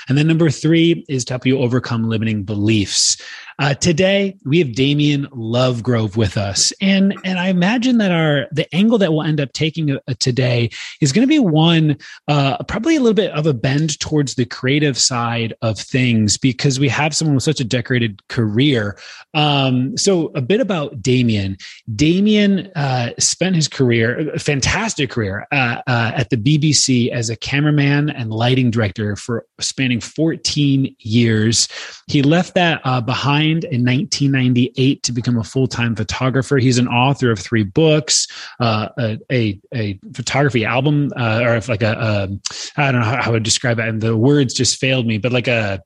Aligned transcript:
And 0.08 0.18
then 0.18 0.28
number 0.28 0.52
three 0.52 1.04
is 1.10 1.26
to 1.26 1.34
help 1.34 1.48
you 1.48 1.58
overcome 1.58 2.08
limiting 2.08 2.44
beliefs. 2.44 3.18
Uh, 3.58 3.74
today 3.74 4.36
we 4.44 4.60
have 4.60 4.74
Damien 4.74 5.28
Lovegrove 5.28 6.18
with 6.18 6.36
us, 6.36 6.74
and 6.82 7.16
and 7.24 7.40
I 7.40 7.48
imagine 7.48 8.00
that 8.00 8.12
our 8.12 8.48
the 8.52 8.68
angle 8.76 8.98
that 8.98 9.14
we'll 9.14 9.24
end 9.24 9.40
up 9.40 9.54
taking 9.54 9.92
uh, 9.92 10.00
today 10.20 10.70
is 11.00 11.14
going 11.14 11.26
to 11.26 11.32
be 11.32 11.40
one 11.40 11.98
uh, 12.28 12.62
probably 12.64 12.98
a 12.98 13.00
little 13.00 13.14
bit 13.14 13.32
of 13.32 13.48
a 13.48 13.54
bend 13.54 13.98
towards 14.02 14.36
the 14.36 14.46
creative 14.46 14.98
side 14.98 15.54
of 15.62 15.80
things 15.80 16.38
because 16.38 16.82
we 16.82 16.90
have 16.90 17.16
someone 17.16 17.36
with 17.36 17.46
such 17.46 17.62
a 17.62 17.64
decorated 17.64 18.28
career. 18.28 18.98
Um, 19.34 19.98
so 19.98 20.34
a 20.36 20.42
bit 20.42 20.60
about 20.60 21.02
Damien. 21.02 21.58
Damien 21.96 22.72
uh, 22.76 23.12
spent 23.20 23.56
his 23.56 23.70
career, 23.70 24.32
a 24.32 24.40
fantastic 24.40 25.12
career, 25.12 25.48
uh, 25.54 25.82
uh, 25.88 26.12
at 26.14 26.30
the 26.30 26.38
BBC 26.38 27.10
as 27.10 27.30
a 27.30 27.38
cameraman 27.38 28.10
and 28.10 28.32
lighting 28.32 28.70
director 28.70 29.16
for 29.16 29.46
spanning 29.62 30.02
14 30.02 30.94
years. 31.00 31.70
He 32.08 32.22
left 32.22 32.54
that 32.56 32.84
behind 33.06 33.45
in 33.52 33.86
1998 33.86 35.04
to 35.04 35.12
become 35.12 35.38
a 35.38 35.44
full 35.44 35.68
time 35.68 35.96
photographer. 35.96 36.58
He's 36.58 36.78
an 36.78 36.88
author 36.88 37.32
of 37.32 37.40
three 37.40 37.64
books, 37.64 38.28
uh, 38.60 38.90
a, 38.98 39.20
a, 39.32 39.60
a, 39.74 40.00
photography 40.14 40.66
album, 40.66 41.12
uh, 41.16 41.42
or 41.44 41.60
like 41.68 41.84
a, 41.84 41.94
a 41.94 42.82
I 42.82 42.92
don't 42.92 43.02
know 43.02 43.08
how 43.08 43.22
I 43.22 43.30
would 43.30 43.44
describe 43.44 43.80
it. 43.80 43.88
And 43.88 44.02
the 44.02 44.18
words 44.18 44.54
just 44.54 44.78
failed 44.78 45.06
me, 45.06 45.18
but 45.18 45.32
like 45.32 45.48
a, 45.48 45.82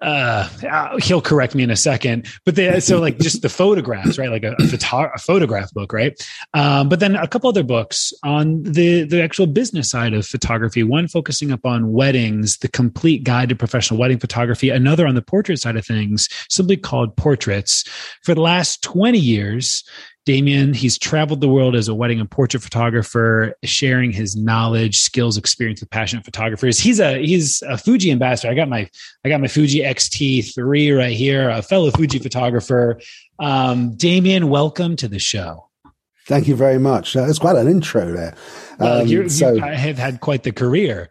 uh, 0.00 0.48
uh, 0.68 0.98
he'll 0.98 1.20
correct 1.20 1.54
me 1.54 1.62
in 1.62 1.70
a 1.70 1.76
second, 1.76 2.26
but 2.44 2.56
they, 2.56 2.80
so 2.80 3.00
like 3.00 3.18
just 3.18 3.42
the 3.42 3.48
photographs, 3.48 4.18
right? 4.18 4.30
Like 4.30 4.42
a, 4.42 4.54
a, 4.58 4.66
photo- 4.66 5.10
a 5.14 5.18
photograph 5.18 5.72
book, 5.72 5.92
right? 5.92 6.12
Um, 6.54 6.88
but 6.88 6.98
then 6.98 7.14
a 7.14 7.28
couple 7.28 7.48
other 7.48 7.62
books 7.62 8.12
on 8.24 8.62
the, 8.64 9.04
the 9.04 9.22
actual 9.22 9.46
business 9.46 9.88
side 9.88 10.12
of 10.12 10.26
photography, 10.26 10.82
one 10.82 11.06
focusing 11.06 11.52
up 11.52 11.64
on 11.64 11.92
weddings, 11.92 12.58
the 12.58 12.68
complete 12.68 13.22
guide 13.22 13.48
to 13.50 13.56
professional 13.56 14.00
wedding 14.00 14.18
photography, 14.18 14.70
another 14.70 15.06
on 15.06 15.14
the 15.14 15.22
portrait 15.22 15.60
side 15.60 15.76
of 15.76 15.86
things, 15.86 16.28
simply 16.48 16.76
called 16.76 17.16
portraits. 17.16 17.84
For 18.24 18.34
the 18.34 18.40
last 18.40 18.82
20 18.82 19.18
years, 19.18 19.84
Damien, 20.26 20.74
he's 20.74 20.98
traveled 20.98 21.40
the 21.40 21.48
world 21.48 21.76
as 21.76 21.86
a 21.86 21.94
wedding 21.94 22.18
and 22.18 22.28
portrait 22.28 22.60
photographer, 22.60 23.54
sharing 23.62 24.10
his 24.10 24.34
knowledge, 24.34 24.98
skills, 24.98 25.36
experience 25.36 25.78
with 25.78 25.90
passionate 25.90 26.24
photographers. 26.24 26.80
He's 26.80 26.98
a 26.98 27.24
he's 27.24 27.62
a 27.62 27.78
Fuji 27.78 28.10
ambassador. 28.10 28.50
I 28.50 28.56
got 28.56 28.68
my 28.68 28.90
I 29.24 29.28
got 29.28 29.40
my 29.40 29.46
Fuji 29.46 29.84
X-T3 29.84 30.98
right 30.98 31.16
here, 31.16 31.48
a 31.48 31.62
fellow 31.62 31.92
Fuji 31.92 32.18
photographer. 32.18 33.00
Um, 33.38 33.94
Damien, 33.94 34.48
welcome 34.48 34.96
to 34.96 35.06
the 35.06 35.20
show. 35.20 35.68
Thank 36.26 36.48
you 36.48 36.56
very 36.56 36.78
much. 36.80 37.14
Uh, 37.16 37.24
that's 37.24 37.38
quite 37.38 37.54
an 37.54 37.68
intro 37.68 38.12
there. 38.12 38.34
Well, 38.80 39.02
um, 39.02 39.06
you 39.06 39.28
so, 39.28 39.60
have 39.60 39.96
had 39.96 40.20
quite 40.20 40.42
the 40.42 40.50
career. 40.50 41.08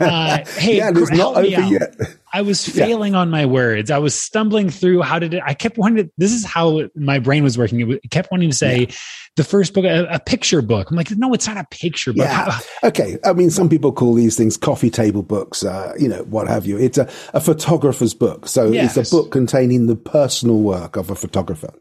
Uh, 0.00 0.38
hey, 0.56 0.78
yeah, 0.78 0.92
it's 0.94 1.10
not 1.10 1.36
over 1.36 1.46
yet. 1.46 1.94
I 2.36 2.42
was 2.42 2.68
failing 2.68 3.14
yeah. 3.14 3.20
on 3.20 3.30
my 3.30 3.46
words. 3.46 3.90
I 3.90 3.96
was 3.96 4.14
stumbling 4.14 4.68
through. 4.68 5.00
How 5.00 5.18
did 5.18 5.32
it? 5.32 5.42
I 5.42 5.54
kept 5.54 5.78
wanting 5.78 6.04
to. 6.04 6.12
This 6.18 6.32
is 6.32 6.44
how 6.44 6.82
my 6.94 7.18
brain 7.18 7.42
was 7.42 7.56
working. 7.56 7.90
It 7.90 8.10
kept 8.10 8.30
wanting 8.30 8.50
to 8.50 8.54
say 8.54 8.80
yeah. 8.80 8.94
the 9.36 9.44
first 9.44 9.72
book, 9.72 9.86
a, 9.86 10.04
a, 10.04 10.20
picture 10.20 10.60
book. 10.60 10.90
I'm 10.90 10.98
like, 10.98 11.10
no, 11.12 11.32
it's 11.32 11.46
not 11.46 11.56
a 11.56 11.64
picture 11.70 12.12
book. 12.12 12.26
Yeah. 12.26 12.50
How, 12.50 12.60
okay. 12.88 13.16
I 13.24 13.32
mean, 13.32 13.48
some 13.48 13.70
people 13.70 13.90
call 13.90 14.12
these 14.12 14.36
things 14.36 14.58
coffee 14.58 14.90
table 14.90 15.22
books. 15.22 15.64
Uh, 15.64 15.94
you 15.98 16.08
know, 16.08 16.24
what 16.24 16.46
have 16.46 16.66
you? 16.66 16.76
It's 16.76 16.98
a, 16.98 17.08
a 17.32 17.40
photographer's 17.40 18.12
book. 18.12 18.48
So 18.48 18.70
yes. 18.70 18.98
it's 18.98 19.10
a 19.10 19.16
book 19.16 19.32
containing 19.32 19.86
the 19.86 19.96
personal 19.96 20.58
work 20.58 20.96
of 20.96 21.08
a 21.08 21.14
photographer, 21.14 21.72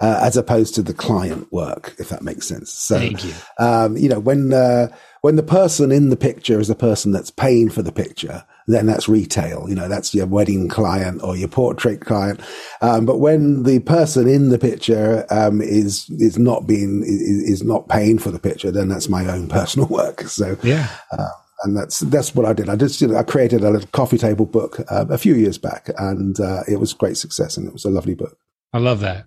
uh, 0.00 0.20
as 0.22 0.36
opposed 0.36 0.76
to 0.76 0.82
the 0.82 0.94
client 0.94 1.52
work, 1.52 1.96
if 1.98 2.10
that 2.10 2.22
makes 2.22 2.46
sense. 2.46 2.72
So, 2.72 3.00
Thank 3.00 3.24
you. 3.24 3.34
Um, 3.58 3.96
you 3.96 4.08
know, 4.08 4.20
when 4.20 4.52
uh, 4.52 4.94
when 5.22 5.34
the 5.34 5.42
person 5.42 5.90
in 5.90 6.10
the 6.10 6.16
picture 6.16 6.60
is 6.60 6.68
the 6.68 6.76
person 6.76 7.10
that's 7.10 7.32
paying 7.32 7.68
for 7.68 7.82
the 7.82 7.90
picture, 7.90 8.44
then 8.66 8.86
that's 8.86 9.08
retail. 9.08 9.66
You 9.68 9.74
know, 9.74 9.88
that's 9.88 10.14
your 10.14 10.26
wedding 10.26 10.68
client 10.68 11.22
or 11.22 11.36
your 11.36 11.48
portrait 11.48 12.00
client. 12.00 12.40
Um, 12.80 13.04
but 13.04 13.18
when 13.18 13.64
the 13.64 13.80
person 13.80 14.28
in 14.28 14.48
the 14.48 14.58
picture 14.58 15.26
um, 15.30 15.60
is 15.60 16.08
is 16.10 16.38
not 16.38 16.66
being 16.66 17.02
is, 17.02 17.60
is, 17.60 17.62
not 17.62 17.88
paying 17.88 18.18
for 18.18 18.30
the 18.30 18.38
picture, 18.38 18.70
then 18.70 18.88
that's 18.88 19.08
my 19.08 19.26
own 19.26 19.48
personal 19.48 19.88
work. 19.90 20.22
So 20.22 20.56
yeah. 20.62 20.88
Uh, 21.12 21.28
and 21.62 21.76
that's 21.76 22.00
that's 22.00 22.34
what 22.34 22.46
I 22.46 22.52
did. 22.52 22.68
I 22.68 22.76
just 22.76 23.00
you 23.00 23.08
know, 23.08 23.16
I 23.16 23.22
created 23.22 23.62
a 23.62 23.70
little 23.70 23.88
coffee 23.92 24.18
table 24.18 24.44
book 24.44 24.80
uh, 24.90 25.06
a 25.08 25.18
few 25.18 25.34
years 25.34 25.56
back, 25.56 25.88
and 25.98 26.38
uh, 26.38 26.62
it 26.68 26.78
was 26.78 26.92
great 26.92 27.16
success, 27.16 27.56
and 27.56 27.66
it 27.66 27.72
was 27.72 27.84
a 27.84 27.90
lovely 27.90 28.14
book. 28.14 28.36
I 28.74 28.78
love 28.78 28.98
that. 29.00 29.26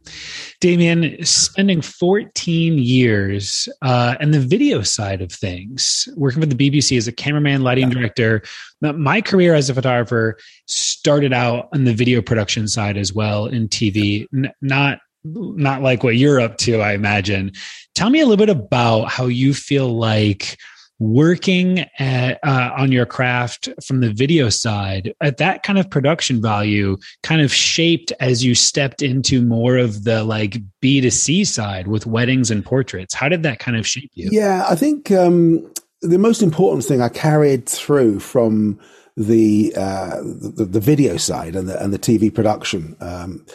Damien, 0.59 1.23
spending 1.23 1.81
14 1.81 2.77
years 2.77 3.69
uh, 3.81 4.15
and 4.19 4.33
the 4.33 4.41
video 4.41 4.81
side 4.81 5.21
of 5.21 5.31
things, 5.31 6.09
working 6.17 6.41
with 6.41 6.55
the 6.55 6.69
BBC 6.69 6.97
as 6.97 7.07
a 7.07 7.13
cameraman, 7.13 7.61
lighting 7.61 7.89
yeah. 7.89 7.97
director. 7.97 8.41
My 8.81 9.21
career 9.21 9.55
as 9.55 9.69
a 9.69 9.73
photographer 9.73 10.37
started 10.65 11.31
out 11.31 11.69
on 11.73 11.85
the 11.85 11.93
video 11.93 12.21
production 12.21 12.67
side 12.67 12.97
as 12.97 13.13
well 13.13 13.45
in 13.45 13.69
TV, 13.69 14.27
N- 14.35 14.51
not 14.61 14.99
not 15.23 15.81
like 15.81 16.03
what 16.03 16.15
you're 16.15 16.39
up 16.39 16.57
to, 16.57 16.79
I 16.79 16.93
imagine. 16.93 17.51
Tell 17.95 18.09
me 18.09 18.21
a 18.21 18.25
little 18.25 18.45
bit 18.45 18.55
about 18.55 19.05
how 19.05 19.25
you 19.25 19.53
feel 19.53 19.97
like 19.97 20.57
working 20.99 21.85
at, 21.99 22.39
uh, 22.43 22.71
on 22.77 22.91
your 22.91 23.05
craft 23.05 23.69
from 23.85 24.01
the 24.01 24.11
video 24.11 24.49
side 24.49 25.13
at 25.21 25.37
that 25.37 25.63
kind 25.63 25.77
of 25.77 25.89
production 25.89 26.41
value 26.41 26.97
kind 27.23 27.41
of 27.41 27.53
shaped 27.53 28.11
as 28.19 28.43
you 28.43 28.55
stepped 28.55 29.01
into 29.01 29.41
more 29.41 29.77
of 29.77 30.03
the 30.03 30.23
like 30.23 30.57
b2c 30.81 31.45
side 31.45 31.87
with 31.87 32.05
weddings 32.05 32.49
and 32.49 32.65
portraits. 32.65 33.13
How 33.13 33.29
did 33.29 33.43
that 33.43 33.59
kind 33.59 33.77
of 33.77 33.85
shape 33.87 34.11
you? 34.13 34.29
Yeah 34.31 34.65
i 34.69 34.75
think 34.75 35.11
um, 35.11 35.71
the 36.01 36.17
most 36.17 36.41
important 36.41 36.83
thing 36.83 37.01
i 37.01 37.09
carried 37.09 37.67
through 37.67 38.19
from 38.19 38.79
the, 39.17 39.73
uh, 39.75 40.17
the, 40.21 40.67
the 40.69 40.79
video 40.79 41.17
side 41.17 41.55
and 41.55 41.67
the 41.67 41.83
and 41.83 41.91
the 41.91 41.97
TV 41.97 42.33
production 42.33 42.95
um, 43.01 43.45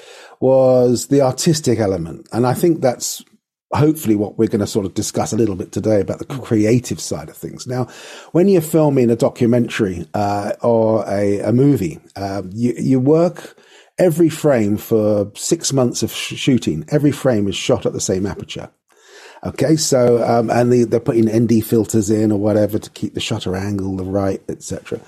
was 0.40 1.06
the 1.06 1.22
artistic 1.22 1.78
element, 1.78 2.28
and 2.32 2.46
I 2.46 2.52
think 2.52 2.80
that's 2.80 3.24
hopefully 3.72 4.16
what 4.16 4.38
we're 4.38 4.48
going 4.48 4.60
to 4.60 4.66
sort 4.66 4.86
of 4.86 4.94
discuss 4.94 5.32
a 5.32 5.36
little 5.36 5.56
bit 5.56 5.72
today 5.72 6.00
about 6.00 6.19
the 6.19 6.24
creative 6.24 7.00
side 7.00 7.28
of 7.28 7.36
things. 7.36 7.66
Now, 7.66 7.88
when 8.32 8.48
you're 8.48 8.60
filming 8.60 9.10
a 9.10 9.16
documentary 9.16 10.06
uh, 10.14 10.52
or 10.62 11.04
a, 11.08 11.40
a 11.40 11.52
movie, 11.52 12.00
um, 12.16 12.50
you, 12.52 12.74
you 12.76 13.00
work 13.00 13.56
every 13.98 14.28
frame 14.28 14.76
for 14.76 15.30
six 15.34 15.72
months 15.72 16.02
of 16.02 16.12
sh- 16.12 16.34
shooting. 16.34 16.84
Every 16.88 17.12
frame 17.12 17.48
is 17.48 17.56
shot 17.56 17.86
at 17.86 17.92
the 17.92 18.00
same 18.00 18.26
aperture. 18.26 18.70
Okay, 19.44 19.74
so 19.74 20.22
um, 20.22 20.50
and 20.50 20.72
they, 20.72 20.84
they're 20.84 21.00
putting 21.00 21.26
ND 21.26 21.64
filters 21.64 22.10
in 22.10 22.30
or 22.30 22.38
whatever 22.38 22.78
to 22.78 22.90
keep 22.90 23.14
the 23.14 23.20
shutter 23.20 23.56
angle 23.56 23.96
the 23.96 24.04
right, 24.04 24.40
etc. 24.48 25.00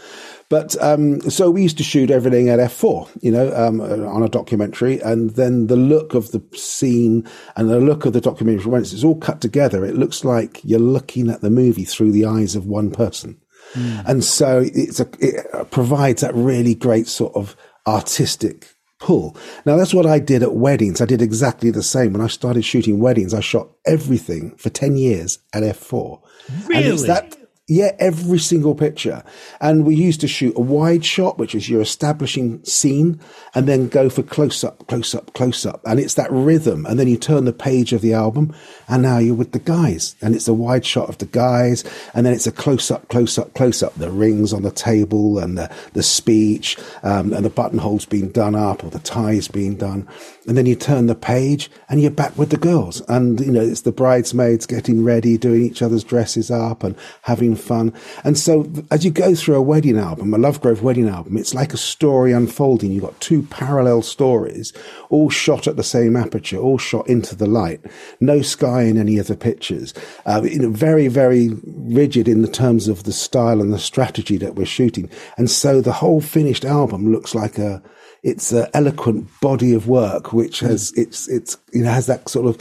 But 0.48 0.80
um, 0.82 1.20
so 1.30 1.50
we 1.52 1.62
used 1.62 1.78
to 1.78 1.84
shoot 1.84 2.10
everything 2.10 2.48
at 2.48 2.58
f4, 2.58 3.08
you 3.22 3.30
know, 3.30 3.54
um, 3.54 3.80
on 3.80 4.24
a 4.24 4.28
documentary, 4.28 5.00
and 5.00 5.30
then 5.30 5.68
the 5.68 5.76
look 5.76 6.14
of 6.14 6.32
the 6.32 6.42
scene 6.52 7.28
and 7.54 7.70
the 7.70 7.78
look 7.78 8.06
of 8.06 8.12
the 8.12 8.20
documentary 8.20 8.70
when 8.70 8.82
it's 8.82 9.04
all 9.04 9.16
cut 9.16 9.40
together, 9.40 9.84
it 9.84 9.94
looks 9.94 10.24
like 10.24 10.60
you're 10.64 10.80
looking 10.80 11.30
at 11.30 11.40
the 11.40 11.50
movie 11.50 11.84
through 11.84 12.10
the 12.10 12.24
eyes 12.24 12.56
of 12.56 12.66
one 12.66 12.90
person, 12.90 13.40
mm. 13.74 14.04
and 14.04 14.24
so 14.24 14.64
it's 14.64 14.98
a, 14.98 15.08
it 15.20 15.70
provides 15.70 16.22
that 16.22 16.34
really 16.34 16.74
great 16.74 17.06
sort 17.06 17.34
of 17.36 17.56
artistic 17.86 18.73
pull. 19.04 19.36
Now 19.66 19.76
that's 19.76 19.92
what 19.92 20.06
I 20.06 20.18
did 20.18 20.42
at 20.42 20.54
weddings. 20.54 21.02
I 21.02 21.04
did 21.04 21.20
exactly 21.20 21.70
the 21.70 21.82
same. 21.82 22.14
When 22.14 22.22
I 22.22 22.26
started 22.26 22.64
shooting 22.64 22.98
weddings, 22.98 23.34
I 23.34 23.40
shot 23.40 23.68
everything 23.84 24.56
for 24.56 24.70
10 24.70 24.96
years 24.96 25.40
at 25.52 25.62
F4. 25.62 26.22
Really? 26.66 26.84
And 26.84 26.92
it's 26.92 27.06
that, 27.06 27.36
yeah, 27.66 27.92
every 27.98 28.38
single 28.38 28.74
picture. 28.74 29.22
And 29.58 29.86
we 29.86 29.94
used 29.94 30.20
to 30.20 30.28
shoot 30.28 30.54
a 30.54 30.60
wide 30.60 31.02
shot, 31.02 31.38
which 31.38 31.54
is 31.54 31.68
your 31.68 31.80
establishing 31.80 32.62
scene, 32.62 33.18
and 33.54 33.66
then 33.66 33.88
go 33.88 34.10
for 34.10 34.22
close 34.22 34.62
up, 34.62 34.86
close 34.86 35.14
up, 35.14 35.32
close 35.32 35.64
up. 35.64 35.80
And 35.86 35.98
it's 35.98 36.14
that 36.14 36.30
rhythm. 36.30 36.84
And 36.84 36.98
then 36.98 37.08
you 37.08 37.16
turn 37.16 37.46
the 37.46 37.54
page 37.54 37.94
of 37.94 38.02
the 38.02 38.12
album, 38.12 38.54
and 38.86 39.02
now 39.02 39.16
you're 39.16 39.34
with 39.34 39.52
the 39.52 39.58
guys. 39.58 40.14
And 40.20 40.34
it's 40.34 40.46
a 40.46 40.52
wide 40.52 40.84
shot 40.84 41.08
of 41.08 41.16
the 41.18 41.26
guys, 41.26 41.84
and 42.12 42.26
then 42.26 42.34
it's 42.34 42.46
a 42.46 42.52
close 42.52 42.90
up, 42.90 43.08
close 43.08 43.38
up, 43.38 43.54
close 43.54 43.82
up. 43.82 43.94
The 43.94 44.10
rings 44.10 44.52
on 44.52 44.62
the 44.62 44.70
table, 44.70 45.38
and 45.38 45.56
the, 45.56 45.74
the 45.94 46.02
speech, 46.02 46.76
um, 47.02 47.32
and 47.32 47.46
the 47.46 47.50
buttonholes 47.50 48.04
being 48.04 48.28
done 48.28 48.54
up, 48.54 48.84
or 48.84 48.90
the 48.90 48.98
ties 48.98 49.48
being 49.48 49.76
done. 49.76 50.06
And 50.46 50.58
then 50.58 50.66
you 50.66 50.74
turn 50.74 51.06
the 51.06 51.14
page, 51.14 51.70
and 51.88 52.02
you're 52.02 52.10
back 52.10 52.36
with 52.36 52.50
the 52.50 52.58
girls. 52.58 53.00
And, 53.08 53.40
you 53.40 53.50
know, 53.50 53.62
it's 53.62 53.80
the 53.80 53.92
bridesmaids 53.92 54.66
getting 54.66 55.02
ready, 55.02 55.38
doing 55.38 55.62
each 55.62 55.80
other's 55.80 56.04
dresses 56.04 56.50
up, 56.50 56.84
and 56.84 56.94
having 57.22 57.56
fun. 57.56 57.94
And 58.24 58.36
so 58.36 58.70
as 58.90 59.04
you 59.04 59.10
go 59.10 59.34
through 59.34 59.54
a 59.54 59.62
wedding 59.62 59.98
album, 59.98 60.34
a 60.34 60.38
Lovegrove 60.38 60.82
wedding 60.82 61.08
album, 61.08 61.38
it's 61.38 61.54
like 61.54 61.72
a 61.72 61.78
story 61.78 62.32
unfolding. 62.32 62.90
You've 62.90 63.04
got 63.04 63.20
two 63.20 63.42
parallel 63.44 64.02
stories, 64.02 64.74
all 65.08 65.30
shot 65.30 65.66
at 65.66 65.76
the 65.76 65.82
same 65.82 66.14
aperture, 66.14 66.58
all 66.58 66.78
shot 66.78 67.08
into 67.08 67.34
the 67.34 67.46
light. 67.46 67.80
No 68.20 68.42
sky 68.42 68.82
in 68.82 68.98
any 68.98 69.16
of 69.18 69.28
the 69.28 69.36
pictures. 69.36 69.94
Uh, 70.26 70.42
you 70.44 70.58
know, 70.58 70.70
very, 70.70 71.08
very 71.08 71.50
rigid 71.64 72.28
in 72.28 72.42
the 72.42 72.48
terms 72.48 72.86
of 72.86 73.04
the 73.04 73.12
style 73.12 73.62
and 73.62 73.72
the 73.72 73.78
strategy 73.78 74.36
that 74.36 74.56
we're 74.56 74.66
shooting. 74.66 75.08
And 75.38 75.50
so 75.50 75.80
the 75.80 75.92
whole 75.92 76.20
finished 76.20 76.64
album 76.64 77.12
looks 77.12 77.34
like 77.34 77.56
a, 77.56 77.82
it's 78.24 78.50
an 78.50 78.66
eloquent 78.72 79.28
body 79.40 79.72
of 79.74 79.86
work, 79.86 80.32
which 80.32 80.60
has, 80.60 80.92
it's, 80.96 81.28
it's, 81.28 81.56
you 81.72 81.84
know, 81.84 81.90
has 81.90 82.06
that 82.06 82.28
sort 82.28 82.46
of, 82.46 82.54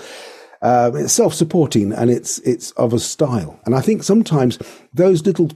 um, 0.62 0.96
it's 0.96 1.14
self-supporting 1.14 1.92
and 1.92 2.10
it's 2.10 2.40
it's 2.40 2.72
of 2.72 2.94
a 2.94 3.00
style. 3.00 3.60
And 3.66 3.76
I 3.76 3.82
think 3.82 4.04
sometimes 4.04 4.58
those 4.94 5.26
little 5.26 5.50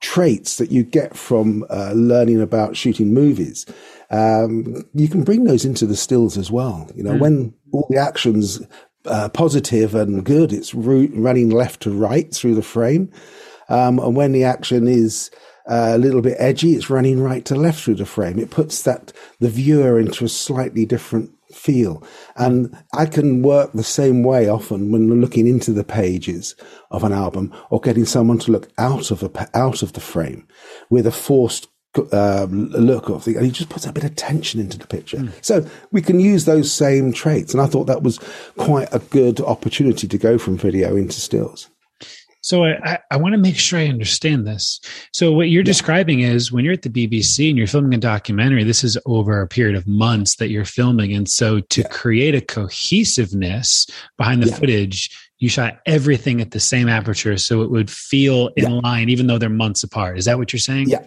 traits 0.00 0.56
that 0.56 0.70
you 0.70 0.84
get 0.84 1.16
from 1.16 1.64
uh, 1.68 1.92
learning 1.92 2.40
about 2.40 2.76
shooting 2.76 3.12
movies, 3.12 3.66
um, 4.10 4.84
you 4.94 5.08
can 5.08 5.22
bring 5.22 5.44
those 5.44 5.64
into 5.66 5.86
the 5.86 5.96
stills 5.96 6.38
as 6.38 6.50
well. 6.50 6.88
You 6.94 7.02
know, 7.02 7.12
mm. 7.12 7.20
when 7.20 7.54
all 7.72 7.86
the 7.90 7.98
actions 7.98 8.62
uh, 9.04 9.28
positive 9.28 9.94
and 9.94 10.24
good, 10.24 10.52
it's 10.52 10.74
ru- 10.74 11.12
running 11.14 11.50
left 11.50 11.82
to 11.82 11.90
right 11.90 12.32
through 12.32 12.54
the 12.54 12.62
frame, 12.62 13.10
um, 13.68 13.98
and 13.98 14.16
when 14.16 14.32
the 14.32 14.44
action 14.44 14.88
is 14.88 15.30
uh, 15.68 15.92
a 15.94 15.98
little 15.98 16.22
bit 16.22 16.36
edgy, 16.38 16.72
it's 16.72 16.90
running 16.90 17.20
right 17.20 17.44
to 17.44 17.54
left 17.54 17.84
through 17.84 17.96
the 17.96 18.06
frame. 18.06 18.38
It 18.38 18.50
puts 18.50 18.82
that 18.82 19.12
the 19.38 19.50
viewer 19.50 19.98
into 19.98 20.24
a 20.24 20.28
slightly 20.28 20.86
different 20.86 21.30
feel. 21.52 22.02
And 22.36 22.76
I 22.94 23.06
can 23.06 23.42
work 23.42 23.72
the 23.72 23.84
same 23.84 24.22
way 24.22 24.48
often 24.48 24.92
when 24.92 25.20
looking 25.20 25.46
into 25.46 25.72
the 25.72 25.84
pages 25.84 26.54
of 26.90 27.04
an 27.04 27.12
album 27.12 27.54
or 27.70 27.80
getting 27.80 28.04
someone 28.04 28.38
to 28.40 28.52
look 28.52 28.70
out 28.78 29.10
of 29.10 29.22
a, 29.22 29.48
out 29.54 29.82
of 29.82 29.92
the 29.92 30.00
frame 30.00 30.46
with 30.90 31.06
a 31.06 31.12
forced 31.12 31.68
um, 32.12 32.68
look 32.70 33.08
of 33.08 33.24
the, 33.24 33.36
and 33.36 33.44
he 33.44 33.50
just 33.50 33.70
puts 33.70 33.86
a 33.86 33.92
bit 33.92 34.04
of 34.04 34.14
tension 34.14 34.60
into 34.60 34.78
the 34.78 34.86
picture. 34.86 35.16
Mm. 35.18 35.32
So 35.44 35.66
we 35.90 36.02
can 36.02 36.20
use 36.20 36.44
those 36.44 36.72
same 36.72 37.12
traits. 37.12 37.54
And 37.54 37.62
I 37.62 37.66
thought 37.66 37.86
that 37.86 38.02
was 38.02 38.18
quite 38.56 38.88
a 38.92 38.98
good 38.98 39.40
opportunity 39.40 40.06
to 40.06 40.18
go 40.18 40.38
from 40.38 40.58
video 40.58 40.96
into 40.96 41.20
stills. 41.20 41.68
So 42.40 42.64
I, 42.64 42.98
I 43.10 43.16
want 43.16 43.34
to 43.34 43.38
make 43.38 43.56
sure 43.56 43.78
I 43.78 43.88
understand 43.88 44.46
this. 44.46 44.80
So 45.12 45.32
what 45.32 45.48
you're 45.48 45.62
yeah. 45.62 45.66
describing 45.66 46.20
is 46.20 46.52
when 46.52 46.64
you're 46.64 46.74
at 46.74 46.82
the 46.82 46.88
BBC 46.88 47.48
and 47.48 47.58
you're 47.58 47.66
filming 47.66 47.94
a 47.94 47.98
documentary, 47.98 48.64
this 48.64 48.84
is 48.84 48.96
over 49.06 49.40
a 49.40 49.48
period 49.48 49.76
of 49.76 49.86
months 49.86 50.36
that 50.36 50.48
you're 50.48 50.64
filming. 50.64 51.12
And 51.12 51.28
so 51.28 51.60
to 51.60 51.80
yeah. 51.80 51.88
create 51.88 52.34
a 52.34 52.40
cohesiveness 52.40 53.86
behind 54.16 54.42
the 54.42 54.48
yeah. 54.48 54.56
footage, 54.56 55.30
you 55.38 55.48
shot 55.48 55.80
everything 55.86 56.40
at 56.40 56.52
the 56.52 56.60
same 56.60 56.88
aperture 56.88 57.36
so 57.38 57.62
it 57.62 57.70
would 57.70 57.90
feel 57.90 58.48
in 58.56 58.80
line, 58.80 59.08
even 59.08 59.26
though 59.26 59.38
they're 59.38 59.48
months 59.48 59.82
apart. 59.82 60.18
Is 60.18 60.24
that 60.24 60.38
what 60.38 60.52
you're 60.52 60.60
saying? 60.60 60.88
Yeah. 60.88 61.04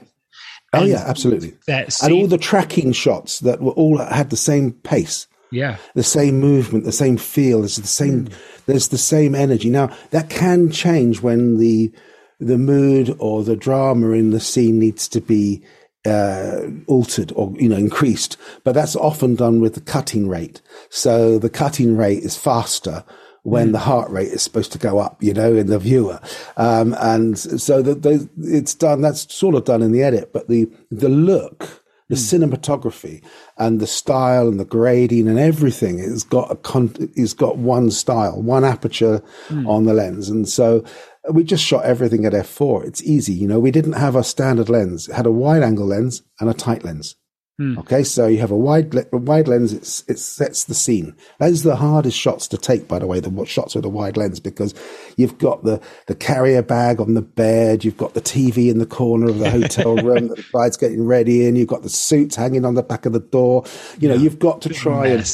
Oh 0.74 0.80
and 0.80 0.90
yeah, 0.90 1.04
absolutely. 1.06 1.54
That 1.68 2.02
and 2.02 2.14
all 2.14 2.28
the 2.28 2.38
tracking 2.38 2.94
shots 2.94 3.40
that 3.40 3.62
were 3.62 3.74
all 3.74 3.98
had 3.98 4.30
the 4.30 4.38
same 4.38 4.72
pace. 4.72 5.28
Yeah. 5.52 5.78
The 5.96 6.04
same 6.04 6.40
movement, 6.40 6.86
the 6.86 6.94
same 6.94 7.18
feel, 7.18 7.66
it's 7.66 7.76
the 7.76 7.88
same 7.88 8.28
mm. 8.28 8.34
There's 8.66 8.90
the 8.90 8.98
same 8.98 9.36
energy. 9.36 9.70
Now 9.70 9.96
that 10.12 10.30
can 10.30 10.72
change 10.72 11.22
when 11.22 11.58
the 11.58 11.92
the 12.40 12.58
mood 12.58 13.16
or 13.20 13.44
the 13.44 13.56
drama 13.56 14.12
in 14.12 14.32
the 14.32 14.40
scene 14.40 14.80
needs 14.80 15.08
to 15.10 15.22
be 15.22 15.64
uh, 16.06 16.62
altered 16.88 17.32
or 17.36 17.54
you 17.58 17.70
know 17.70 17.78
increased, 17.78 18.38
but 18.64 18.74
that's 18.74 18.96
often 18.96 19.36
done 19.36 19.62
with 19.62 19.76
the 19.76 19.82
cutting 19.82 20.28
rate. 20.28 20.62
So 20.90 21.38
the 21.38 21.50
cutting 21.50 21.96
rate 21.96 22.24
is 22.24 22.36
faster 22.38 23.04
when 23.44 23.70
mm. 23.70 23.72
the 23.74 23.80
heart 23.80 24.10
rate 24.10 24.30
is 24.30 24.42
supposed 24.42 24.72
to 24.72 24.78
go 24.78 25.00
up, 25.00 25.22
you 25.22 25.34
know, 25.34 25.56
in 25.56 25.68
the 25.68 25.80
viewer. 25.80 26.20
Um, 26.58 26.96
and 27.00 27.38
so 27.38 27.82
the, 27.82 27.96
the, 27.96 28.30
it's 28.38 28.76
done, 28.76 29.02
that's 29.02 29.34
sort 29.34 29.56
of 29.56 29.66
done 29.66 29.82
in 29.82 29.92
the 29.92 30.04
edit, 30.04 30.32
but 30.32 30.48
the, 30.48 30.70
the 30.92 31.10
look 31.10 31.81
the 32.12 32.18
mm. 32.18 32.50
cinematography 32.50 33.24
and 33.58 33.80
the 33.80 33.88
style 33.88 34.50
and 34.50 34.60
the 34.60 34.66
grading 34.66 35.30
and 35.30 35.40
everything 35.40 35.98
has 35.98 36.24
got 36.24 36.52
a 36.52 36.58
con- 36.58 36.94
has 37.16 37.34
got 37.34 37.58
one 37.58 37.90
style, 37.90 38.42
one 38.42 38.66
aperture 38.66 39.24
mm. 39.48 39.66
on 39.68 39.86
the 39.86 39.94
lens, 39.94 40.30
and 40.30 40.48
so 40.48 40.84
we 41.32 41.44
just 41.46 41.64
shot 41.64 41.86
everything 41.86 42.26
at 42.26 42.34
f4. 42.34 42.86
It's 42.86 43.02
easy, 43.04 43.34
you 43.34 43.48
know. 43.48 43.60
We 43.60 43.72
didn't 43.72 43.94
have 43.94 44.18
a 44.18 44.26
standard 44.26 44.68
lens; 44.68 45.08
it 45.08 45.16
had 45.16 45.26
a 45.26 45.32
wide 45.32 45.64
angle 45.64 45.88
lens 45.88 46.22
and 46.42 46.50
a 46.50 46.54
tight 46.54 46.84
lens. 46.84 47.16
Hmm. 47.62 47.78
Okay, 47.78 48.04
so 48.04 48.26
you 48.26 48.40
have 48.40 48.50
a 48.50 48.58
wide 48.58 48.92
a 48.96 49.18
wide 49.18 49.48
lens. 49.48 49.72
It's, 49.72 50.04
it 50.08 50.18
sets 50.18 50.64
the 50.64 50.74
scene. 50.74 51.16
Those 51.40 51.64
are 51.64 51.70
the 51.70 51.76
hardest 51.76 52.18
shots 52.18 52.48
to 52.48 52.58
take, 52.58 52.88
by 52.88 52.98
the 52.98 53.06
way. 53.06 53.20
The 53.20 53.46
shots 53.46 53.76
with 53.76 53.86
a 53.86 53.90
wide 53.90 54.18
lens 54.18 54.40
because 54.40 54.74
you've 55.16 55.38
got 55.38 55.64
the 55.64 55.80
the 56.08 56.16
carrier 56.16 56.64
bag 56.64 57.00
on 57.00 57.14
the 57.14 57.22
bed. 57.22 57.86
You've 57.86 57.98
got 57.98 58.16
the 58.16 58.22
TV 58.22 58.72
in 58.72 58.80
the 58.80 58.88
corner 58.88 59.30
of 59.30 59.38
the 59.38 59.52
hotel 59.52 59.96
room 60.04 60.30
that 60.30 60.38
the 60.38 60.46
bride's 60.52 60.76
getting 60.76 61.06
ready 61.06 61.46
in. 61.46 61.56
You've 61.56 61.68
got 61.68 61.84
the 61.84 61.90
suits 61.90 62.36
hanging 62.36 62.66
on 62.66 62.74
the 62.74 62.82
back 62.82 63.06
of 63.06 63.14
the 63.14 63.20
door. 63.20 63.64
You 64.00 64.10
know, 64.10 64.16
yeah. 64.16 64.22
you've 64.22 64.40
got 64.40 64.64
to 64.64 64.70
try 64.70 65.06
and 65.10 65.28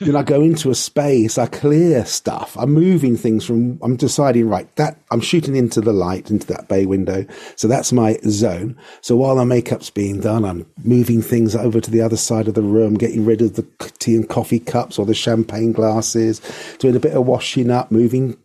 then 0.00 0.16
I 0.16 0.22
go 0.22 0.42
into 0.42 0.70
a 0.70 0.74
space, 0.74 1.38
I 1.38 1.46
clear 1.46 2.04
stuff. 2.04 2.56
I'm 2.58 2.72
moving 2.72 3.16
things 3.16 3.44
from, 3.44 3.78
I'm 3.82 3.96
deciding, 3.96 4.48
right, 4.48 4.74
that 4.76 4.98
I'm 5.10 5.20
shooting 5.20 5.56
into 5.56 5.80
the 5.80 5.92
light, 5.92 6.30
into 6.30 6.46
that 6.48 6.68
bay 6.68 6.86
window. 6.86 7.24
So 7.54 7.66
that's 7.66 7.92
my 7.92 8.18
zone. 8.28 8.76
So 9.00 9.16
while 9.16 9.36
the 9.36 9.44
makeup's 9.44 9.90
being 9.90 10.20
done, 10.20 10.44
I'm 10.44 10.66
moving 10.84 11.22
things 11.22 11.56
over 11.56 11.80
to 11.80 11.90
the 11.90 12.02
other 12.02 12.16
side 12.16 12.48
of 12.48 12.54
the 12.54 12.62
room, 12.62 12.94
getting 12.94 13.24
rid 13.24 13.40
of 13.40 13.54
the 13.54 13.62
tea 13.98 14.16
and 14.16 14.28
coffee 14.28 14.60
cups 14.60 14.98
or 14.98 15.06
the 15.06 15.14
champagne 15.14 15.72
glasses, 15.72 16.40
doing 16.78 16.96
a 16.96 17.00
bit 17.00 17.14
of 17.14 17.26
washing 17.26 17.70
up, 17.70 17.90
moving 17.90 18.36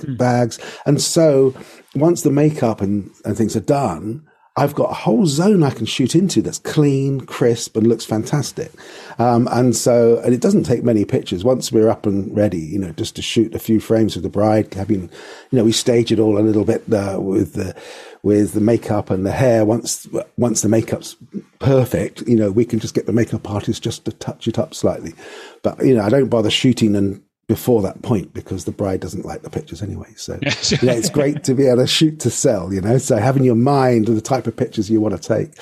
hmm. 0.00 0.14
bags. 0.16 0.58
And 0.86 1.00
so 1.00 1.54
once 1.94 2.22
the 2.22 2.30
makeup 2.30 2.80
and, 2.80 3.10
and 3.24 3.36
things 3.36 3.56
are 3.56 3.60
done, 3.60 4.28
I've 4.54 4.74
got 4.74 4.90
a 4.90 4.94
whole 4.94 5.24
zone 5.24 5.62
I 5.62 5.70
can 5.70 5.86
shoot 5.86 6.14
into 6.14 6.42
that's 6.42 6.58
clean, 6.58 7.22
crisp, 7.22 7.74
and 7.74 7.86
looks 7.86 8.04
fantastic. 8.04 8.70
Um, 9.18 9.48
and 9.50 9.74
so, 9.74 10.18
and 10.18 10.34
it 10.34 10.42
doesn't 10.42 10.64
take 10.64 10.84
many 10.84 11.06
pictures. 11.06 11.42
Once 11.42 11.72
we're 11.72 11.88
up 11.88 12.04
and 12.04 12.34
ready, 12.36 12.58
you 12.58 12.78
know, 12.78 12.92
just 12.92 13.16
to 13.16 13.22
shoot 13.22 13.54
a 13.54 13.58
few 13.58 13.80
frames 13.80 14.14
of 14.14 14.22
the 14.22 14.28
bride, 14.28 14.74
having, 14.74 15.04
you 15.50 15.58
know, 15.58 15.64
we 15.64 15.72
stage 15.72 16.12
it 16.12 16.18
all 16.18 16.38
a 16.38 16.40
little 16.44 16.66
bit 16.66 16.82
uh, 16.92 17.18
with 17.18 17.54
the 17.54 17.74
with 18.22 18.52
the 18.52 18.60
makeup 18.60 19.08
and 19.08 19.24
the 19.24 19.32
hair. 19.32 19.64
Once 19.64 20.06
once 20.36 20.60
the 20.60 20.68
makeup's 20.68 21.16
perfect, 21.58 22.20
you 22.28 22.36
know, 22.36 22.50
we 22.50 22.66
can 22.66 22.78
just 22.78 22.94
get 22.94 23.06
the 23.06 23.12
makeup 23.12 23.48
artist 23.48 23.82
just 23.82 24.04
to 24.04 24.12
touch 24.12 24.46
it 24.46 24.58
up 24.58 24.74
slightly. 24.74 25.14
But 25.62 25.82
you 25.82 25.94
know, 25.94 26.02
I 26.02 26.10
don't 26.10 26.28
bother 26.28 26.50
shooting 26.50 26.94
and 26.94 27.22
before 27.52 27.82
that 27.82 28.00
point 28.00 28.32
because 28.32 28.64
the 28.64 28.72
bride 28.72 28.98
doesn't 28.98 29.26
like 29.26 29.42
the 29.42 29.50
pictures 29.50 29.82
anyway. 29.82 30.08
So 30.16 30.38
yeah, 30.42 30.92
it's 30.92 31.10
great 31.10 31.44
to 31.44 31.52
be 31.52 31.66
able 31.66 31.82
to 31.82 31.86
shoot 31.86 32.18
to 32.20 32.30
sell, 32.30 32.72
you 32.72 32.80
know. 32.80 32.96
So 32.96 33.18
having 33.18 33.44
your 33.44 33.56
mind 33.56 34.06
the 34.06 34.22
type 34.22 34.46
of 34.46 34.56
pictures 34.56 34.88
you 34.88 35.02
want 35.02 35.20
to 35.20 35.28
take. 35.28 35.54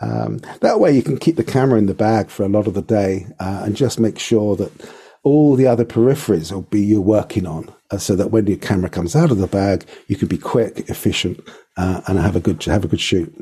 Um, 0.00 0.38
that 0.60 0.80
way 0.80 0.90
you 0.90 1.04
can 1.04 1.18
keep 1.18 1.36
the 1.36 1.44
camera 1.44 1.78
in 1.78 1.86
the 1.86 1.94
bag 1.94 2.30
for 2.30 2.42
a 2.42 2.48
lot 2.48 2.66
of 2.66 2.74
the 2.74 2.82
day 2.82 3.28
uh, 3.38 3.62
and 3.64 3.76
just 3.76 4.00
make 4.00 4.18
sure 4.18 4.56
that 4.56 4.72
all 5.22 5.54
the 5.54 5.68
other 5.68 5.84
peripheries 5.84 6.50
will 6.50 6.62
be 6.62 6.80
you're 6.80 7.00
working 7.00 7.46
on 7.46 7.72
uh, 7.92 7.98
so 7.98 8.16
that 8.16 8.32
when 8.32 8.48
your 8.48 8.58
camera 8.58 8.90
comes 8.90 9.14
out 9.14 9.30
of 9.30 9.38
the 9.38 9.46
bag, 9.46 9.86
you 10.08 10.16
can 10.16 10.26
be 10.26 10.36
quick, 10.36 10.90
efficient, 10.90 11.40
uh, 11.76 12.00
and 12.08 12.18
have 12.18 12.34
a 12.34 12.40
good 12.40 12.62
have 12.64 12.84
a 12.84 12.88
good 12.88 13.00
shoot. 13.00 13.32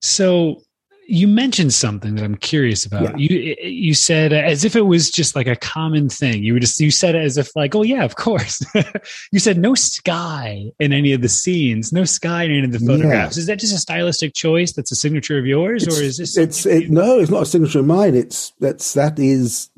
So 0.00 0.62
you 1.10 1.26
mentioned 1.26 1.74
something 1.74 2.14
that 2.14 2.24
I'm 2.24 2.36
curious 2.36 2.86
about. 2.86 3.02
Yeah. 3.02 3.28
You 3.28 3.56
you 3.62 3.94
said 3.94 4.32
uh, 4.32 4.36
as 4.36 4.64
if 4.64 4.76
it 4.76 4.82
was 4.82 5.10
just 5.10 5.34
like 5.34 5.48
a 5.48 5.56
common 5.56 6.08
thing. 6.08 6.44
You 6.44 6.54
were 6.54 6.60
just 6.60 6.78
you 6.78 6.92
said 6.92 7.16
it 7.16 7.24
as 7.24 7.36
if 7.36 7.54
like, 7.56 7.74
oh 7.74 7.82
yeah, 7.82 8.04
of 8.04 8.14
course. 8.14 8.64
you 9.32 9.40
said 9.40 9.58
no 9.58 9.74
sky 9.74 10.70
in 10.78 10.92
any 10.92 11.12
of 11.12 11.20
the 11.20 11.28
scenes, 11.28 11.92
no 11.92 12.04
sky 12.04 12.44
in 12.44 12.52
any 12.52 12.64
of 12.64 12.72
the 12.72 12.78
photographs. 12.78 13.36
Yeah. 13.36 13.40
Is 13.40 13.46
that 13.46 13.58
just 13.58 13.74
a 13.74 13.78
stylistic 13.78 14.34
choice? 14.34 14.72
That's 14.72 14.92
a 14.92 14.96
signature 14.96 15.36
of 15.36 15.46
yours, 15.46 15.84
it's, 15.84 15.98
or 15.98 16.02
is 16.02 16.18
this? 16.18 16.36
It's 16.36 16.64
it, 16.64 16.90
no, 16.90 17.18
it's 17.18 17.30
not 17.30 17.42
a 17.42 17.46
signature 17.46 17.80
of 17.80 17.86
mine. 17.86 18.14
It's 18.14 18.52
that's 18.60 18.94
that 18.94 19.18
is 19.18 19.68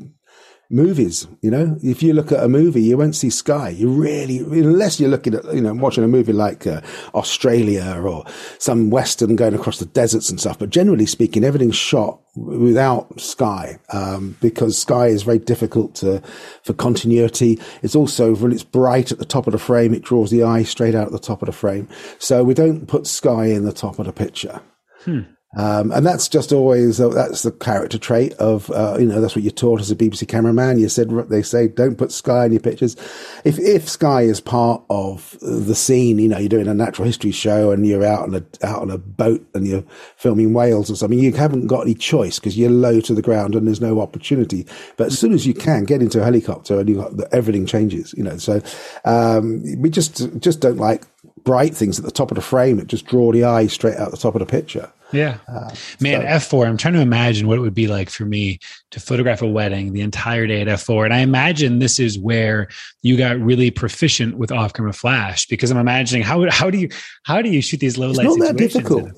movies. 0.73 1.29
You 1.43 1.51
know, 1.51 1.77
if 1.83 2.03
you 2.03 2.13
look 2.15 2.33
at 2.33 2.43
a 2.43 2.49
movie, 2.49 2.83
you 2.83 2.97
won't 2.97 3.15
see 3.15 3.31
sky. 3.31 3.69
You 3.69 3.91
really, 3.91 4.39
unless 4.39 4.99
you're 4.99 5.11
looking 5.11 5.35
at, 5.35 5.45
you 5.55 5.61
know, 5.61 5.75
watching 5.75 6.05
a 6.05 6.09
movie 6.09 6.33
like 6.33 6.67
uh, 6.67 6.81
Australia 7.15 8.01
or 8.03 8.25
some 8.59 8.91
Western 8.91 9.37
going 9.37 9.55
across 9.55 9.79
the 9.79 9.87
deserts 9.87 10.31
and 10.31 10.41
stuff. 10.41 10.59
But 10.59 10.71
generally 10.71 11.07
speaking, 11.07 11.45
everything's 11.45 11.77
shot 11.77 12.21
without 12.35 13.21
sky, 13.21 13.79
um, 13.91 14.37
because 14.41 14.79
sky 14.79 15.09
is 15.09 15.23
very 15.23 15.39
difficult 15.39 15.95
to, 15.97 16.23
for 16.63 16.73
continuity. 16.73 17.61
It's 17.83 17.95
also, 17.95 18.35
when 18.35 18.53
it's 18.53 18.63
bright 18.63 19.13
at 19.13 19.19
the 19.19 19.27
top 19.27 19.47
of 19.47 19.53
the 19.53 19.59
frame, 19.59 19.93
it 19.93 20.03
draws 20.03 20.31
the 20.31 20.43
eye 20.43 20.63
straight 20.63 20.95
out 20.95 21.07
at 21.07 21.13
the 21.13 21.19
top 21.19 21.43
of 21.43 21.47
the 21.47 21.53
frame. 21.53 21.89
So 22.19 22.43
we 22.43 22.55
don't 22.55 22.87
put 22.87 23.07
sky 23.07 23.47
in 23.47 23.65
the 23.65 23.73
top 23.73 23.99
of 23.99 24.07
the 24.07 24.13
picture. 24.13 24.63
Hmm. 25.05 25.21
Um, 25.55 25.93
and 25.93 26.07
that's 26.07 26.29
just 26.29 26.51
always 26.51 26.99
uh, 26.99 27.09
that's 27.09 27.43
the 27.43 27.53
character 27.53 27.99
trait 27.99 28.33
of 28.35 28.71
uh, 28.71 28.97
you 28.99 29.05
know 29.05 29.21
that's 29.21 29.37
what 29.37 29.43
you're 29.43 29.53
taught 29.53 29.81
as 29.81 29.91
a 29.91 29.97
BBC 29.97 30.27
cameraman. 30.27 30.79
You 30.79 30.89
said 30.89 31.11
they 31.29 31.43
say 31.43 31.69
don't 31.69 31.97
put 31.97 32.11
sky 32.11 32.47
in 32.47 32.53
your 32.53 32.61
pictures. 32.61 32.97
If 33.45 33.59
if 33.59 33.87
sky 33.87 34.23
is 34.23 34.41
part 34.41 34.83
of 34.89 35.37
the 35.43 35.75
scene, 35.75 36.19
you 36.19 36.29
know 36.29 36.39
you're 36.39 36.49
doing 36.49 36.69
a 36.69 36.75
natural 36.75 37.05
history 37.05 37.33
show 37.33 37.71
and 37.71 37.87
you're 37.87 38.05
out 38.05 38.23
on 38.23 38.35
a 38.35 38.67
out 38.67 38.81
on 38.81 38.91
a 38.91 38.97
boat 38.97 39.47
and 39.53 39.67
you're 39.67 39.85
filming 40.17 40.55
whales 40.55 40.91
or 40.91 40.97
something, 40.97 41.19
you 41.19 41.33
haven't 41.33 41.67
got 41.67 41.83
any 41.83 41.95
choice 41.95 42.39
because 42.39 42.57
you're 42.57 42.71
low 42.71 43.01
to 43.03 43.13
the 43.13 43.23
ground 43.23 43.55
and 43.55 43.67
there's 43.67 43.81
no 43.81 44.01
opportunity. 44.01 44.67
But 44.97 45.09
as 45.09 45.19
soon 45.19 45.35
as 45.35 45.47
you 45.47 45.53
can 45.53 45.85
get 45.85 46.01
into 46.01 46.19
a 46.21 46.25
helicopter 46.25 46.81
and 46.81 46.89
you 46.89 46.95
got 46.97 47.13
everything 47.31 47.67
changes, 47.67 48.15
you 48.17 48.23
know. 48.23 48.39
So 48.39 48.63
um, 49.05 49.63
we 49.83 49.91
just 49.91 50.41
just 50.41 50.61
don't 50.61 50.79
like 50.79 51.05
bright 51.45 51.75
things 51.75 51.99
at 51.99 52.07
the 52.07 52.11
top 52.11 52.31
of 52.31 52.37
the 52.37 52.43
frame 52.43 52.79
that 52.79 52.87
just 52.87 53.05
draw 53.05 53.33
the 53.33 53.45
eye 53.45 53.67
straight 53.67 53.97
out 53.97 54.13
the 54.13 54.17
top 54.17 54.35
of 54.35 54.39
the 54.39 54.47
picture. 54.47 54.91
Yeah. 55.13 55.39
Uh, 55.49 55.75
Man, 56.01 56.41
so. 56.41 56.57
F4, 56.57 56.67
I'm 56.69 56.77
trying 56.77 56.95
to 56.95 57.01
imagine 57.01 57.47
what 57.47 57.59
it 57.59 57.63
would 57.63 57.75
be 57.75 57.87
like 57.87 58.11
for 58.11 58.25
me 58.25 58.59
to 58.93 59.01
photograph 59.01 59.41
a 59.41 59.49
wedding 59.49 59.95
the 59.95 60.03
entire 60.03 60.47
day 60.47 60.61
at 60.61 60.69
F4. 60.69 61.07
And 61.07 61.15
I 61.15 61.19
imagine 61.19 61.79
this 61.79 61.99
is 61.99 62.19
where 62.19 62.69
you 63.01 63.17
got 63.17 63.39
really 63.39 63.71
proficient 63.71 64.37
with 64.37 64.53
off 64.53 64.75
camera 64.75 64.93
flash 64.93 65.47
because 65.47 65.71
I'm 65.71 65.79
imagining 65.79 66.23
how, 66.23 66.49
how 66.51 66.71
do 66.71 66.79
you, 66.79 66.91
how 67.25 67.41
do 67.41 67.49
you 67.49 67.63
shoot 67.63 67.81
these 67.81 67.97
low 67.97 68.11
light 68.11 68.27
It's 68.27 68.37
not 68.37 68.47
that 68.49 68.57
difficult. 68.59 69.11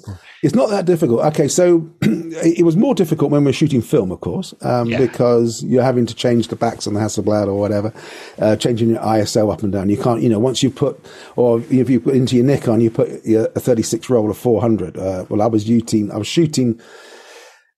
It's 0.44 0.54
not 0.54 0.70
that 0.70 0.84
difficult. 0.84 1.24
Okay. 1.24 1.48
So 1.48 1.90
it 2.02 2.64
was 2.64 2.76
more 2.76 2.94
difficult 2.94 3.32
when 3.32 3.42
we 3.42 3.50
are 3.50 3.54
shooting 3.54 3.82
film, 3.82 4.12
of 4.12 4.20
course, 4.20 4.54
um, 4.60 4.88
yeah. 4.88 4.98
because 4.98 5.64
you're 5.64 5.82
having 5.82 6.06
to 6.06 6.14
change 6.14 6.48
the 6.48 6.56
backs 6.56 6.86
on 6.86 6.94
the 6.94 7.00
Hasselblad 7.00 7.48
or 7.48 7.54
whatever, 7.54 7.92
uh, 8.38 8.54
changing 8.54 8.90
your 8.90 9.00
ISO 9.00 9.52
up 9.52 9.64
and 9.64 9.72
down. 9.72 9.88
You 9.88 9.96
can't, 9.96 10.22
you 10.22 10.28
know, 10.28 10.38
once 10.38 10.62
you 10.62 10.70
put, 10.70 11.04
or 11.34 11.60
if 11.68 11.90
you 11.90 11.98
put 11.98 12.14
into 12.14 12.36
your 12.36 12.44
Nikon, 12.44 12.80
you 12.80 12.90
put 12.90 13.08
a 13.08 13.48
36 13.58 14.08
roll 14.08 14.30
of 14.30 14.38
400. 14.38 14.96
Uh, 14.96 15.24
well, 15.28 15.42
I 15.42 15.46
was 15.46 15.64
shooting, 15.64 16.12
I 16.12 16.16
was 16.16 16.28
shooting 16.28 16.80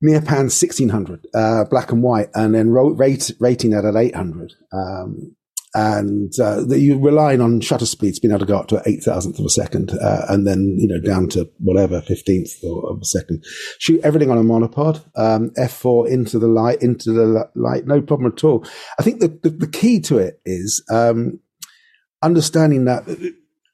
Neopan 0.06 0.48
1600, 0.48 1.26
uh, 1.34 1.64
black 1.64 1.92
and 1.92 2.02
white, 2.02 2.28
and 2.34 2.54
then 2.54 2.70
rate, 2.70 3.30
rating 3.40 3.70
that 3.70 3.84
at 3.84 3.96
800. 3.96 4.52
Um, 4.72 5.36
and 5.76 6.32
uh, 6.40 6.66
you're 6.68 6.98
relying 6.98 7.42
on 7.42 7.60
shutter 7.60 7.84
speeds 7.84 8.18
being 8.18 8.32
able 8.32 8.40
to 8.40 8.46
go 8.46 8.56
up 8.58 8.68
to 8.68 8.82
eight 8.86 9.02
thousandth 9.02 9.38
of 9.38 9.44
a 9.44 9.50
second, 9.50 9.90
uh, 10.00 10.25
and 10.30 10.46
then 10.46 10.75
you 10.78 10.88
know 10.88 10.98
down 10.98 11.28
to 11.28 11.50
whatever 11.58 12.00
fifteenth 12.00 12.50
of 12.64 12.98
a 13.02 13.04
second. 13.04 13.44
Shoot 13.78 14.00
everything 14.02 14.30
on 14.30 14.38
a 14.38 14.42
monopod, 14.42 15.04
um, 15.16 15.50
f4 15.50 16.08
into 16.08 16.38
the 16.38 16.46
light, 16.46 16.80
into 16.80 17.12
the 17.12 17.50
light, 17.54 17.86
no 17.86 18.00
problem 18.00 18.32
at 18.32 18.42
all. 18.42 18.66
I 18.98 19.02
think 19.02 19.20
the 19.20 19.28
the, 19.28 19.50
the 19.50 19.68
key 19.68 20.00
to 20.00 20.16
it 20.16 20.40
is 20.46 20.82
um, 20.90 21.40
understanding 22.22 22.86
that 22.86 23.04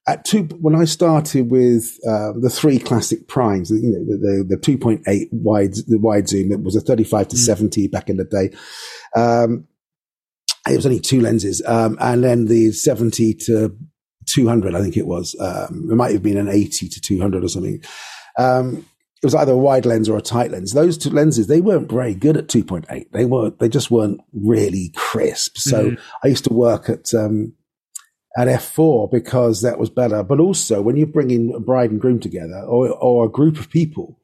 at 0.06 0.24
two, 0.24 0.44
when 0.60 0.74
I 0.74 0.84
started 0.84 1.50
with 1.50 1.98
uh, 2.06 2.32
the 2.40 2.50
three 2.50 2.78
classic 2.78 3.28
primes, 3.28 3.70
you 3.70 3.92
know, 3.92 4.04
the, 4.04 4.44
the, 4.48 4.56
the 4.56 4.76
2.8 4.76 5.28
wide, 5.30 5.74
the 5.86 5.98
wide 5.98 6.28
zoom, 6.28 6.50
it 6.50 6.62
was 6.62 6.74
a 6.74 6.80
35 6.80 7.28
to 7.28 7.36
mm. 7.36 7.38
70 7.38 7.88
back 7.88 8.10
in 8.10 8.16
the 8.16 8.24
day. 8.24 8.50
Um, 9.14 9.68
it 10.68 10.76
was 10.76 10.86
only 10.86 11.00
two 11.00 11.20
lenses. 11.20 11.62
Um, 11.66 11.96
and 12.00 12.24
then 12.24 12.46
the 12.46 12.72
70 12.72 13.34
to 13.46 13.76
200, 14.26 14.74
I 14.74 14.80
think 14.80 14.96
it 14.96 15.06
was. 15.06 15.36
Um, 15.38 15.88
it 15.90 15.94
might 15.94 16.12
have 16.12 16.22
been 16.22 16.38
an 16.38 16.48
80 16.48 16.88
to 16.88 17.00
200 17.00 17.44
or 17.44 17.48
something. 17.48 17.82
Um, 18.38 18.86
it 19.22 19.26
was 19.26 19.36
either 19.36 19.52
a 19.52 19.56
wide 19.56 19.86
lens 19.86 20.08
or 20.08 20.18
a 20.18 20.22
tight 20.22 20.50
lens. 20.50 20.72
Those 20.72 20.98
two 20.98 21.10
lenses, 21.10 21.46
they 21.46 21.60
weren't 21.60 21.90
very 21.90 22.14
good 22.14 22.36
at 22.36 22.48
2.8. 22.48 23.12
They 23.12 23.24
weren't, 23.24 23.60
they 23.60 23.68
just 23.68 23.88
weren't 23.88 24.20
really 24.32 24.92
crisp. 24.96 25.58
So 25.58 25.90
mm-hmm. 25.90 26.02
I 26.24 26.28
used 26.28 26.44
to 26.44 26.52
work 26.52 26.88
at, 26.88 27.14
um, 27.14 27.54
at 28.36 28.48
f4 28.48 29.10
because 29.10 29.62
that 29.62 29.78
was 29.78 29.90
better. 29.90 30.22
But 30.22 30.40
also 30.40 30.80
when 30.80 30.96
you're 30.96 31.06
bringing 31.06 31.52
a 31.54 31.60
bride 31.60 31.90
and 31.90 32.00
groom 32.00 32.20
together 32.20 32.62
or, 32.66 32.90
or 32.90 33.26
a 33.26 33.30
group 33.30 33.58
of 33.58 33.70
people 33.70 34.18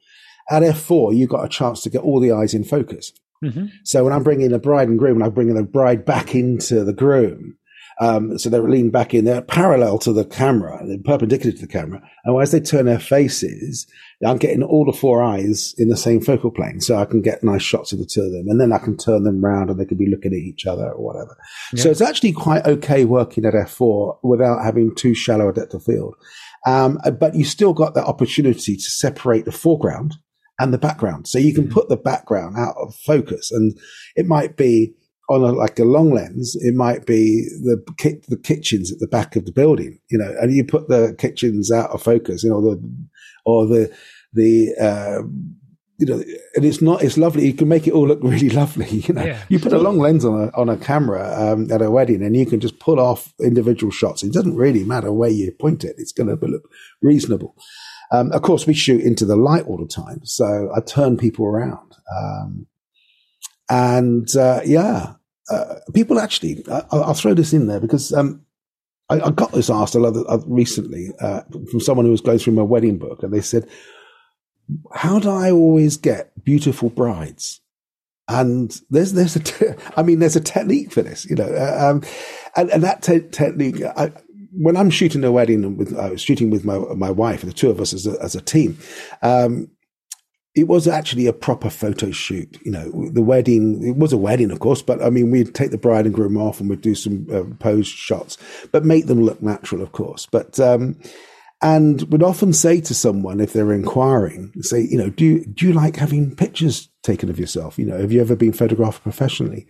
at 0.51 0.63
f4, 0.63 1.17
you 1.17 1.27
got 1.27 1.45
a 1.45 1.49
chance 1.49 1.83
to 1.83 1.91
get 1.91 2.03
all 2.03 2.21
the 2.21 2.33
eyes 2.33 2.55
in 2.55 2.65
focus. 2.65 3.13
Mm-hmm. 3.45 3.67
So 3.85 4.05
when 4.05 4.13
I'm 4.13 4.23
bringing 4.23 4.53
a 4.53 4.59
bride 4.59 4.89
and 4.89 4.99
groom 4.99 5.17
and 5.17 5.25
I'm 5.25 5.35
bringing 5.35 5.55
the 5.55 5.63
bride 5.63 6.05
back 6.05 6.35
into 6.35 6.85
the 6.85 6.93
groom, 6.93 7.57
um, 8.01 8.39
so 8.39 8.49
they're 8.49 8.63
leaning 8.63 8.91
back 8.91 9.13
in, 9.13 9.25
they're 9.25 9.43
parallel 9.43 9.99
to 9.99 10.13
the 10.13 10.25
camera, 10.25 10.81
they're 10.87 10.99
perpendicular 10.99 11.53
to 11.53 11.67
the 11.67 11.73
camera. 11.73 12.01
And 12.25 12.41
as 12.41 12.53
they 12.53 12.61
turn 12.61 12.87
their 12.87 12.99
faces, 12.99 13.87
I'm 14.27 14.39
getting 14.39 14.65
all 14.65 14.85
the 14.85 14.97
four 14.97 15.23
eyes 15.23 15.75
in 15.79 15.89
the 15.89 15.97
same 15.97 16.21
focal 16.21 16.51
plane. 16.51 16.81
So 16.81 16.97
I 16.97 17.05
can 17.05 17.23
get 17.23 17.45
nice 17.45 17.63
shots 17.63 17.93
of 17.93 18.01
the 18.01 18.05
two 18.05 18.23
of 18.23 18.33
them. 18.33 18.47
And 18.49 18.61
then 18.61 18.73
I 18.73 18.79
can 18.79 18.97
turn 18.97 19.23
them 19.23 19.45
around 19.45 19.71
and 19.71 19.79
they 19.79 19.85
can 19.85 19.97
be 19.97 20.11
looking 20.11 20.33
at 20.33 20.39
each 20.39 20.67
other 20.67 20.91
or 20.91 21.05
whatever. 21.05 21.37
Yeah. 21.73 21.85
So 21.85 21.91
it's 21.91 22.01
actually 22.01 22.33
quite 22.33 22.67
okay 22.67 23.05
working 23.05 23.45
at 23.45 23.55
F4 23.55 24.19
without 24.25 24.65
having 24.65 24.95
too 24.95 25.15
shallow 25.15 25.49
a 25.49 25.53
depth 25.53 25.75
of 25.75 25.85
field. 25.85 26.17
Um, 26.67 26.99
but 27.21 27.37
you 27.37 27.45
still 27.45 27.73
got 27.73 27.95
that 27.95 28.07
opportunity 28.07 28.77
to 28.77 28.83
separate 28.83 29.45
the 29.45 29.53
foreground 29.53 30.17
and 30.59 30.75
the 30.75 30.79
background. 30.79 31.29
So 31.29 31.39
you 31.39 31.55
can 31.55 31.65
mm-hmm. 31.65 31.75
put 31.75 31.89
the 31.89 31.97
background 31.97 32.57
out 32.59 32.75
of 32.77 32.97
focus 32.97 33.53
and 33.53 33.79
it 34.17 34.27
might 34.27 34.57
be 34.57 34.95
on 35.31 35.43
a, 35.43 35.53
like 35.53 35.79
a 35.79 35.85
long 35.85 36.11
lens, 36.11 36.57
it 36.61 36.75
might 36.75 37.07
be 37.07 37.47
the 37.63 37.85
ki- 37.99 38.23
the 38.29 38.37
kitchens 38.37 38.91
at 38.91 38.99
the 38.99 39.07
back 39.07 39.37
of 39.37 39.45
the 39.45 39.53
building, 39.53 39.99
you 40.11 40.17
know, 40.17 40.35
and 40.41 40.55
you 40.55 40.65
put 40.65 40.89
the 40.89 41.15
kitchens 41.19 41.71
out 41.71 41.91
of 41.91 42.03
focus, 42.03 42.43
you 42.43 42.49
know, 42.49 42.63
the 42.63 42.83
or 43.49 43.67
the 43.67 43.95
the 44.33 44.75
uh, 44.81 45.23
you 45.99 46.07
know, 46.07 46.23
and 46.55 46.65
it's 46.65 46.81
not 46.81 47.03
it's 47.03 47.19
lovely. 47.19 47.47
You 47.47 47.55
can 47.55 47.69
make 47.69 47.87
it 47.87 47.93
all 47.93 48.07
look 48.07 48.21
really 48.23 48.51
lovely. 48.51 48.89
You 48.89 49.15
know, 49.15 49.25
yeah. 49.25 49.43
you 49.49 49.59
put 49.59 49.73
a 49.73 49.79
long 49.79 49.99
lens 49.99 50.25
on 50.25 50.45
a 50.45 50.57
on 50.57 50.69
a 50.69 50.77
camera 50.77 51.35
um, 51.37 51.71
at 51.73 51.83
a 51.83 51.91
wedding, 51.91 52.23
and 52.23 52.37
you 52.37 52.47
can 52.47 52.61
just 52.61 52.79
pull 52.79 53.01
off 53.01 53.33
individual 53.41 53.91
shots. 53.91 54.23
It 54.23 54.33
doesn't 54.33 54.57
really 54.57 54.85
matter 54.85 55.13
where 55.13 55.31
you 55.31 55.51
point 55.53 55.85
it; 55.85 55.97
it's 55.99 56.13
going 56.13 56.29
to 56.29 56.47
look 56.47 56.71
reasonable. 57.03 57.57
Um, 58.11 58.33
of 58.33 58.43
course, 58.43 58.67
we 58.67 58.75
shoot 58.75 59.03
into 59.03 59.25
the 59.27 59.37
light 59.37 59.67
all 59.67 59.79
the 59.79 59.87
time, 59.87 60.21
so 60.25 60.71
I 60.75 60.81
turn 60.81 61.17
people 61.17 61.47
around. 61.47 61.97
Um, 62.17 62.67
and 63.69 64.35
uh, 64.37 64.61
yeah, 64.65 65.15
uh, 65.51 65.75
people 65.95 66.19
actually, 66.19 66.65
uh, 66.69 66.83
I'll 66.91 67.15
throw 67.15 67.35
this 67.35 67.53
in 67.53 67.67
there 67.67 67.81
because 67.81 68.13
um, 68.13 68.47
I, 69.11 69.21
I, 69.21 69.31
got 69.31 69.53
this 69.53 69.71
asked 69.71 69.97
uh, 69.97 70.39
recently 70.47 71.11
uh, 71.21 71.43
from 71.71 71.81
someone 71.81 72.05
who 72.05 72.13
was 72.13 72.21
going 72.21 72.39
through 72.39 72.53
my 72.55 72.63
wedding 72.63 72.99
book, 72.99 73.23
and 73.23 73.33
they 73.33 73.41
said, 73.41 73.69
"How 74.95 75.19
do 75.19 75.31
I 75.31 75.51
always 75.51 75.97
get 75.97 76.45
beautiful 76.45 76.91
brides?" 76.91 77.61
And 78.29 78.79
there's 78.91 79.15
there's 79.15 79.37
a 79.37 79.41
te- 79.41 79.83
I 79.97 80.03
mean 80.03 80.19
there's 80.19 80.37
a 80.37 80.41
technique 80.41 80.93
for 80.93 81.03
this, 81.03 81.25
you 81.25 81.37
know, 81.37 81.49
uh, 81.49 81.91
um, 81.91 82.03
and 82.57 82.71
and 82.71 82.83
that 82.83 83.03
te- 83.03 83.29
technique. 83.31 83.83
I, 83.83 84.13
when 84.53 84.77
I'm 84.77 84.91
shooting 84.91 85.25
a 85.25 85.33
wedding 85.33 85.77
with 85.77 85.99
I 85.99 86.11
was 86.11 86.21
shooting 86.21 86.51
with 86.51 86.65
my 86.65 86.79
my 86.95 87.11
wife, 87.11 87.43
the 87.43 87.53
two 87.53 87.71
of 87.71 87.81
us 87.81 87.95
as 87.95 88.07
a, 88.07 88.23
as 88.23 88.35
a 88.35 88.43
team. 88.43 88.79
Um, 89.23 89.71
it 90.59 90.67
was 90.67 90.89
actually 90.89 91.27
a 91.27 91.33
proper 91.33 91.71
photo 91.71 92.11
shoot. 92.11 92.59
You 92.65 92.73
know, 92.73 93.11
the 93.11 93.23
wedding, 93.23 93.87
it 93.87 93.97
was 93.97 94.13
a 94.13 94.17
wedding, 94.17 94.51
of 94.51 94.59
course, 94.59 94.83
but 94.83 95.01
I 95.01 95.09
mean, 95.09 95.31
we'd 95.31 95.55
take 95.55 95.71
the 95.71 95.79
bride 95.79 96.05
and 96.05 96.15
groom 96.15 96.37
off 96.37 96.61
and 96.61 96.69
we'd 96.69 96.81
do 96.81 96.97
some 96.97 97.27
uh, 97.33 97.45
pose 97.61 97.87
shots, 97.87 98.37
but 98.73 98.85
make 98.85 99.07
them 99.07 99.23
look 99.23 99.41
natural, 99.41 99.83
of 99.83 99.93
course. 99.93 100.27
But, 100.27 100.59
um, 100.59 100.99
and 101.63 102.03
would 102.13 102.23
often 102.23 102.53
say 102.53 102.81
to 102.81 102.95
someone 102.95 103.41
if 103.41 103.53
they're 103.53 103.73
inquiring, 103.73 104.53
say, 104.61 104.81
you 104.81 104.99
know, 104.99 105.11
do 105.11 105.45
do 105.45 105.67
you 105.67 105.73
like 105.73 105.97
having 105.97 106.35
pictures 106.35 106.89
taken 107.03 107.31
of 107.31 107.39
yourself? 107.39 107.79
You 107.79 107.87
know, 107.87 107.99
have 107.99 108.13
you 108.13 108.21
ever 108.21 108.37
been 108.37 108.53
photographed 108.53 109.03
professionally? 109.03 109.67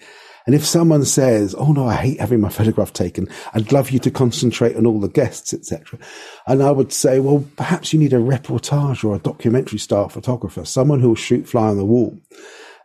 And 0.49 0.55
if 0.55 0.65
someone 0.65 1.05
says, 1.05 1.55
"Oh 1.59 1.73
no, 1.73 1.87
I 1.87 1.97
hate 1.97 2.21
having 2.21 2.41
my 2.41 2.49
photograph 2.49 2.95
taken. 2.95 3.29
I'd 3.53 3.71
love 3.71 3.91
you 3.91 3.99
to 3.99 4.11
concentrate 4.11 4.77
on 4.77 4.87
all 4.87 4.99
the 4.99 5.11
guests, 5.11 5.53
etc." 5.53 5.99
And 6.47 6.63
I 6.63 6.71
would 6.71 6.91
say, 6.91 7.21
"Well, 7.21 7.45
perhaps 7.57 7.93
you 7.93 7.99
need 7.99 8.15
a 8.15 8.17
reportage 8.17 9.05
or 9.05 9.15
a 9.15 9.19
documentary 9.19 9.79
style 9.79 10.09
photographer, 10.09 10.65
someone 10.65 11.01
who 11.01 11.09
will 11.09 11.17
shoot 11.17 11.47
fly 11.47 11.69
on 11.69 11.77
the 11.77 11.85
wall." 11.85 12.19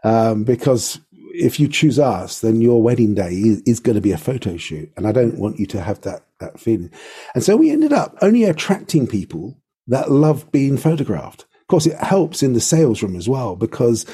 Um, 0.03 0.43
because 0.43 0.99
if 1.33 1.57
you 1.57 1.69
choose 1.69 1.99
us, 1.99 2.41
then 2.41 2.59
your 2.59 2.81
wedding 2.81 3.15
day 3.15 3.31
is, 3.31 3.61
is, 3.65 3.79
going 3.79 3.95
to 3.95 4.01
be 4.01 4.11
a 4.11 4.17
photo 4.17 4.57
shoot. 4.57 4.91
And 4.97 5.07
I 5.07 5.13
don't 5.13 5.39
want 5.39 5.57
you 5.57 5.65
to 5.67 5.81
have 5.81 6.01
that, 6.01 6.25
that 6.41 6.59
feeling. 6.59 6.91
And 7.33 7.45
so 7.45 7.55
we 7.55 7.71
ended 7.71 7.93
up 7.93 8.17
only 8.21 8.43
attracting 8.43 9.07
people 9.07 9.57
that 9.87 10.11
love 10.11 10.51
being 10.51 10.75
photographed. 10.75 11.45
Of 11.61 11.67
course, 11.67 11.85
it 11.85 11.97
helps 11.97 12.43
in 12.43 12.51
the 12.51 12.59
sales 12.59 13.01
room 13.01 13.15
as 13.15 13.29
well 13.29 13.55
because, 13.55 14.05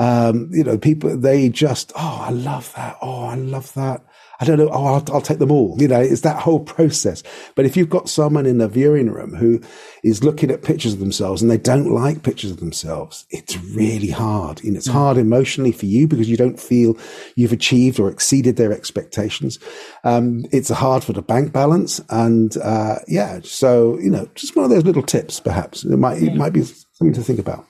um, 0.00 0.48
you 0.50 0.64
know, 0.64 0.78
people, 0.78 1.14
they 1.14 1.50
just, 1.50 1.92
oh, 1.94 2.24
I 2.26 2.30
love 2.30 2.72
that. 2.74 2.96
Oh, 3.02 3.24
I 3.24 3.34
love 3.34 3.74
that. 3.74 4.02
I 4.40 4.46
don't 4.46 4.56
know. 4.56 4.70
Oh, 4.72 4.86
I'll, 4.86 5.04
I'll, 5.12 5.20
take 5.20 5.40
them 5.40 5.50
all. 5.50 5.76
You 5.78 5.88
know, 5.88 6.00
it's 6.00 6.22
that 6.22 6.40
whole 6.40 6.60
process. 6.60 7.22
But 7.54 7.66
if 7.66 7.76
you've 7.76 7.90
got 7.90 8.08
someone 8.08 8.46
in 8.46 8.56
the 8.56 8.66
viewing 8.66 9.10
room 9.10 9.34
who 9.34 9.60
is 10.02 10.24
looking 10.24 10.50
at 10.50 10.62
pictures 10.62 10.94
of 10.94 11.00
themselves 11.00 11.42
and 11.42 11.50
they 11.50 11.58
don't 11.58 11.92
like 11.92 12.22
pictures 12.22 12.50
of 12.50 12.60
themselves, 12.60 13.26
it's 13.28 13.58
really 13.58 14.08
hard. 14.08 14.64
And 14.64 14.74
it's 14.74 14.88
mm. 14.88 14.92
hard 14.92 15.18
emotionally 15.18 15.72
for 15.72 15.84
you 15.84 16.08
because 16.08 16.30
you 16.30 16.38
don't 16.38 16.58
feel 16.58 16.96
you've 17.36 17.52
achieved 17.52 18.00
or 18.00 18.08
exceeded 18.08 18.56
their 18.56 18.72
expectations. 18.72 19.58
Um, 20.02 20.46
it's 20.50 20.70
hard 20.70 21.04
for 21.04 21.12
the 21.12 21.20
bank 21.20 21.52
balance. 21.52 22.00
And, 22.08 22.56
uh, 22.56 23.00
yeah, 23.06 23.40
so, 23.42 23.98
you 23.98 24.08
know, 24.08 24.30
just 24.34 24.56
one 24.56 24.64
of 24.64 24.70
those 24.70 24.86
little 24.86 25.02
tips, 25.02 25.40
perhaps 25.40 25.84
it 25.84 25.98
might, 25.98 26.22
it 26.22 26.34
might 26.34 26.54
be 26.54 26.62
something 26.62 27.12
to 27.12 27.22
think 27.22 27.38
about. 27.38 27.66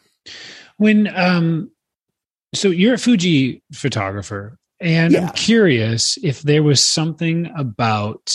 When, 0.76 1.08
um, 1.16 1.72
so 2.54 2.69
you're 2.69 2.95
a 2.95 2.99
Fuji 2.99 3.62
photographer. 3.73 4.57
And 4.80 5.12
yeah. 5.12 5.26
I'm 5.26 5.33
curious 5.35 6.19
if 6.23 6.40
there 6.42 6.62
was 6.62 6.80
something 6.80 7.50
about, 7.57 8.35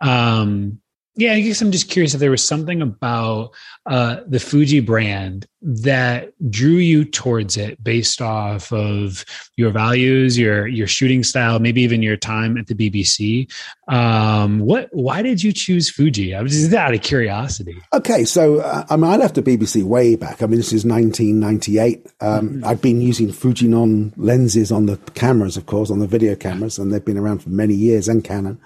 um, 0.00 0.80
yeah, 1.14 1.34
I 1.34 1.40
guess 1.42 1.60
I'm 1.60 1.72
just 1.72 1.90
curious 1.90 2.14
if 2.14 2.20
there 2.20 2.30
was 2.30 2.42
something 2.42 2.80
about 2.80 3.50
uh, 3.84 4.20
the 4.26 4.40
Fuji 4.40 4.80
brand 4.80 5.46
that 5.60 6.32
drew 6.50 6.76
you 6.76 7.04
towards 7.04 7.58
it 7.58 7.82
based 7.84 8.22
off 8.22 8.72
of 8.72 9.22
your 9.56 9.70
values, 9.72 10.38
your 10.38 10.66
your 10.66 10.86
shooting 10.86 11.22
style, 11.22 11.58
maybe 11.58 11.82
even 11.82 12.00
your 12.00 12.16
time 12.16 12.56
at 12.56 12.66
the 12.66 12.74
BBC. 12.74 13.52
Um, 13.88 14.60
what? 14.60 14.88
Why 14.92 15.20
did 15.20 15.42
you 15.42 15.52
choose 15.52 15.90
Fuji? 15.90 16.34
I 16.34 16.40
was 16.40 16.52
just 16.52 16.72
out 16.72 16.94
of 16.94 17.02
curiosity. 17.02 17.76
Okay, 17.92 18.24
so 18.24 18.60
uh, 18.60 18.86
I 18.88 18.96
mean, 18.96 19.10
I 19.10 19.16
left 19.16 19.34
the 19.34 19.42
BBC 19.42 19.82
way 19.82 20.16
back. 20.16 20.42
I 20.42 20.46
mean, 20.46 20.56
this 20.56 20.72
is 20.72 20.86
1998. 20.86 22.06
Um, 22.22 22.48
mm-hmm. 22.48 22.64
I've 22.64 22.80
been 22.80 23.02
using 23.02 23.28
Fujinon 23.28 24.14
lenses 24.16 24.72
on 24.72 24.86
the 24.86 24.96
cameras, 25.14 25.58
of 25.58 25.66
course, 25.66 25.90
on 25.90 25.98
the 25.98 26.06
video 26.06 26.34
cameras, 26.36 26.78
and 26.78 26.90
they've 26.90 27.04
been 27.04 27.18
around 27.18 27.40
for 27.40 27.50
many 27.50 27.74
years, 27.74 28.08
and 28.08 28.24
Canon. 28.24 28.58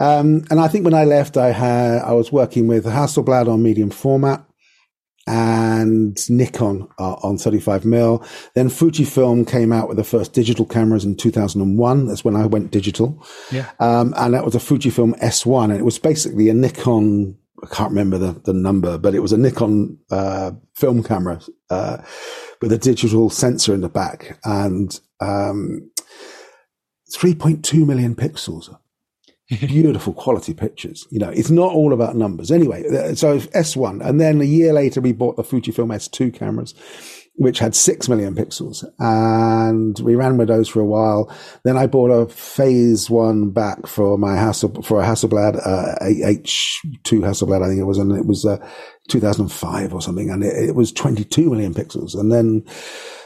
Um, 0.00 0.44
and 0.50 0.58
I 0.58 0.66
think 0.66 0.84
when 0.84 0.94
I 0.94 1.04
left, 1.04 1.36
I 1.36 1.52
had 1.52 2.02
I 2.02 2.12
was 2.12 2.32
working 2.32 2.66
with 2.66 2.86
Hasselblad 2.86 3.48
on 3.48 3.62
medium 3.62 3.90
format 3.90 4.44
and 5.26 6.18
Nikon 6.30 6.88
uh, 6.98 7.14
on 7.22 7.36
35 7.36 7.84
mil. 7.84 8.24
Then 8.54 8.68
Fujifilm 8.68 9.46
came 9.46 9.72
out 9.72 9.86
with 9.86 9.98
the 9.98 10.04
first 10.04 10.32
digital 10.32 10.64
cameras 10.64 11.04
in 11.04 11.16
2001. 11.16 12.06
That's 12.06 12.24
when 12.24 12.34
I 12.34 12.46
went 12.46 12.70
digital. 12.70 13.24
Yeah. 13.52 13.70
Um, 13.78 14.14
and 14.16 14.34
that 14.34 14.44
was 14.44 14.54
a 14.54 14.58
Fujifilm 14.58 15.18
S1, 15.20 15.64
and 15.64 15.74
it 15.74 15.84
was 15.84 15.98
basically 15.98 16.48
a 16.48 16.54
Nikon. 16.54 17.36
I 17.62 17.66
can't 17.66 17.90
remember 17.90 18.16
the, 18.16 18.32
the 18.44 18.54
number, 18.54 18.96
but 18.96 19.14
it 19.14 19.20
was 19.20 19.32
a 19.32 19.38
Nikon 19.38 19.98
uh, 20.10 20.52
film 20.74 21.02
camera 21.02 21.42
uh, 21.68 21.98
with 22.62 22.72
a 22.72 22.78
digital 22.78 23.28
sensor 23.28 23.74
in 23.74 23.82
the 23.82 23.90
back 23.90 24.38
and 24.44 24.98
um, 25.20 25.90
3.2 27.14 27.86
million 27.86 28.14
pixels 28.14 28.74
beautiful 29.50 30.12
quality 30.12 30.54
pictures. 30.54 31.06
You 31.10 31.18
know, 31.18 31.30
it's 31.30 31.50
not 31.50 31.72
all 31.72 31.92
about 31.92 32.16
numbers. 32.16 32.50
Anyway, 32.50 32.84
uh, 32.88 33.14
so 33.14 33.38
S1. 33.38 34.06
And 34.06 34.20
then 34.20 34.40
a 34.40 34.44
year 34.44 34.72
later, 34.72 35.00
we 35.00 35.12
bought 35.12 35.36
the 35.36 35.42
Fujifilm 35.42 35.94
S2 35.94 36.32
cameras, 36.32 36.74
which 37.34 37.58
had 37.58 37.74
six 37.74 38.08
million 38.08 38.34
pixels. 38.34 38.84
And 38.98 39.98
we 40.00 40.14
ran 40.14 40.36
with 40.36 40.48
those 40.48 40.68
for 40.68 40.80
a 40.80 40.86
while. 40.86 41.34
Then 41.64 41.76
I 41.76 41.86
bought 41.86 42.10
a 42.10 42.28
phase 42.28 43.10
one 43.10 43.50
back 43.50 43.86
for 43.86 44.16
my 44.16 44.36
Hassel, 44.36 44.82
for 44.82 45.00
a 45.00 45.04
Hasselblad, 45.04 45.60
uh, 45.66 45.96
H2 46.04 47.20
Hasselblad, 47.20 47.62
I 47.62 47.68
think 47.68 47.80
it 47.80 47.84
was. 47.84 47.98
And 47.98 48.12
it 48.12 48.26
was, 48.26 48.44
uh, 48.44 48.58
2005 49.10 49.92
or 49.92 50.00
something. 50.00 50.30
And 50.30 50.42
it, 50.42 50.70
it 50.70 50.74
was 50.74 50.92
22 50.92 51.50
million 51.50 51.74
pixels. 51.74 52.18
And 52.18 52.32
then, 52.32 52.64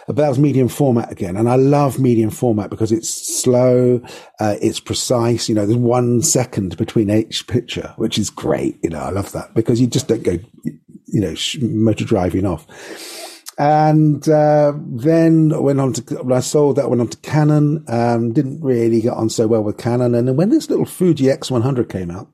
about 0.09 0.39
medium 0.39 0.69
format 0.69 1.11
again. 1.11 1.37
And 1.37 1.49
I 1.49 1.57
love 1.57 1.99
medium 1.99 2.31
format 2.31 2.71
because 2.71 2.93
it's 2.93 3.09
slow, 3.09 4.03
uh, 4.41 4.57
it's 4.61 4.81
precise. 4.81 5.49
You 5.49 5.55
know, 5.55 5.67
there's 5.67 5.79
one 5.79 6.23
second 6.23 6.77
between 6.77 7.11
each 7.11 7.47
picture, 7.47 7.95
which 7.97 8.19
is 8.19 8.31
great. 8.31 8.79
You 8.83 8.91
know, 8.91 9.01
I 9.01 9.11
love 9.11 9.33
that 9.33 9.55
because 9.55 9.81
you 9.81 9.87
just 9.87 10.09
don't 10.09 10.23
go, 10.23 10.39
you 10.65 11.21
know, 11.21 11.35
motor 11.63 12.05
driving 12.05 12.47
off. 12.47 12.67
And 13.57 14.29
uh, 14.29 14.73
then 14.77 15.63
went 15.63 15.81
on 15.81 15.93
to 15.93 16.15
when 16.17 16.37
I 16.37 16.41
sold 16.41 16.77
that 16.77 16.91
went 16.91 17.01
on 17.01 17.09
to 17.09 17.17
Canon. 17.19 17.85
Um, 17.87 18.33
didn't 18.33 18.61
really 18.61 19.01
get 19.01 19.13
on 19.13 19.31
so 19.31 19.47
well 19.47 19.63
with 19.63 19.79
Canon. 19.79 20.15
And 20.15 20.27
then 20.27 20.37
when 20.37 20.51
this 20.51 20.69
little 20.69 20.85
Fuji 20.85 21.27
X100 21.27 21.89
came 21.89 22.11
out, 22.11 22.29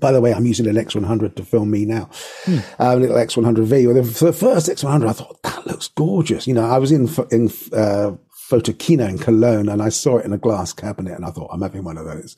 by 0.00 0.12
the 0.12 0.20
way, 0.20 0.32
I'm 0.32 0.46
using 0.46 0.66
an 0.66 0.76
X100 0.76 1.34
to 1.36 1.44
film 1.44 1.70
me 1.70 1.84
now. 1.84 2.10
Hmm. 2.44 2.58
Uh, 2.78 2.94
a 2.94 2.96
little 2.96 3.16
X100V. 3.16 3.86
Well, 3.86 4.02
the 4.02 4.32
first 4.32 4.68
X100, 4.68 5.08
I 5.08 5.12
thought 5.12 5.42
that 5.42 5.66
looks 5.66 5.88
gorgeous. 5.88 6.46
You 6.46 6.54
know, 6.54 6.66
I 6.66 6.78
was 6.78 6.92
in 6.92 7.08
in 7.30 7.48
uh, 7.72 8.12
Photokina 8.50 9.08
in 9.08 9.18
Cologne, 9.18 9.68
and 9.68 9.82
I 9.82 9.88
saw 9.88 10.18
it 10.18 10.24
in 10.24 10.32
a 10.32 10.38
glass 10.38 10.72
cabinet, 10.72 11.14
and 11.14 11.24
I 11.24 11.30
thought 11.30 11.50
I'm 11.52 11.62
having 11.62 11.84
one 11.84 11.98
of 11.98 12.06
those. 12.06 12.36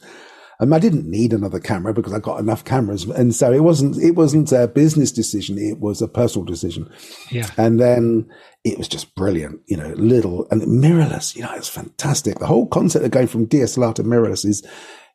And 0.59 0.75
I 0.75 0.79
didn't 0.79 1.11
need 1.11 1.33
another 1.33 1.59
camera 1.59 1.95
because 1.95 2.13
I 2.13 2.19
got 2.19 2.39
enough 2.39 2.65
cameras, 2.65 3.05
and 3.05 3.35
so 3.35 3.51
it 3.51 3.61
wasn't 3.61 3.97
it 3.97 4.13
wasn't 4.13 4.53
a 4.53 4.69
business 4.69 5.11
decision; 5.11 5.57
it 5.59 5.79
was 5.81 6.03
a 6.03 6.09
personal 6.09 6.45
decision. 6.45 6.91
Yeah. 7.31 7.49
And 7.57 7.81
then 7.81 8.31
it 8.63 8.77
was 8.77 8.87
just 8.87 9.15
brilliant, 9.15 9.61
you 9.67 9.77
know, 9.77 9.95
little 9.97 10.47
and 10.51 10.63
mirrorless. 10.63 11.35
You 11.35 11.43
know, 11.43 11.55
it's 11.55 11.69
fantastic. 11.69 12.39
The 12.39 12.47
whole 12.47 12.67
concept 12.67 13.05
of 13.05 13.11
going 13.11 13.27
from 13.27 13.47
DSLR 13.47 13.95
to 13.95 14.05
mirrorless 14.05 14.45
is 14.45 14.63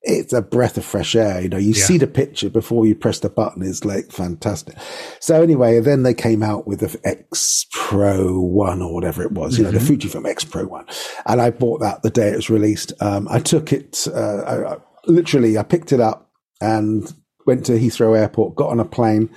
it's 0.05 0.33
a 0.33 0.41
breath 0.41 0.77
of 0.77 0.85
fresh 0.85 1.15
air. 1.15 1.41
You 1.41 1.49
know, 1.49 1.57
you 1.57 1.73
yeah. 1.73 1.83
see 1.83 1.97
the 1.97 2.07
picture 2.07 2.49
before 2.49 2.85
you 2.85 2.95
press 2.95 3.19
the 3.19 3.29
button. 3.29 3.63
It's 3.63 3.83
like 3.83 4.11
fantastic. 4.11 4.75
So 5.19 5.41
anyway, 5.41 5.79
then 5.79 6.03
they 6.03 6.13
came 6.13 6.43
out 6.43 6.67
with 6.67 6.79
the 6.79 6.99
X 7.03 7.65
Pro 7.71 8.39
One 8.39 8.81
or 8.81 8.93
whatever 8.93 9.23
it 9.23 9.31
was, 9.31 9.57
you 9.57 9.65
mm-hmm. 9.65 9.73
know, 9.73 9.79
the 9.79 9.85
mm-hmm. 9.85 10.07
Fujifilm 10.07 10.29
X 10.29 10.43
Pro 10.45 10.65
One. 10.65 10.85
And 11.25 11.41
I 11.41 11.49
bought 11.49 11.81
that 11.81 12.03
the 12.03 12.11
day 12.11 12.29
it 12.29 12.35
was 12.35 12.49
released. 12.49 12.93
Um, 13.01 13.27
I 13.29 13.39
took 13.39 13.73
it, 13.73 14.07
uh, 14.07 14.43
I, 14.45 14.77
literally, 15.07 15.57
I 15.57 15.63
picked 15.63 15.91
it 15.91 15.99
up 15.99 16.29
and 16.61 17.11
went 17.45 17.65
to 17.65 17.73
Heathrow 17.73 18.17
Airport, 18.17 18.55
got 18.55 18.69
on 18.69 18.79
a 18.79 18.85
plane 18.85 19.29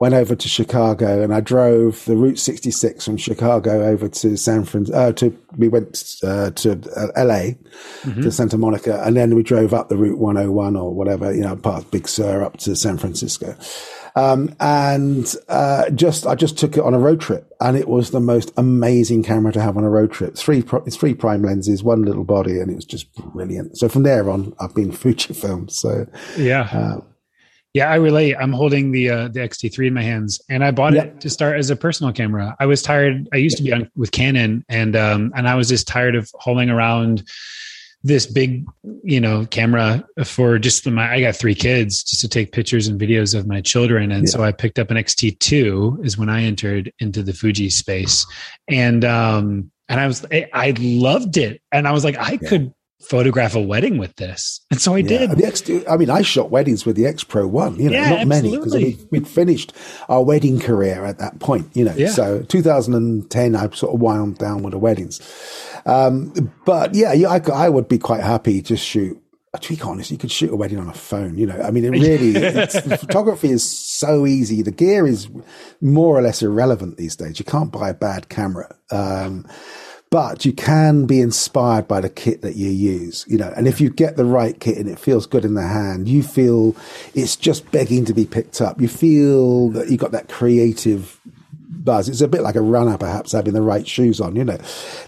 went 0.00 0.14
over 0.14 0.34
to 0.34 0.48
Chicago 0.48 1.22
and 1.22 1.32
I 1.32 1.40
drove 1.40 2.04
the 2.04 2.16
Route 2.16 2.38
66 2.38 3.04
from 3.04 3.16
Chicago 3.16 3.86
over 3.86 4.08
to 4.08 4.36
San 4.36 4.64
Francisco. 4.64 4.98
Uh, 4.98 5.12
to 5.12 5.38
we 5.56 5.68
went 5.68 6.16
uh, 6.22 6.50
to 6.50 6.72
uh, 6.96 7.24
LA 7.24 7.54
mm-hmm. 8.02 8.22
to 8.22 8.30
Santa 8.30 8.58
Monica, 8.58 9.02
and 9.04 9.16
then 9.16 9.34
we 9.34 9.42
drove 9.42 9.72
up 9.72 9.88
the 9.88 9.96
Route 9.96 10.18
101 10.18 10.76
or 10.76 10.92
whatever, 10.92 11.32
you 11.32 11.42
know, 11.42 11.56
past 11.56 11.90
Big 11.90 12.08
Sur 12.08 12.42
up 12.42 12.56
to 12.58 12.74
San 12.74 12.98
Francisco. 12.98 13.56
Um, 14.16 14.54
and 14.60 15.34
uh, 15.48 15.90
just 15.90 16.26
I 16.26 16.36
just 16.36 16.56
took 16.56 16.76
it 16.76 16.84
on 16.84 16.94
a 16.94 16.98
road 16.98 17.20
trip, 17.20 17.52
and 17.60 17.76
it 17.76 17.88
was 17.88 18.10
the 18.10 18.20
most 18.20 18.52
amazing 18.56 19.24
camera 19.24 19.52
to 19.52 19.60
have 19.60 19.76
on 19.76 19.84
a 19.84 19.90
road 19.90 20.12
trip. 20.12 20.36
Three 20.36 20.60
three 20.60 21.14
prime 21.14 21.42
lenses, 21.42 21.82
one 21.82 22.02
little 22.02 22.24
body, 22.24 22.60
and 22.60 22.70
it 22.70 22.76
was 22.76 22.84
just 22.84 23.12
brilliant. 23.14 23.76
So 23.76 23.88
from 23.88 24.04
there 24.04 24.30
on, 24.30 24.54
I've 24.60 24.74
been 24.74 24.92
Fujifilm. 24.92 25.70
So 25.70 26.06
yeah. 26.36 26.68
Uh, 26.72 27.00
yeah, 27.74 27.90
I 27.90 27.96
relate. 27.96 28.36
I'm 28.36 28.52
holding 28.52 28.92
the 28.92 29.10
uh, 29.10 29.28
the 29.28 29.42
X-T3 29.42 29.88
in 29.88 29.94
my 29.94 30.02
hands, 30.02 30.40
and 30.48 30.64
I 30.64 30.70
bought 30.70 30.94
it 30.94 31.20
to 31.20 31.28
start 31.28 31.58
as 31.58 31.70
a 31.70 31.76
personal 31.76 32.12
camera. 32.12 32.56
I 32.60 32.66
was 32.66 32.82
tired. 32.82 33.28
I 33.32 33.36
used 33.36 33.56
to 33.56 33.64
be 33.64 33.72
on 33.72 33.90
with 33.96 34.12
Canon, 34.12 34.64
and 34.68 34.94
um, 34.94 35.32
and 35.34 35.48
I 35.48 35.56
was 35.56 35.68
just 35.68 35.88
tired 35.88 36.14
of 36.14 36.30
holding 36.34 36.70
around 36.70 37.24
this 38.04 38.26
big, 38.26 38.64
you 39.02 39.20
know, 39.20 39.46
camera 39.46 40.06
for 40.24 40.56
just 40.60 40.84
the, 40.84 40.92
my. 40.92 41.14
I 41.14 41.20
got 41.20 41.34
three 41.34 41.56
kids 41.56 42.04
just 42.04 42.20
to 42.20 42.28
take 42.28 42.52
pictures 42.52 42.86
and 42.86 43.00
videos 43.00 43.36
of 43.36 43.48
my 43.48 43.60
children, 43.60 44.12
and 44.12 44.28
yeah. 44.28 44.30
so 44.30 44.44
I 44.44 44.52
picked 44.52 44.78
up 44.78 44.92
an 44.92 44.96
X-T2. 44.96 46.06
Is 46.06 46.16
when 46.16 46.28
I 46.28 46.44
entered 46.44 46.92
into 47.00 47.24
the 47.24 47.32
Fuji 47.32 47.70
space, 47.70 48.24
and 48.68 49.04
um, 49.04 49.72
and 49.88 49.98
I 49.98 50.06
was 50.06 50.24
I, 50.30 50.48
I 50.52 50.74
loved 50.78 51.38
it, 51.38 51.60
and 51.72 51.88
I 51.88 51.90
was 51.90 52.04
like, 52.04 52.18
I 52.18 52.38
yeah. 52.40 52.48
could 52.48 52.74
photograph 53.08 53.54
a 53.54 53.60
wedding 53.60 53.98
with 53.98 54.16
this. 54.16 54.60
And 54.70 54.80
so 54.80 54.94
I 54.94 54.98
yeah. 54.98 55.18
did. 55.18 55.30
The 55.32 55.46
X, 55.46 55.62
I 55.88 55.96
mean, 55.96 56.10
I 56.10 56.22
shot 56.22 56.50
weddings 56.50 56.84
with 56.86 56.96
the 56.96 57.06
X 57.06 57.24
Pro 57.24 57.46
One, 57.46 57.76
you 57.76 57.90
know, 57.90 57.96
yeah, 57.96 58.10
not 58.10 58.20
absolutely. 58.20 58.50
many 58.50 58.56
because 58.56 58.74
I 58.74 58.78
mean, 58.78 59.08
we'd 59.10 59.28
finished 59.28 59.72
our 60.08 60.22
wedding 60.22 60.58
career 60.58 61.04
at 61.04 61.18
that 61.18 61.38
point, 61.40 61.68
you 61.74 61.84
know. 61.84 61.94
Yeah. 61.94 62.10
So 62.10 62.42
2010, 62.42 63.56
I 63.56 63.68
sort 63.70 63.94
of 63.94 64.00
wound 64.00 64.38
down 64.38 64.62
with 64.62 64.72
the 64.72 64.78
weddings. 64.78 65.20
Um, 65.86 66.52
but 66.64 66.94
yeah, 66.94 67.12
yeah 67.12 67.28
I, 67.28 67.40
I, 67.52 67.68
would 67.68 67.88
be 67.88 67.98
quite 67.98 68.22
happy 68.22 68.62
to 68.62 68.76
shoot. 68.76 69.20
To 69.60 69.76
be 69.76 69.80
honest, 69.82 70.10
you 70.10 70.18
could 70.18 70.32
shoot 70.32 70.50
a 70.50 70.56
wedding 70.56 70.80
on 70.80 70.88
a 70.88 70.94
phone, 70.94 71.38
you 71.38 71.46
know. 71.46 71.60
I 71.62 71.70
mean, 71.70 71.84
it 71.84 71.90
really, 71.90 72.32
photography 72.96 73.50
is 73.50 73.62
so 73.62 74.26
easy. 74.26 74.62
The 74.62 74.72
gear 74.72 75.06
is 75.06 75.28
more 75.80 76.18
or 76.18 76.22
less 76.22 76.42
irrelevant 76.42 76.96
these 76.96 77.14
days. 77.14 77.38
You 77.38 77.44
can't 77.44 77.70
buy 77.70 77.90
a 77.90 77.94
bad 77.94 78.28
camera. 78.28 78.74
Um, 78.90 79.46
but 80.14 80.44
you 80.44 80.52
can 80.52 81.06
be 81.06 81.20
inspired 81.20 81.88
by 81.88 82.00
the 82.00 82.08
kit 82.08 82.40
that 82.42 82.54
you 82.54 82.70
use, 82.70 83.24
you 83.26 83.36
know, 83.36 83.52
and 83.56 83.66
if 83.66 83.80
you 83.80 83.90
get 83.90 84.16
the 84.16 84.24
right 84.24 84.60
kit 84.60 84.78
and 84.78 84.88
it 84.88 84.96
feels 84.96 85.26
good 85.26 85.44
in 85.44 85.54
the 85.54 85.66
hand, 85.66 86.06
you 86.06 86.22
feel 86.22 86.76
it's 87.16 87.34
just 87.34 87.68
begging 87.72 88.04
to 88.04 88.14
be 88.14 88.24
picked 88.24 88.60
up. 88.60 88.80
You 88.80 88.86
feel 88.86 89.70
that 89.70 89.88
you've 89.88 89.98
got 89.98 90.12
that 90.12 90.28
creative 90.28 91.18
buzz. 91.68 92.08
It's 92.08 92.20
a 92.20 92.28
bit 92.28 92.42
like 92.42 92.54
a 92.54 92.60
runner, 92.60 92.96
perhaps 92.96 93.32
having 93.32 93.54
the 93.54 93.60
right 93.60 93.88
shoes 93.88 94.20
on. 94.20 94.36
You 94.36 94.44
know, 94.44 94.58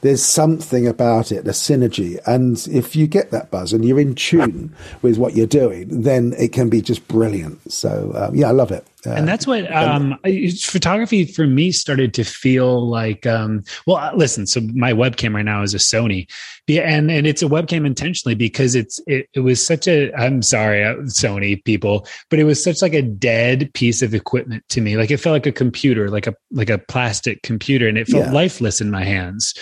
there's 0.00 0.24
something 0.24 0.88
about 0.88 1.30
it, 1.30 1.44
the 1.44 1.52
synergy, 1.52 2.18
and 2.26 2.66
if 2.68 2.96
you 2.96 3.06
get 3.06 3.30
that 3.30 3.52
buzz 3.52 3.72
and 3.72 3.84
you're 3.84 4.00
in 4.00 4.16
tune 4.16 4.74
with 5.02 5.18
what 5.18 5.36
you're 5.36 5.46
doing, 5.46 6.02
then 6.02 6.34
it 6.36 6.52
can 6.52 6.68
be 6.68 6.82
just 6.82 7.06
brilliant. 7.06 7.70
So 7.70 8.10
um, 8.16 8.34
yeah, 8.34 8.48
I 8.48 8.50
love 8.50 8.72
it. 8.72 8.84
Uh, 9.06 9.10
and 9.10 9.28
that's 9.28 9.46
what 9.46 9.72
um, 9.74 10.18
photography 10.60 11.24
for 11.24 11.46
me 11.46 11.70
started 11.70 12.12
to 12.14 12.24
feel 12.24 12.88
like. 12.88 13.26
Um, 13.26 13.62
well, 13.86 13.96
uh, 13.96 14.12
listen. 14.14 14.46
So 14.46 14.60
my 14.74 14.92
webcam 14.92 15.34
right 15.34 15.44
now 15.44 15.62
is 15.62 15.74
a 15.74 15.78
Sony, 15.78 16.28
and 16.68 17.10
and 17.10 17.26
it's 17.26 17.42
a 17.42 17.46
webcam 17.46 17.86
intentionally 17.86 18.34
because 18.34 18.74
it's 18.74 18.98
it, 19.06 19.28
it 19.34 19.40
was 19.40 19.64
such 19.64 19.86
a. 19.86 20.12
I'm 20.14 20.42
sorry, 20.42 20.84
uh, 20.84 20.96
Sony 21.04 21.62
people, 21.64 22.06
but 22.30 22.38
it 22.38 22.44
was 22.44 22.62
such 22.62 22.82
like 22.82 22.94
a 22.94 23.02
dead 23.02 23.72
piece 23.74 24.02
of 24.02 24.14
equipment 24.14 24.64
to 24.70 24.80
me. 24.80 24.96
Like 24.96 25.10
it 25.10 25.18
felt 25.18 25.34
like 25.34 25.46
a 25.46 25.52
computer, 25.52 26.10
like 26.10 26.26
a 26.26 26.34
like 26.50 26.70
a 26.70 26.78
plastic 26.78 27.42
computer, 27.42 27.88
and 27.88 27.98
it 27.98 28.08
felt 28.08 28.26
yeah. 28.26 28.32
lifeless 28.32 28.80
in 28.80 28.90
my 28.90 29.04
hands 29.04 29.54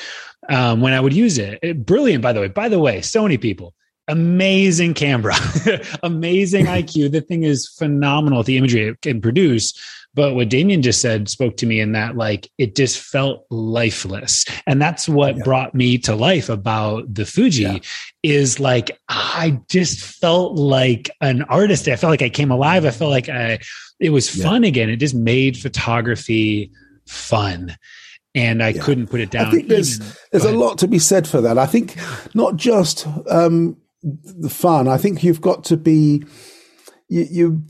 um, 0.49 0.81
when 0.81 0.93
I 0.93 1.01
would 1.01 1.15
use 1.15 1.39
it. 1.39 1.59
it. 1.63 1.85
Brilliant, 1.85 2.23
by 2.23 2.33
the 2.33 2.41
way. 2.41 2.49
By 2.49 2.69
the 2.69 2.79
way, 2.79 3.01
Sony 3.01 3.41
people 3.41 3.75
amazing 4.09 4.95
camera, 4.95 5.35
amazing 6.03 6.67
IQ. 6.67 7.05
The 7.15 7.21
thing 7.21 7.45
is 7.45 7.69
phenomenal. 7.69 8.43
The 8.43 8.57
imagery 8.57 8.89
it 8.89 9.01
can 9.03 9.21
produce. 9.21 9.73
But 10.15 10.35
what 10.35 10.49
Damien 10.49 10.83
just 10.83 11.01
said 11.01 11.29
spoke 11.29 11.57
to 11.59 11.67
me 11.67 11.81
in 11.81 11.93
that, 11.93 12.17
like, 12.17 12.49
it 12.57 12.77
just 12.77 13.01
felt 13.01 13.47
lifeless. 13.51 14.45
And 14.67 14.81
that's 14.81 15.09
what 15.09 15.37
yeah. 15.37 15.43
brought 15.43 15.75
me 15.75 15.99
to 15.99 16.15
life 16.15 16.49
about 16.49 17.13
the 17.13 17.27
Fuji 17.27 17.63
yeah. 17.63 17.79
is 18.23 18.61
like, 18.61 18.97
I 19.09 19.61
just 19.69 20.01
felt 20.01 20.55
like 20.55 21.11
an 21.21 21.43
artist. 21.45 21.89
I 21.89 21.97
felt 21.97 22.13
like 22.13 22.23
I 22.23 22.29
came 22.29 22.53
alive. 22.53 22.85
I 22.85 22.91
felt 22.91 23.11
like 23.11 23.29
I, 23.29 23.59
it 23.99 24.11
was 24.11 24.31
fun 24.31 24.63
yeah. 24.63 24.69
again. 24.69 24.89
It 24.89 24.97
just 24.97 25.17
made 25.17 25.57
photography 25.57 26.71
fun 27.07 27.77
and 28.35 28.63
I 28.63 28.69
yeah. 28.69 28.83
couldn't 28.83 29.09
put 29.09 29.21
it 29.21 29.31
down. 29.31 29.47
I 29.47 29.51
think 29.51 29.69
there's 29.69 30.01
even, 30.01 30.13
there's 30.33 30.45
a 30.45 30.53
lot 30.53 30.79
to 30.79 30.89
be 30.89 30.99
said 30.99 31.27
for 31.27 31.41
that. 31.41 31.59
I 31.59 31.67
think 31.67 31.97
not 32.35 32.57
just 32.57 33.07
um, 33.31 33.77
the 34.05 34.51
fun. 34.51 34.89
I 34.89 34.99
think 34.99 35.25
you've 35.25 35.41
got 35.41 35.65
to 35.65 35.77
be 35.77 36.25
you. 37.09 37.27
you 37.31 37.65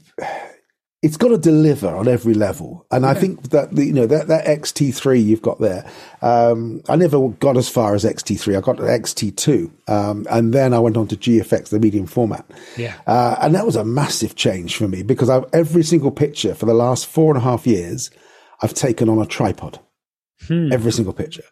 it's 1.03 1.19
got 1.19 1.29
to 1.29 1.37
deliver 1.37 1.95
on 1.95 2.09
every 2.09 2.33
level, 2.33 2.87
and. 2.91 3.05
I 3.05 3.13
think 3.13 3.51
that 3.51 3.75
the, 3.75 3.85
you 3.85 3.93
know 3.93 4.07
that 4.07 4.29
that 4.29 4.47
XT3 4.47 5.23
you've 5.23 5.43
got 5.43 5.61
there. 5.61 5.85
Um, 6.23 6.81
I 6.89 6.97
never 6.97 7.29
got 7.29 7.59
as 7.59 7.69
far 7.69 7.95
as 7.95 8.05
XT3. 8.05 8.57
I 8.57 8.61
got 8.63 8.79
to 8.79 8.85
XT2, 8.85 9.71
um, 9.87 10.27
and 10.31 10.55
then 10.55 10.73
I 10.73 10.79
went 10.79 10.97
on 10.97 11.07
to 11.09 11.17
GFX, 11.17 11.69
the 11.69 11.79
medium 11.79 12.07
format. 12.07 12.51
Yeah, 12.79 12.95
uh, 13.07 13.37
and 13.43 13.55
that 13.55 13.67
was 13.67 13.77
a 13.77 13.85
massive 13.85 14.35
change 14.35 14.77
for 14.77 14.89
me 14.89 15.03
because 15.03 15.29
I've, 15.29 15.45
every 15.53 15.83
single 15.83 16.11
picture 16.11 16.55
for 16.55 16.65
the 16.65 16.73
last 16.73 17.07
four 17.07 17.35
and 17.35 17.37
a 17.37 17.45
half 17.45 17.67
years, 17.67 18.11
I've 18.63 18.73
taken 18.73 19.11
on 19.11 19.19
a 19.19 19.27
tripod. 19.27 19.81
Hmm. 20.49 20.73
Every 20.73 20.91
single 20.91 21.13
picture. 21.13 21.45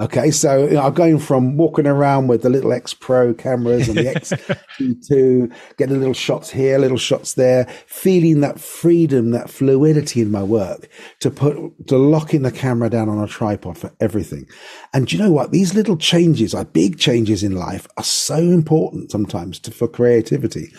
Okay, 0.00 0.32
so 0.32 0.64
you 0.66 0.74
know, 0.74 0.82
I'm 0.82 0.92
going 0.92 1.20
from 1.20 1.56
walking 1.56 1.86
around 1.86 2.26
with 2.26 2.42
the 2.42 2.50
little 2.50 2.72
X 2.72 2.92
Pro 2.92 3.32
cameras 3.32 3.88
and 3.88 3.96
the 3.96 4.02
X2, 4.02 5.54
getting 5.78 5.98
little 6.00 6.14
shots 6.14 6.50
here, 6.50 6.78
little 6.78 6.98
shots 6.98 7.34
there, 7.34 7.66
feeling 7.86 8.40
that 8.40 8.58
freedom, 8.58 9.30
that 9.30 9.48
fluidity 9.48 10.20
in 10.20 10.32
my 10.32 10.42
work 10.42 10.88
to 11.20 11.30
put, 11.30 11.86
to 11.86 11.96
locking 11.96 12.42
the 12.42 12.50
camera 12.50 12.90
down 12.90 13.08
on 13.08 13.22
a 13.22 13.28
tripod 13.28 13.78
for 13.78 13.92
everything. 14.00 14.48
And 14.92 15.12
you 15.12 15.18
know 15.18 15.30
what? 15.30 15.52
These 15.52 15.74
little 15.74 15.96
changes, 15.96 16.56
are 16.56 16.64
big 16.64 16.98
changes 16.98 17.44
in 17.44 17.54
life, 17.54 17.86
are 17.96 18.02
so 18.02 18.38
important 18.38 19.12
sometimes 19.12 19.60
to, 19.60 19.70
for 19.70 19.86
creativity. 19.86 20.72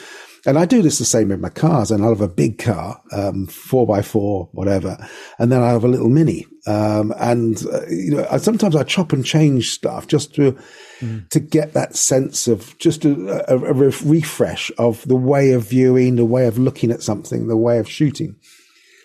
And 0.45 0.59
I 0.59 0.65
do 0.65 0.81
this 0.81 0.99
the 0.99 1.05
same 1.05 1.29
with 1.29 1.39
my 1.39 1.49
cars. 1.49 1.91
And 1.91 2.03
I'll 2.03 2.09
have 2.09 2.21
a 2.21 2.27
big 2.27 2.59
car, 2.59 3.01
um, 3.11 3.47
four 3.47 3.87
by 3.87 4.01
four, 4.01 4.49
whatever. 4.51 4.97
And 5.39 5.51
then 5.51 5.61
I 5.61 5.69
have 5.69 5.83
a 5.83 5.87
little 5.87 6.09
mini. 6.09 6.45
Um, 6.67 7.13
and, 7.17 7.63
uh, 7.65 7.85
you 7.87 8.15
know, 8.15 8.27
I, 8.29 8.37
sometimes 8.37 8.75
I 8.75 8.83
chop 8.83 9.13
and 9.13 9.25
change 9.25 9.71
stuff 9.71 10.07
just 10.07 10.33
to, 10.35 10.57
mm. 10.99 11.29
to 11.29 11.39
get 11.39 11.73
that 11.73 11.95
sense 11.95 12.47
of 12.47 12.77
just 12.79 13.05
a, 13.05 13.51
a, 13.51 13.57
a, 13.57 13.73
refresh 13.73 14.71
of 14.77 15.07
the 15.07 15.15
way 15.15 15.51
of 15.51 15.69
viewing, 15.69 16.15
the 16.15 16.25
way 16.25 16.47
of 16.47 16.57
looking 16.57 16.91
at 16.91 17.03
something, 17.03 17.47
the 17.47 17.57
way 17.57 17.77
of 17.77 17.89
shooting. 17.89 18.35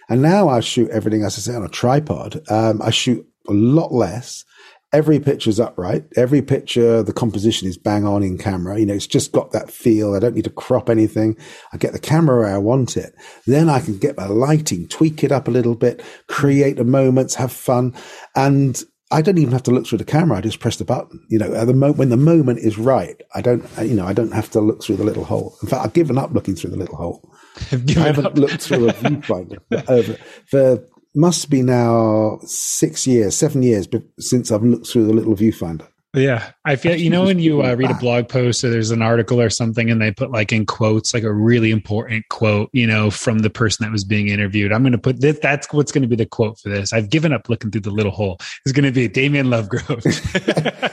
And 0.08 0.22
now 0.22 0.48
I 0.48 0.60
shoot 0.60 0.90
everything, 0.90 1.22
as 1.22 1.36
I 1.36 1.40
say, 1.40 1.54
on 1.54 1.64
a 1.64 1.68
tripod. 1.68 2.40
Um, 2.50 2.80
I 2.82 2.90
shoot 2.90 3.26
a 3.48 3.52
lot 3.52 3.92
less 3.92 4.44
every 4.92 5.20
picture's 5.20 5.60
upright. 5.60 6.04
Every 6.16 6.42
picture, 6.42 7.02
the 7.02 7.12
composition 7.12 7.68
is 7.68 7.78
bang 7.78 8.04
on 8.04 8.22
in 8.22 8.38
camera. 8.38 8.78
You 8.78 8.86
know, 8.86 8.94
it's 8.94 9.06
just 9.06 9.32
got 9.32 9.52
that 9.52 9.70
feel. 9.70 10.14
I 10.14 10.18
don't 10.18 10.34
need 10.34 10.44
to 10.44 10.50
crop 10.50 10.90
anything. 10.90 11.36
I 11.72 11.76
get 11.76 11.92
the 11.92 11.98
camera 11.98 12.40
where 12.40 12.54
I 12.54 12.58
want 12.58 12.96
it. 12.96 13.14
Then 13.46 13.68
I 13.68 13.80
can 13.80 13.98
get 13.98 14.16
my 14.16 14.26
lighting, 14.26 14.88
tweak 14.88 15.22
it 15.22 15.32
up 15.32 15.48
a 15.48 15.52
little 15.52 15.74
bit, 15.74 16.02
create 16.26 16.76
the 16.76 16.84
moments, 16.84 17.34
have 17.36 17.52
fun. 17.52 17.94
And 18.34 18.82
I 19.12 19.22
don't 19.22 19.38
even 19.38 19.52
have 19.52 19.64
to 19.64 19.72
look 19.72 19.86
through 19.86 19.98
the 19.98 20.04
camera. 20.04 20.38
I 20.38 20.40
just 20.40 20.60
press 20.60 20.76
the 20.76 20.84
button. 20.84 21.24
You 21.28 21.38
know, 21.38 21.52
at 21.54 21.66
the 21.66 21.74
moment 21.74 21.98
when 21.98 22.10
the 22.10 22.16
moment 22.16 22.60
is 22.60 22.78
right, 22.78 23.20
I 23.34 23.40
don't, 23.40 23.64
you 23.82 23.94
know, 23.94 24.06
I 24.06 24.12
don't 24.12 24.32
have 24.32 24.50
to 24.50 24.60
look 24.60 24.82
through 24.82 24.96
the 24.96 25.04
little 25.04 25.24
hole. 25.24 25.56
In 25.62 25.68
fact, 25.68 25.84
I've 25.84 25.92
given 25.92 26.18
up 26.18 26.32
looking 26.32 26.54
through 26.54 26.70
the 26.70 26.76
little 26.76 26.96
hole. 26.96 27.28
I 27.72 27.76
haven't 27.76 28.26
up. 28.26 28.38
looked 28.38 28.62
through 28.62 28.88
a 28.88 28.92
viewfinder 28.92 29.58
for, 29.84 30.16
for 30.46 30.84
must 31.14 31.50
be 31.50 31.62
now 31.62 32.38
six 32.44 33.06
years, 33.06 33.36
seven 33.36 33.62
years 33.62 33.88
since 34.18 34.50
I've 34.50 34.62
looked 34.62 34.86
through 34.86 35.06
the 35.06 35.12
little 35.12 35.34
viewfinder. 35.34 35.88
Yeah, 36.12 36.50
I 36.64 36.74
feel 36.74 36.96
you 36.96 37.08
know 37.08 37.24
when 37.24 37.38
you 37.38 37.62
uh, 37.62 37.74
read 37.74 37.90
a 37.90 37.94
blog 38.00 38.28
post 38.28 38.64
or 38.64 38.70
there's 38.70 38.90
an 38.90 39.00
article 39.00 39.40
or 39.40 39.48
something 39.48 39.88
and 39.90 40.02
they 40.02 40.10
put 40.10 40.32
like 40.32 40.52
in 40.52 40.66
quotes 40.66 41.14
like 41.14 41.22
a 41.22 41.32
really 41.32 41.70
important 41.70 42.28
quote, 42.30 42.68
you 42.72 42.84
know, 42.84 43.10
from 43.12 43.40
the 43.40 43.50
person 43.50 43.84
that 43.84 43.92
was 43.92 44.02
being 44.02 44.28
interviewed. 44.28 44.72
I'm 44.72 44.82
going 44.82 44.90
to 44.92 44.98
put 44.98 45.20
this. 45.20 45.38
That's 45.38 45.72
what's 45.72 45.92
going 45.92 46.02
to 46.02 46.08
be 46.08 46.16
the 46.16 46.26
quote 46.26 46.58
for 46.58 46.68
this. 46.68 46.92
I've 46.92 47.10
given 47.10 47.32
up 47.32 47.48
looking 47.48 47.70
through 47.70 47.82
the 47.82 47.92
little 47.92 48.10
hole. 48.10 48.38
It's 48.64 48.72
going 48.72 48.86
to 48.86 48.90
be 48.90 49.06
Damien 49.06 49.46
Lovegrove. 49.46 50.04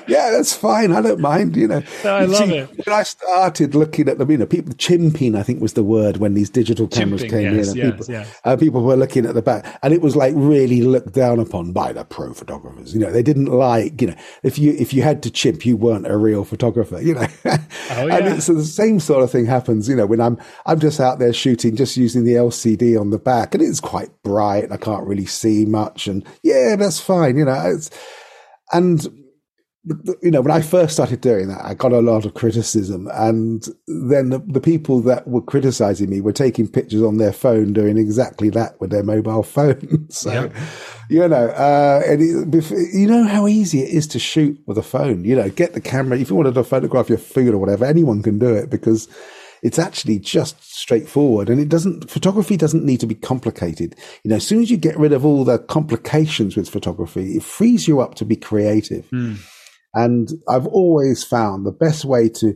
yeah, 0.08 0.30
that's 0.30 0.54
fine. 0.54 0.92
I 0.92 1.02
don't 1.02 1.20
mind. 1.20 1.56
You 1.56 1.68
know, 1.68 1.84
no, 2.04 2.16
I 2.16 2.26
love 2.26 2.48
See, 2.48 2.58
it. 2.58 2.86
When 2.86 2.96
I 2.96 3.02
started 3.02 3.74
looking 3.74 4.08
at 4.10 4.20
them, 4.20 4.30
you 4.30 4.38
know, 4.38 4.46
people 4.46 4.76
chimping, 4.76 5.36
I 5.36 5.42
think 5.42 5.62
was 5.62 5.74
the 5.74 5.84
word 5.84 6.18
when 6.18 6.36
these 6.36 6.52
digital 6.52 6.88
cameras 6.88 7.24
chimping, 7.24 7.30
came 7.32 7.56
yes, 7.56 7.74
in. 7.74 7.82
And 7.82 7.90
yes, 7.90 7.92
people, 7.92 8.14
yes. 8.14 8.42
Uh, 8.44 8.56
people 8.56 8.84
were 8.84 8.96
looking 8.96 9.26
at 9.26 9.34
the 9.34 9.42
back, 9.42 9.80
and 9.82 9.96
it 9.96 10.02
was 10.02 10.16
like 10.16 10.34
really 10.36 10.84
looked 10.84 11.14
down 11.14 11.40
upon 11.40 11.72
by 11.72 11.92
the 11.92 12.06
pro 12.06 12.34
photographers. 12.34 12.94
You 12.94 13.00
know, 13.00 13.12
they 13.12 13.24
didn't 13.24 13.48
like. 13.48 14.00
You 14.00 14.10
know, 14.10 14.16
if 14.44 14.60
you 14.60 14.74
if 14.74 14.94
you 14.94 15.07
had 15.08 15.24
to 15.24 15.32
chimp, 15.32 15.66
you 15.66 15.78
weren't 15.78 16.06
a 16.06 16.18
real 16.18 16.44
photographer, 16.44 17.02
you 17.02 17.16
know. 17.16 17.28
Oh, 17.90 18.06
yeah. 18.06 18.18
and 18.18 18.44
so 18.44 18.54
the 18.54 18.64
same 18.64 19.00
sort 19.00 19.24
of 19.24 19.32
thing 19.32 19.46
happens, 19.46 19.88
you 19.88 19.96
know, 19.96 20.06
when 20.06 20.20
I'm 20.22 20.38
I'm 20.66 20.80
just 20.80 21.00
out 21.00 21.20
there 21.20 21.34
shooting, 21.34 21.76
just 21.76 21.98
using 21.98 22.26
the 22.26 22.34
LCD 22.34 23.00
on 23.00 23.10
the 23.10 23.18
back, 23.18 23.56
and 23.56 23.64
it's 23.64 23.80
quite 23.80 24.10
bright. 24.24 24.72
I 24.72 24.78
can't 24.78 25.08
really 25.08 25.26
see 25.26 25.66
much, 25.66 26.08
and 26.08 26.24
yeah, 26.44 26.76
that's 26.76 27.00
fine, 27.00 27.38
you 27.38 27.46
know. 27.46 27.60
It's, 27.66 27.90
and 28.72 29.08
you 30.22 30.32
know, 30.32 30.42
when 30.42 30.52
I 30.52 30.62
first 30.62 30.94
started 30.94 31.22
doing 31.22 31.48
that, 31.48 31.64
I 31.64 31.74
got 31.74 31.92
a 31.92 32.00
lot 32.00 32.26
of 32.26 32.34
criticism. 32.34 33.10
And 33.14 33.68
then 33.88 34.30
the, 34.30 34.40
the, 34.46 34.60
people 34.60 35.02
that 35.02 35.28
were 35.28 35.42
criticizing 35.42 36.10
me 36.10 36.20
were 36.20 36.34
taking 36.34 36.68
pictures 36.68 37.02
on 37.02 37.18
their 37.18 37.32
phone, 37.32 37.74
doing 37.74 37.98
exactly 37.98 38.50
that 38.52 38.80
with 38.82 38.90
their 38.90 39.04
mobile 39.04 39.44
phone. 39.44 40.08
so, 40.10 40.32
yeah. 40.32 40.68
you 41.10 41.28
know, 41.28 41.48
uh, 41.50 42.02
and 42.06 42.54
it, 42.54 42.72
you 42.94 43.08
know 43.08 43.24
how 43.24 43.48
easy 43.48 43.82
it 43.82 43.90
is 43.90 44.08
to 44.08 44.20
shoot 44.20 44.60
with 44.66 44.78
a 44.78 44.84
phone. 44.84 45.24
You 45.24 45.36
know, 45.36 45.50
get 45.50 45.74
the 45.74 45.82
camera. 45.82 46.18
If 46.18 46.30
you 46.30 46.36
wanted 46.36 46.56
to 46.56 46.64
photograph 46.64 47.10
your 47.10 47.18
food 47.18 47.54
or 47.54 47.58
whatever, 47.58 47.86
anyone 47.86 48.22
can 48.22 48.40
do 48.40 48.54
it 48.54 48.70
because 48.70 49.08
it's 49.64 49.80
actually 49.80 50.20
just 50.20 50.62
straightforward 50.64 51.50
and 51.50 51.60
it 51.60 51.68
doesn't 51.68 52.10
photography 52.12 52.56
doesn't 52.56 52.86
need 52.86 53.00
to 53.00 53.08
be 53.08 53.16
complicated 53.16 53.96
you 54.24 54.30
know 54.30 54.36
as 54.36 54.46
soon 54.46 54.62
as 54.62 54.70
you 54.70 54.78
get 54.78 54.96
rid 54.98 55.12
of 55.12 55.26
all 55.26 55.44
the 55.44 55.58
complications 55.58 56.56
with 56.56 56.70
photography 56.70 57.36
it 57.38 57.42
frees 57.42 57.88
you 57.88 58.00
up 58.00 58.14
to 58.14 58.24
be 58.24 58.36
creative 58.36 59.10
mm. 59.10 59.36
And 59.94 60.30
I've 60.48 60.68
always 60.68 61.24
found 61.24 61.66
the 61.66 61.72
best 61.72 62.06
way 62.06 62.30
to, 62.30 62.54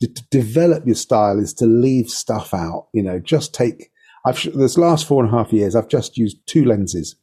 to, 0.00 0.08
to 0.12 0.22
develop 0.30 0.86
your 0.86 0.96
style 0.96 1.38
is 1.38 1.54
to 1.54 1.66
leave 1.66 2.08
stuff 2.10 2.52
out. 2.52 2.88
You 2.92 3.02
know, 3.02 3.18
just 3.18 3.54
take, 3.54 3.90
I've, 4.26 4.42
this 4.54 4.76
last 4.76 5.06
four 5.06 5.24
and 5.24 5.32
a 5.32 5.36
half 5.36 5.52
years, 5.52 5.74
I've 5.74 5.88
just 5.88 6.16
used 6.18 6.38
two 6.46 6.64
lenses. 6.64 7.16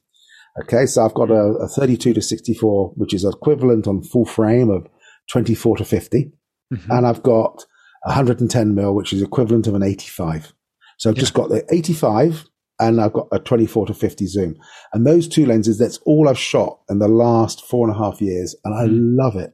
Okay. 0.63 0.85
So 0.85 1.05
I've 1.05 1.13
got 1.13 1.29
a, 1.29 1.57
a 1.61 1.67
32 1.67 2.13
to 2.13 2.21
64, 2.21 2.93
which 2.95 3.13
is 3.13 3.25
equivalent 3.25 3.87
on 3.87 4.03
full 4.03 4.25
frame 4.25 4.69
of 4.69 4.87
24 5.29 5.77
to 5.77 5.85
50. 5.85 6.31
Mm-hmm. 6.73 6.91
And 6.91 7.05
I've 7.05 7.23
got 7.23 7.65
110 8.03 8.75
mil, 8.75 8.93
which 8.95 9.13
is 9.13 9.21
equivalent 9.21 9.67
of 9.67 9.75
an 9.75 9.83
85. 9.83 10.53
So 10.97 11.09
I've 11.09 11.15
yeah. 11.15 11.19
just 11.19 11.33
got 11.33 11.49
the 11.49 11.65
85 11.71 12.47
and 12.81 12.99
I've 12.99 13.13
got 13.13 13.27
a 13.31 13.39
24 13.39 13.85
to 13.87 13.93
50 13.93 14.25
zoom. 14.25 14.57
And 14.91 15.05
those 15.05 15.27
two 15.27 15.45
lenses, 15.45 15.77
that's 15.77 15.99
all 15.99 16.27
I've 16.27 16.37
shot 16.37 16.79
in 16.89 16.99
the 16.99 17.07
last 17.07 17.63
four 17.63 17.87
and 17.87 17.95
a 17.95 17.99
half 17.99 18.19
years. 18.19 18.55
And 18.65 18.73
I 18.73 18.85
mm. 18.87 19.17
love 19.17 19.35
it 19.35 19.53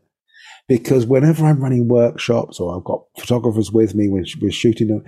because 0.68 1.06
whenever 1.06 1.46
I'm 1.46 1.62
running 1.62 1.90
workshops 1.90 2.60
or 2.60 2.76
I've 2.76 2.86
got 2.86 3.04
photographers 3.20 3.72
with 3.72 3.94
me 3.96 4.10
when 4.10 4.26
we're 4.42 4.52
shooting 4.52 4.88
them, 4.88 5.04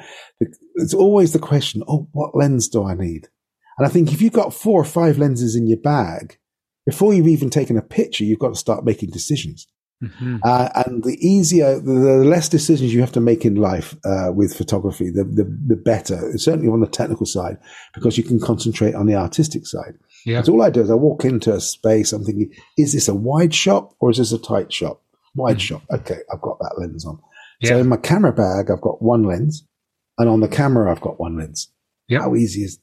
it's 0.76 0.94
always 0.94 1.32
the 1.32 1.40
question, 1.40 1.82
oh, 1.88 2.10
what 2.12 2.36
lens 2.36 2.68
do 2.68 2.84
I 2.84 2.94
need? 2.94 3.30
And 3.78 3.88
I 3.88 3.90
think 3.90 4.12
if 4.12 4.22
you've 4.22 4.34
got 4.34 4.54
four 4.54 4.82
or 4.82 4.86
five 4.86 5.18
lenses 5.18 5.56
in 5.56 5.66
your 5.66 5.80
bag, 5.80 6.38
before 6.86 7.14
you've 7.14 7.28
even 7.28 7.50
taken 7.50 7.78
a 7.78 7.82
picture, 7.82 8.26
you've 8.26 8.40
got 8.40 8.50
to 8.50 8.60
start 8.60 8.84
making 8.84 9.12
decisions. 9.12 9.66
Mm-hmm. 10.02 10.38
Uh, 10.44 10.70
and 10.86 11.04
the 11.04 11.18
easier, 11.20 11.76
the, 11.80 11.92
the, 11.92 12.24
less 12.24 12.48
decisions 12.48 12.94
you 12.94 13.02
have 13.02 13.12
to 13.12 13.20
make 13.20 13.44
in 13.44 13.56
life 13.56 13.96
uh, 14.06 14.32
with 14.34 14.56
photography, 14.56 15.10
the, 15.10 15.26
the, 15.26 15.44
the 15.68 15.76
better. 15.76 16.38
Certainly 16.38 16.70
on 16.70 16.80
the 16.80 16.88
technical 16.88 17.26
side, 17.26 17.58
because 17.94 18.18
you 18.18 18.24
can 18.24 18.40
concentrate 18.40 18.96
on 18.96 19.08
the 19.08 19.16
artistic 19.16 19.68
side. 19.68 19.96
Yeah. 20.26 20.42
So 20.42 20.54
all 20.54 20.62
I 20.62 20.70
do 20.70 20.82
is 20.82 20.90
I 20.90 20.96
walk 20.96 21.26
into 21.26 21.54
a 21.54 21.60
space. 21.60 22.14
I'm 22.14 22.24
thinking, 22.24 22.54
is 22.78 22.94
this 22.94 23.10
a 23.10 23.16
wide 23.16 23.54
shot 23.54 23.94
or 24.00 24.10
is 24.10 24.18
this 24.18 24.32
a 24.32 24.40
tight 24.40 24.72
shot? 24.72 25.00
Wide 25.36 25.58
mm-hmm. 25.58 25.60
shot. 25.60 25.82
Okay, 25.92 26.20
I've 26.32 26.42
got 26.42 26.60
that 26.60 26.76
lens 26.78 27.06
on. 27.06 27.20
Yeah. 27.60 27.70
So 27.70 27.78
in 27.80 27.90
my 27.90 27.98
camera 27.98 28.32
bag, 28.32 28.72
I've 28.72 28.82
got 28.82 29.02
one 29.02 29.24
lens, 29.24 29.66
and 30.18 30.30
on 30.30 30.40
the 30.40 30.48
camera, 30.48 30.92
I've 30.92 31.02
got 31.02 31.20
one 31.20 31.38
lens. 31.38 31.72
Yeah. 32.08 32.22
How 32.22 32.36
easy 32.36 32.62
is? 32.64 32.80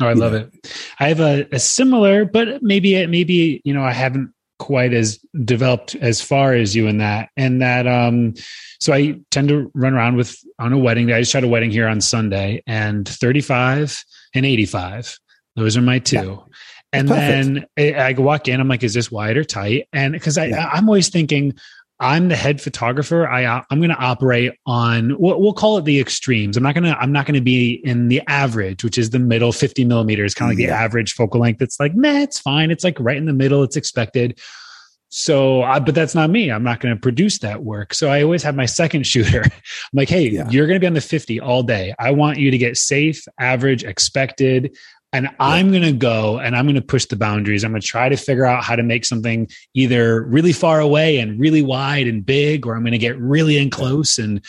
Oh, 0.00 0.06
I 0.06 0.12
love 0.12 0.32
know? 0.32 0.38
it. 0.52 0.74
I 1.00 1.08
have 1.08 1.20
a, 1.20 1.46
a 1.52 1.58
similar, 1.58 2.24
but 2.24 2.62
maybe 2.62 3.06
maybe 3.06 3.60
you 3.64 3.72
know 3.72 3.82
I 3.82 3.92
haven't 3.92 4.32
quite 4.58 4.92
as 4.92 5.18
developed 5.44 5.94
as 5.96 6.20
far 6.20 6.52
as 6.52 6.74
you 6.74 6.86
in 6.86 6.98
that 6.98 7.28
and 7.36 7.62
that 7.62 7.86
um 7.86 8.34
so 8.80 8.92
i 8.92 9.14
tend 9.30 9.48
to 9.48 9.70
run 9.74 9.94
around 9.94 10.16
with 10.16 10.36
on 10.58 10.72
a 10.72 10.78
wedding 10.78 11.06
day. 11.06 11.14
I 11.14 11.20
just 11.20 11.32
had 11.32 11.44
a 11.44 11.48
wedding 11.48 11.70
here 11.70 11.86
on 11.88 12.00
sunday 12.00 12.62
and 12.66 13.08
35 13.08 14.04
and 14.34 14.44
85 14.44 15.18
those 15.56 15.76
are 15.76 15.82
my 15.82 15.98
two. 15.98 16.16
Yeah. 16.16 16.36
and 16.92 17.08
then 17.08 17.66
I, 17.76 17.92
I 17.92 18.12
walk 18.12 18.48
in 18.48 18.60
i'm 18.60 18.68
like 18.68 18.82
is 18.82 18.94
this 18.94 19.10
wide 19.10 19.36
or 19.36 19.44
tight? 19.44 19.88
And 19.92 20.12
because 20.12 20.36
i 20.36 20.46
yeah. 20.46 20.68
i'm 20.72 20.88
always 20.88 21.08
thinking 21.08 21.54
I'm 22.00 22.28
the 22.28 22.36
head 22.36 22.60
photographer. 22.60 23.26
I 23.26 23.44
uh, 23.44 23.62
I'm 23.70 23.78
going 23.78 23.90
to 23.90 23.96
operate 23.96 24.52
on 24.66 25.18
we'll, 25.18 25.40
we'll, 25.40 25.52
call 25.52 25.78
it 25.78 25.84
the 25.84 25.98
extremes. 25.98 26.56
I'm 26.56 26.62
not 26.62 26.74
going 26.74 26.84
to 26.84 26.96
I'm 26.98 27.10
not 27.10 27.26
going 27.26 27.34
to 27.34 27.40
be 27.40 27.80
in 27.84 28.08
the 28.08 28.22
average, 28.28 28.84
which 28.84 28.98
is 28.98 29.10
the 29.10 29.18
middle 29.18 29.52
50 29.52 29.84
millimeters, 29.84 30.34
kind 30.34 30.52
of 30.52 30.56
like 30.56 30.62
yeah. 30.62 30.70
the 30.70 30.80
average 30.80 31.14
focal 31.14 31.40
length. 31.40 31.60
It's 31.60 31.80
like, 31.80 31.94
nah, 31.94 32.18
it's 32.18 32.38
fine. 32.38 32.70
It's 32.70 32.84
like 32.84 32.98
right 33.00 33.16
in 33.16 33.26
the 33.26 33.32
middle. 33.32 33.62
It's 33.62 33.76
expected. 33.76 34.38
So, 35.10 35.62
uh, 35.62 35.80
but 35.80 35.94
that's 35.94 36.14
not 36.14 36.28
me. 36.30 36.50
I'm 36.50 36.62
not 36.62 36.80
going 36.80 36.94
to 36.94 37.00
produce 37.00 37.38
that 37.38 37.64
work. 37.64 37.94
So 37.94 38.10
I 38.10 38.22
always 38.22 38.42
have 38.42 38.54
my 38.54 38.66
second 38.66 39.06
shooter. 39.06 39.42
I'm 39.42 39.50
like, 39.92 40.08
hey, 40.08 40.28
yeah. 40.28 40.48
you're 40.50 40.66
going 40.66 40.76
to 40.76 40.80
be 40.80 40.86
on 40.86 40.94
the 40.94 41.00
50 41.00 41.40
all 41.40 41.62
day. 41.62 41.94
I 41.98 42.10
want 42.10 42.38
you 42.38 42.50
to 42.50 42.58
get 42.58 42.76
safe, 42.76 43.24
average, 43.40 43.84
expected 43.84 44.76
and 45.12 45.30
I'm 45.40 45.70
going 45.70 45.82
to 45.82 45.92
go 45.92 46.38
and 46.38 46.54
I'm 46.54 46.66
going 46.66 46.74
to 46.74 46.82
push 46.82 47.06
the 47.06 47.16
boundaries. 47.16 47.64
I'm 47.64 47.72
going 47.72 47.80
to 47.80 47.86
try 47.86 48.08
to 48.08 48.16
figure 48.16 48.44
out 48.44 48.62
how 48.62 48.76
to 48.76 48.82
make 48.82 49.04
something 49.04 49.48
either 49.74 50.22
really 50.22 50.52
far 50.52 50.80
away 50.80 51.18
and 51.18 51.40
really 51.40 51.62
wide 51.62 52.06
and 52.06 52.24
big, 52.24 52.66
or 52.66 52.76
I'm 52.76 52.82
going 52.82 52.92
to 52.92 52.98
get 52.98 53.18
really 53.18 53.58
in 53.58 53.70
close 53.70 54.18
and 54.18 54.44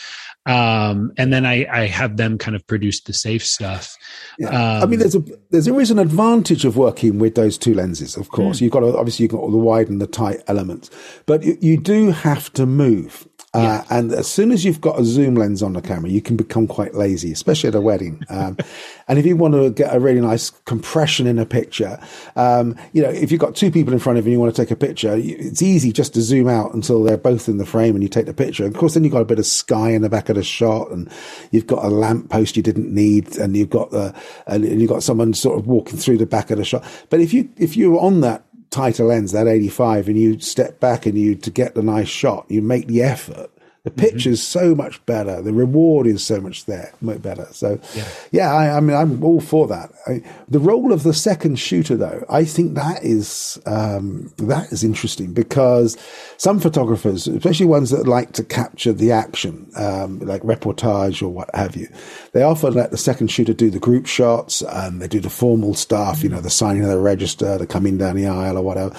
um, 0.46 1.12
and 1.18 1.32
then 1.32 1.44
I, 1.44 1.66
I 1.70 1.86
have 1.86 2.16
them 2.16 2.38
kind 2.38 2.56
of 2.56 2.66
produce 2.66 3.00
the 3.02 3.12
safe 3.12 3.44
stuff. 3.44 3.96
Yeah. 4.38 4.48
Um, 4.48 4.82
I 4.82 4.86
mean, 4.86 4.98
there's 4.98 5.14
a 5.14 5.22
there's 5.50 5.68
always 5.68 5.90
an 5.90 5.98
advantage 5.98 6.64
of 6.64 6.76
working 6.76 7.18
with 7.18 7.34
those 7.34 7.58
two 7.58 7.74
lenses. 7.74 8.16
Of 8.16 8.30
course, 8.30 8.58
mm. 8.58 8.62
you've 8.62 8.72
got 8.72 8.82
obviously 8.82 9.24
you've 9.24 9.32
got 9.32 9.40
all 9.40 9.50
the 9.50 9.58
wide 9.58 9.88
and 9.88 10.00
the 10.00 10.06
tight 10.06 10.42
elements, 10.46 10.90
but 11.26 11.42
you, 11.42 11.56
you 11.60 11.76
do 11.76 12.10
have 12.10 12.52
to 12.54 12.66
move. 12.66 13.28
Uh, 13.52 13.82
and 13.90 14.12
as 14.12 14.30
soon 14.30 14.52
as 14.52 14.64
you've 14.64 14.80
got 14.80 15.00
a 15.00 15.04
zoom 15.04 15.34
lens 15.34 15.60
on 15.60 15.72
the 15.72 15.82
camera, 15.82 16.08
you 16.08 16.22
can 16.22 16.36
become 16.36 16.68
quite 16.68 16.94
lazy, 16.94 17.32
especially 17.32 17.66
at 17.66 17.74
a 17.74 17.80
wedding. 17.80 18.22
Um, 18.28 18.56
and 19.08 19.18
if 19.18 19.26
you 19.26 19.36
want 19.36 19.54
to 19.54 19.70
get 19.70 19.94
a 19.94 19.98
really 19.98 20.20
nice 20.20 20.50
compression 20.66 21.26
in 21.26 21.36
a 21.36 21.44
picture, 21.44 21.98
um, 22.36 22.76
you 22.92 23.02
know, 23.02 23.08
if 23.08 23.32
you've 23.32 23.40
got 23.40 23.56
two 23.56 23.72
people 23.72 23.92
in 23.92 23.98
front 23.98 24.20
of 24.20 24.24
you 24.24 24.30
and 24.30 24.34
you 24.34 24.40
want 24.40 24.54
to 24.54 24.62
take 24.62 24.70
a 24.70 24.76
picture, 24.76 25.14
it's 25.16 25.62
easy 25.62 25.92
just 25.92 26.14
to 26.14 26.22
zoom 26.22 26.48
out 26.48 26.74
until 26.74 27.02
they're 27.02 27.16
both 27.16 27.48
in 27.48 27.58
the 27.58 27.66
frame 27.66 27.96
and 27.96 28.04
you 28.04 28.08
take 28.08 28.26
the 28.26 28.34
picture. 28.34 28.64
And 28.64 28.72
of 28.72 28.78
course, 28.78 28.94
then 28.94 29.02
you've 29.02 29.12
got 29.12 29.22
a 29.22 29.24
bit 29.24 29.40
of 29.40 29.46
sky 29.46 29.90
in 29.90 30.02
the 30.02 30.08
back 30.08 30.28
of 30.28 30.36
the 30.36 30.44
shot 30.44 30.92
and 30.92 31.10
you've 31.50 31.66
got 31.66 31.84
a 31.84 31.88
lamp 31.88 32.30
post 32.30 32.56
you 32.56 32.62
didn't 32.62 32.94
need 32.94 33.36
and 33.36 33.56
you've 33.56 33.70
got 33.70 33.90
the, 33.90 34.14
and 34.46 34.64
you've 34.64 34.90
got 34.90 35.02
someone 35.02 35.34
sort 35.34 35.58
of 35.58 35.66
walking 35.66 35.98
through 35.98 36.18
the 36.18 36.26
back 36.26 36.52
of 36.52 36.58
the 36.58 36.64
shot. 36.64 36.84
But 37.08 37.18
if 37.18 37.34
you, 37.34 37.48
if 37.56 37.76
you're 37.76 37.98
on 37.98 38.20
that 38.20 38.44
tighter 38.70 39.04
lens, 39.04 39.32
that 39.32 39.46
85, 39.46 40.08
and 40.08 40.18
you 40.18 40.38
step 40.40 40.80
back 40.80 41.06
and 41.06 41.18
you, 41.18 41.34
to 41.34 41.50
get 41.50 41.74
the 41.74 41.82
nice 41.82 42.08
shot, 42.08 42.46
you 42.48 42.62
make 42.62 42.86
the 42.86 43.02
effort 43.02 43.50
the 43.82 43.90
pitch 43.90 44.24
mm-hmm. 44.24 44.32
is 44.32 44.46
so 44.46 44.74
much 44.74 45.04
better. 45.06 45.40
The 45.40 45.54
reward 45.54 46.06
is 46.06 46.24
so 46.24 46.38
much 46.38 46.66
there, 46.66 46.92
much 47.00 47.22
better. 47.22 47.46
So, 47.50 47.80
yeah, 47.94 48.08
yeah 48.30 48.54
I, 48.54 48.76
I, 48.76 48.80
mean, 48.80 48.94
I'm 48.94 49.24
all 49.24 49.40
for 49.40 49.66
that. 49.68 49.90
I, 50.06 50.22
the 50.48 50.58
role 50.58 50.92
of 50.92 51.02
the 51.02 51.14
second 51.14 51.58
shooter, 51.58 51.96
though, 51.96 52.24
I 52.28 52.44
think 52.44 52.74
that 52.74 53.02
is 53.02 53.58
um, 53.64 54.32
that 54.36 54.70
is 54.70 54.84
interesting 54.84 55.32
because 55.32 55.96
some 56.36 56.60
photographers, 56.60 57.26
especially 57.26 57.66
ones 57.66 57.88
that 57.88 58.06
like 58.06 58.32
to 58.32 58.44
capture 58.44 58.92
the 58.92 59.12
action, 59.12 59.70
um, 59.76 60.18
like 60.20 60.42
reportage 60.42 61.22
or 61.22 61.28
what 61.28 61.48
have 61.54 61.74
you, 61.74 61.88
they 62.32 62.42
often 62.42 62.74
let 62.74 62.90
the 62.90 62.98
second 62.98 63.28
shooter 63.28 63.54
do 63.54 63.70
the 63.70 63.78
group 63.80 64.06
shots 64.06 64.60
and 64.60 65.00
they 65.00 65.08
do 65.08 65.20
the 65.20 65.30
formal 65.30 65.72
stuff. 65.72 66.22
You 66.22 66.28
know, 66.28 66.42
the 66.42 66.50
signing 66.50 66.82
of 66.82 66.90
the 66.90 66.98
register, 66.98 67.56
the 67.56 67.66
coming 67.66 67.96
down 67.96 68.16
the 68.16 68.26
aisle 68.26 68.58
or 68.58 68.62
whatever. 68.62 68.94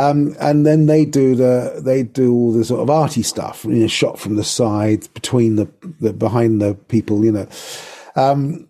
Um, 0.00 0.34
and 0.40 0.64
then 0.64 0.86
they 0.86 1.04
do 1.04 1.34
the 1.34 1.80
they 1.84 2.02
do 2.02 2.32
all 2.32 2.52
the 2.52 2.64
sort 2.64 2.80
of 2.80 2.88
arty 2.88 3.22
stuff, 3.22 3.64
you 3.64 3.70
know, 3.72 3.86
shot 3.86 4.18
from 4.18 4.36
the 4.36 4.44
side 4.44 5.12
between 5.12 5.56
the, 5.56 5.68
the 6.00 6.12
behind 6.12 6.60
the 6.60 6.74
people, 6.74 7.24
you 7.24 7.32
know. 7.32 7.46
Um, 8.16 8.68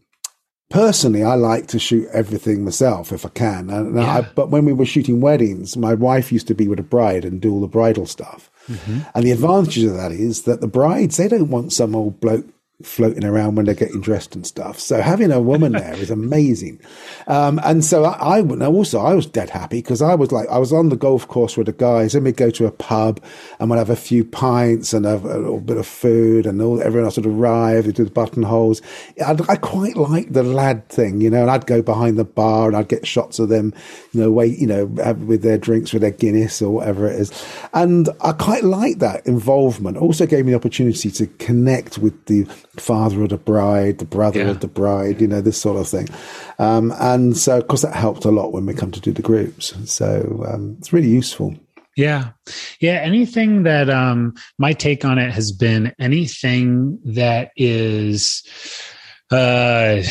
personally, 0.70 1.22
I 1.22 1.34
like 1.34 1.68
to 1.68 1.78
shoot 1.78 2.08
everything 2.12 2.64
myself 2.64 3.12
if 3.12 3.24
I 3.24 3.28
can. 3.28 3.70
And 3.70 3.96
yeah. 3.96 4.18
I, 4.18 4.20
but 4.22 4.50
when 4.50 4.64
we 4.64 4.72
were 4.72 4.86
shooting 4.86 5.20
weddings, 5.20 5.76
my 5.76 5.94
wife 5.94 6.32
used 6.32 6.48
to 6.48 6.54
be 6.54 6.66
with 6.66 6.80
a 6.80 6.84
bride 6.84 7.24
and 7.24 7.40
do 7.40 7.52
all 7.52 7.60
the 7.60 7.68
bridal 7.68 8.06
stuff. 8.06 8.50
Mm-hmm. 8.68 9.00
And 9.14 9.24
the 9.24 9.32
advantage 9.32 9.84
of 9.84 9.94
that 9.94 10.12
is 10.12 10.42
that 10.42 10.60
the 10.60 10.68
brides 10.68 11.16
they 11.16 11.28
don't 11.28 11.50
want 11.50 11.72
some 11.72 11.94
old 11.94 12.20
bloke 12.20 12.46
floating 12.82 13.24
around 13.24 13.54
when 13.54 13.66
they're 13.66 13.74
getting 13.74 14.00
dressed 14.00 14.34
and 14.34 14.46
stuff. 14.46 14.78
So 14.78 15.00
having 15.00 15.32
a 15.32 15.40
woman 15.40 15.72
there 15.72 15.94
is 15.94 16.10
amazing. 16.10 16.80
Um, 17.26 17.60
and 17.64 17.84
so 17.84 18.04
I, 18.04 18.40
I 18.40 18.66
also 18.66 19.00
I 19.00 19.14
was 19.14 19.26
dead 19.26 19.50
happy 19.50 19.78
because 19.78 20.02
I 20.02 20.14
was 20.14 20.32
like 20.32 20.48
I 20.48 20.58
was 20.58 20.72
on 20.72 20.88
the 20.88 20.96
golf 20.96 21.28
course 21.28 21.56
with 21.56 21.66
the 21.66 21.72
guys, 21.72 22.14
and 22.14 22.24
we'd 22.24 22.36
go 22.36 22.50
to 22.50 22.66
a 22.66 22.70
pub 22.70 23.22
and 23.58 23.70
we'd 23.70 23.78
have 23.78 23.90
a 23.90 23.96
few 23.96 24.24
pints 24.24 24.92
and 24.92 25.04
have 25.04 25.24
a 25.24 25.38
little 25.38 25.60
bit 25.60 25.76
of 25.76 25.86
food, 25.86 26.46
and 26.46 26.60
all 26.60 26.80
everyone 26.80 27.06
else 27.06 27.16
would 27.16 27.26
arrive 27.26 27.86
with 27.86 27.96
the 27.96 28.10
buttonholes. 28.10 28.82
I, 29.24 29.36
I 29.48 29.56
quite 29.56 29.96
like 29.96 30.32
the 30.32 30.42
lad 30.42 30.88
thing, 30.88 31.20
you 31.20 31.30
know. 31.30 31.42
And 31.42 31.50
I'd 31.50 31.66
go 31.66 31.82
behind 31.82 32.18
the 32.18 32.24
bar 32.24 32.68
and 32.68 32.76
I'd 32.76 32.88
get 32.88 33.06
shots 33.06 33.38
of 33.38 33.48
them, 33.48 33.74
you 34.12 34.20
know, 34.20 34.30
wait, 34.30 34.58
you 34.58 34.66
know, 34.66 34.86
with 34.86 35.42
their 35.42 35.58
drinks, 35.58 35.92
with 35.92 36.02
their 36.02 36.10
Guinness 36.10 36.60
or 36.60 36.70
whatever 36.70 37.06
it 37.06 37.20
is, 37.20 37.46
and 37.72 38.08
I 38.20 38.32
quite 38.32 38.64
like 38.64 38.98
that 38.98 39.26
involvement. 39.26 39.96
Also 39.96 40.26
gave 40.26 40.44
me 40.44 40.52
the 40.52 40.58
opportunity 40.58 41.10
to 41.10 41.26
connect 41.26 41.98
with 41.98 42.26
the 42.26 42.46
father 42.76 43.22
of 43.22 43.30
the 43.30 43.38
bride, 43.38 43.98
the 43.98 44.04
brother 44.04 44.40
yeah. 44.40 44.50
of 44.50 44.60
the 44.60 44.68
bride, 44.68 45.20
you 45.20 45.26
know, 45.26 45.40
this 45.40 45.60
sort 45.60 45.78
of 45.78 45.88
thing. 45.88 46.08
Um, 46.58 46.92
and 47.00 47.36
so, 47.36 47.58
of 47.58 47.68
course, 47.68 47.82
that 47.82 47.94
helped 47.94 48.24
a 48.24 48.30
lot 48.30 48.52
when 48.52 48.66
we 48.66 48.74
come 48.74 48.90
to 48.92 49.00
do 49.00 49.12
the 49.12 49.22
groups. 49.22 49.74
So 49.90 50.44
um, 50.48 50.76
it's 50.78 50.92
really 50.92 51.08
useful. 51.08 51.54
Yeah. 51.96 52.30
Yeah. 52.80 53.00
Anything 53.02 53.64
that 53.64 53.90
um, 53.90 54.34
my 54.58 54.72
take 54.72 55.04
on 55.04 55.18
it 55.18 55.32
has 55.32 55.52
been 55.52 55.92
anything 55.98 56.98
that 57.04 57.50
is 57.56 58.42
uh, 59.30 60.02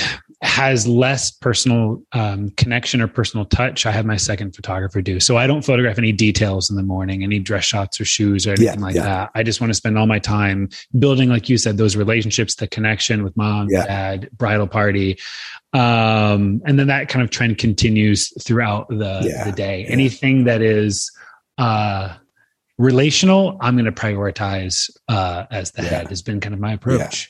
has 0.42 0.88
less 0.88 1.32
personal 1.32 2.02
um, 2.14 2.50
connection 2.52 3.02
or 3.02 3.08
personal 3.08 3.46
touch, 3.46 3.86
I 3.86 3.92
have 3.92 4.06
my 4.06 4.16
second 4.16 4.56
photographer 4.56 5.02
do. 5.02 5.20
So 5.20 5.36
I 5.36 5.48
don't 5.48 5.66
photograph 5.66 5.98
any 5.98 6.14
details 6.14 6.70
in 6.70 6.78
the 6.78 6.84
morning, 6.84 7.24
any 7.24 7.40
dress 7.40 7.66
shots 7.66 8.00
or 8.00 8.06
shoes 8.06 8.48
or 8.48 8.52
anything 8.52 8.80
yeah, 8.80 8.86
like 8.86 8.96
yeah. 8.96 9.04
that. 9.04 9.32
I 9.36 9.44
just 9.44 9.60
want 9.60 9.70
to 9.72 9.74
spend 9.74 9.98
all 9.98 10.08
my 10.08 10.20
time 10.20 10.70
building, 10.98 11.28
like 11.28 11.50
you 11.50 11.58
said, 11.58 11.78
those 11.78 11.98
relationships, 11.98 12.56
the 12.56 12.68
connection 12.68 13.24
with 13.24 13.36
mom, 13.36 13.68
yeah. 13.70 13.86
dad, 13.86 14.30
bridal 14.32 14.68
party. 14.68 15.20
Um, 15.74 16.62
and 16.66 16.80
then 16.80 16.88
that 16.88 17.10
kind 17.10 17.22
of 17.22 17.32
trend 17.32 17.58
continues 17.58 18.32
throughout 18.42 18.88
the, 18.88 19.44
the 19.46 19.52
day. 19.52 19.86
Anything 19.86 20.46
that 20.46 20.62
is 20.62 21.12
uh, 21.58 22.16
relational, 22.78 23.58
I'm 23.60 23.76
going 23.76 23.86
to 23.86 23.92
prioritize 23.92 24.90
uh, 25.10 25.48
as 25.52 25.72
the 25.72 25.82
head 25.82 26.08
has 26.08 26.22
been 26.22 26.40
kind 26.40 26.54
of 26.54 26.62
my 26.62 26.74
approach. 26.74 27.30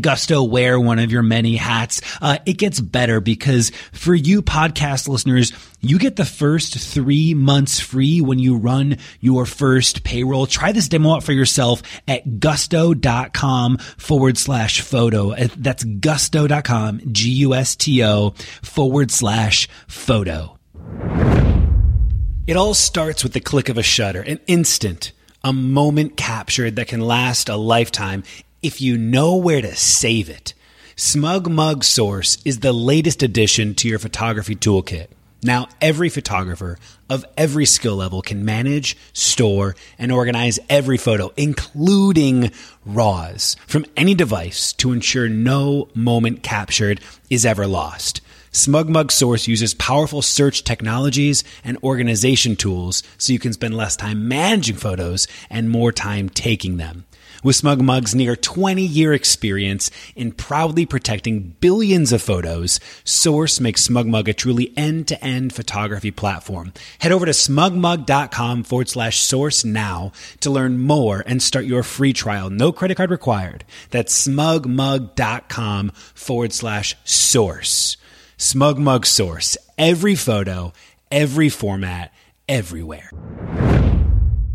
Gusto 0.00 0.42
wear 0.42 0.78
one 0.78 0.98
of 0.98 1.12
your 1.12 1.22
many 1.22 1.56
hats. 1.56 2.00
Uh, 2.20 2.38
it 2.46 2.58
gets 2.58 2.80
better 2.80 3.20
because 3.20 3.70
for 3.92 4.14
you 4.14 4.42
podcast 4.42 5.08
listeners, 5.08 5.52
you 5.80 5.98
get 5.98 6.16
the 6.16 6.24
first 6.24 6.78
three 6.78 7.34
months 7.34 7.80
free 7.80 8.20
when 8.20 8.38
you 8.38 8.56
run 8.56 8.98
your 9.20 9.46
first 9.46 10.04
payroll. 10.04 10.46
Try 10.46 10.72
this 10.72 10.88
demo 10.88 11.16
out 11.16 11.24
for 11.24 11.32
yourself 11.32 11.82
at 12.08 12.40
gusto.com 12.40 13.78
forward 13.78 14.38
slash 14.38 14.80
photo. 14.80 15.32
Uh, 15.32 15.48
that's 15.56 15.84
gusto.com, 15.84 17.00
G-U-S-T-O 17.12 18.34
forward 18.62 19.10
slash 19.10 19.68
photo. 19.86 20.58
It 22.46 22.56
all 22.56 22.74
starts 22.74 23.22
with 23.22 23.32
the 23.32 23.40
click 23.40 23.68
of 23.70 23.78
a 23.78 23.82
shutter, 23.82 24.20
an 24.20 24.38
instant, 24.46 25.12
a 25.42 25.52
moment 25.52 26.16
captured 26.16 26.76
that 26.76 26.88
can 26.88 27.00
last 27.00 27.48
a 27.48 27.56
lifetime 27.56 28.22
if 28.64 28.80
you 28.80 28.96
know 28.96 29.36
where 29.36 29.60
to 29.60 29.76
save 29.76 30.30
it. 30.30 30.54
SmugMug 30.96 31.84
Source 31.84 32.38
is 32.46 32.60
the 32.60 32.72
latest 32.72 33.22
addition 33.22 33.74
to 33.74 33.88
your 33.88 33.98
photography 33.98 34.56
toolkit. 34.56 35.08
Now, 35.42 35.68
every 35.82 36.08
photographer 36.08 36.78
of 37.10 37.26
every 37.36 37.66
skill 37.66 37.96
level 37.96 38.22
can 38.22 38.46
manage, 38.46 38.96
store, 39.12 39.76
and 39.98 40.10
organize 40.10 40.58
every 40.70 40.96
photo, 40.96 41.30
including 41.36 42.50
RAWs, 42.86 43.56
from 43.66 43.84
any 43.98 44.14
device 44.14 44.72
to 44.74 44.92
ensure 44.92 45.28
no 45.28 45.88
moment 45.94 46.42
captured 46.42 47.02
is 47.28 47.44
ever 47.44 47.66
lost. 47.66 48.22
SmugMug 48.52 49.10
Source 49.10 49.46
uses 49.46 49.74
powerful 49.74 50.22
search 50.22 50.64
technologies 50.64 51.44
and 51.62 51.76
organization 51.82 52.56
tools 52.56 53.02
so 53.18 53.34
you 53.34 53.38
can 53.38 53.52
spend 53.52 53.76
less 53.76 53.96
time 53.96 54.26
managing 54.28 54.76
photos 54.76 55.28
and 55.50 55.68
more 55.68 55.92
time 55.92 56.30
taking 56.30 56.78
them. 56.78 57.04
With 57.44 57.60
SmugMug's 57.60 58.14
near 58.14 58.36
20 58.36 58.82
year 58.82 59.12
experience 59.12 59.90
in 60.16 60.32
proudly 60.32 60.86
protecting 60.86 61.54
billions 61.60 62.10
of 62.10 62.22
photos, 62.22 62.80
Source 63.04 63.60
makes 63.60 63.86
SmugMug 63.86 64.26
a 64.28 64.32
truly 64.32 64.72
end 64.78 65.06
to 65.08 65.22
end 65.22 65.52
photography 65.52 66.10
platform. 66.10 66.72
Head 67.00 67.12
over 67.12 67.26
to 67.26 67.32
smugmug.com 67.32 68.64
forward 68.64 68.88
slash 68.88 69.18
source 69.20 69.62
now 69.62 70.12
to 70.40 70.48
learn 70.48 70.78
more 70.78 71.22
and 71.26 71.42
start 71.42 71.66
your 71.66 71.82
free 71.82 72.14
trial. 72.14 72.48
No 72.48 72.72
credit 72.72 72.96
card 72.96 73.10
required. 73.10 73.66
That's 73.90 74.26
smugmug.com 74.26 75.90
forward 76.14 76.54
slash 76.54 76.96
source. 77.04 77.98
SmugMug 78.38 79.04
Source. 79.04 79.58
Every 79.76 80.14
photo, 80.14 80.72
every 81.10 81.50
format, 81.50 82.10
everywhere. 82.48 83.10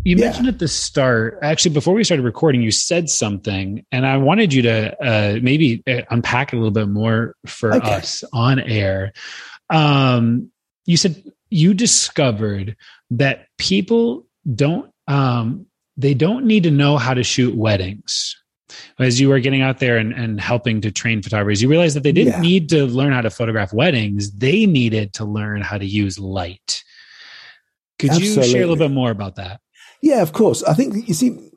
You 0.06 0.16
yeah. 0.16 0.26
mentioned 0.26 0.48
at 0.48 0.60
the 0.60 0.68
start, 0.68 1.40
actually, 1.42 1.74
before 1.74 1.94
we 1.94 2.04
started 2.04 2.24
recording, 2.24 2.62
you 2.62 2.72
said 2.72 3.10
something, 3.10 3.86
and 3.92 4.06
I 4.06 4.18
wanted 4.18 4.54
you 4.54 4.62
to 4.62 5.04
uh, 5.04 5.40
maybe 5.42 5.84
uh, 5.88 6.02
unpack 6.10 6.54
it 6.54 6.56
a 6.56 6.60
little 6.60 6.72
bit 6.72 6.88
more 6.88 7.36
for 7.46 7.76
okay. 7.76 7.96
us 7.96 8.24
on 8.32 8.60
air. 8.60 9.12
Um, 9.70 10.52
you 10.86 10.96
said 10.96 11.22
you 11.50 11.74
discovered 11.74 12.78
that 13.12 13.48
people 13.58 14.26
don't 14.56 14.92
um, 15.08 15.66
they 15.98 16.14
don't 16.14 16.46
need 16.46 16.64
to 16.64 16.72
know 16.72 16.98
how 16.98 17.14
to 17.14 17.24
shoot 17.24 17.56
weddings. 17.56 18.36
As 19.00 19.20
you 19.20 19.30
were 19.30 19.40
getting 19.40 19.62
out 19.62 19.80
there 19.80 19.98
and, 19.98 20.14
and 20.14 20.40
helping 20.40 20.80
to 20.82 20.92
train 20.92 21.24
photographers, 21.24 21.62
you 21.62 21.68
realized 21.68 21.96
that 21.96 22.04
they 22.04 22.12
didn't 22.12 22.34
yeah. 22.34 22.42
need 22.42 22.70
to 22.70 22.86
learn 22.86 23.12
how 23.12 23.22
to 23.22 23.30
photograph 23.30 23.74
weddings; 23.74 24.32
they 24.32 24.66
needed 24.66 25.14
to 25.16 25.26
learn 25.26 25.62
how 25.62 25.78
to 25.78 25.86
use 25.86 26.18
light. 26.18 26.84
Could 27.98 28.12
Absolutely. 28.12 28.46
you 28.46 28.52
share 28.52 28.64
a 28.64 28.68
little 28.68 28.88
bit 28.88 28.94
more 28.94 29.12
about 29.12 29.36
that? 29.36 29.60
Yeah, 30.02 30.22
of 30.22 30.34
course. 30.34 30.64
I 30.64 30.74
think 30.74 31.08
you 31.08 31.14
see, 31.14 31.50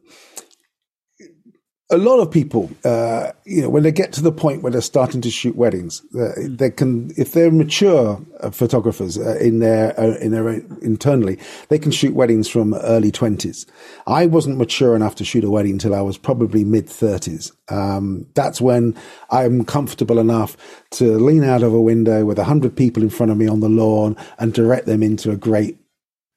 a 1.90 1.98
lot 1.98 2.20
of 2.20 2.31
people, 2.31 2.70
uh, 2.87 3.33
you 3.44 3.61
know, 3.61 3.68
when 3.68 3.83
they 3.83 3.92
get 3.92 4.14
to 4.14 4.22
the 4.22 4.33
point 4.33 4.62
where 4.62 4.72
they're 4.72 4.81
starting 4.81 5.20
to 5.20 5.31
shoot 5.31 5.55
weddings, 5.55 6.02
uh, 6.18 6.33
they 6.48 6.70
can, 6.70 7.12
if 7.18 7.33
they're 7.33 7.50
mature 7.50 8.18
uh, 8.40 8.50
photographers 8.50 9.18
uh, 9.18 9.37
in 9.38 9.59
their 9.59 9.98
uh, 10.00 10.16
in 10.16 10.33
their 10.33 10.48
internally, 10.81 11.38
they 11.68 11.78
can 11.78 11.92
shoot 11.92 12.14
weddings 12.14 12.48
from 12.48 12.72
early 12.74 13.12
twenties. 13.12 13.66
I 14.07 14.26
wasn't 14.26 14.57
mature 14.57 14.96
enough 14.96 15.16
to 15.16 15.24
shoot 15.24 15.44
a 15.44 15.50
wedding 15.50 15.72
until 15.72 15.94
I 15.94 16.00
was 16.00 16.16
probably 16.16 16.64
mid 16.64 16.88
thirties. 16.88 17.52
Um, 17.68 18.26
that's 18.35 18.61
when 18.61 18.96
I'm 19.31 19.64
comfortable 19.64 20.18
enough 20.18 20.57
to 20.92 21.18
lean 21.18 21.44
out 21.44 21.62
of 21.62 21.74
a 21.74 21.81
window 21.81 22.24
with 22.24 22.38
a 22.38 22.44
hundred 22.44 22.74
people 22.74 23.02
in 23.02 23.11
front 23.11 23.31
of 23.31 23.38
me 23.38 23.46
on 23.46 23.61
the 23.61 23.68
lawn 23.68 24.16
and 24.38 24.55
direct 24.55 24.87
them 24.87 25.02
into 25.02 25.31
a 25.31 25.37
great 25.37 25.78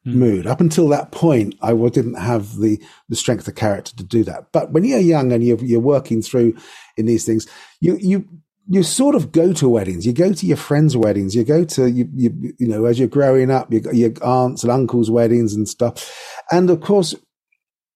mm. 0.06 0.14
mood. 0.14 0.48
Up 0.48 0.62
until 0.62 0.88
that 0.90 1.12
point, 1.12 1.56
I 1.62 1.74
didn't 1.74 2.16
have 2.16 2.58
the, 2.58 2.82
the 3.10 3.16
strength 3.16 3.48
of 3.48 3.56
character 3.56 3.96
to 3.96 4.04
do 4.04 4.24
that. 4.26 4.52
But 4.52 4.72
when 4.72 4.84
you're 4.84 5.00
young 5.00 5.32
and 5.32 5.44
you're, 5.44 5.64
you're 5.64 5.80
working 5.80 6.22
through 6.22 6.56
in 6.98 7.06
these 7.06 7.26
things, 7.26 7.48
you, 7.80 7.98
you, 8.00 8.28
you 8.68 8.84
sort 8.84 9.16
of 9.16 9.32
go 9.32 9.54
to 9.54 9.70
weddings. 9.70 10.06
You 10.06 10.14
go 10.14 10.34
to 10.34 10.46
your 10.46 10.58
friends' 10.58 10.98
weddings. 10.98 11.36
You 11.36 11.44
go 11.44 11.64
to 11.66 11.90
you, 11.90 12.10
you, 12.16 12.54
you 12.58 12.68
know, 12.68 12.86
as 12.86 12.98
you're 12.98 13.08
growing 13.08 13.52
up, 13.52 13.72
you, 13.72 13.82
your 13.92 14.12
aunts 14.24 14.64
and 14.64 14.72
uncles' 14.72 15.12
weddings 15.12 15.54
and 15.54 15.68
stuff. 15.68 16.36
And 16.52 16.70
of 16.70 16.82
course, 16.82 17.14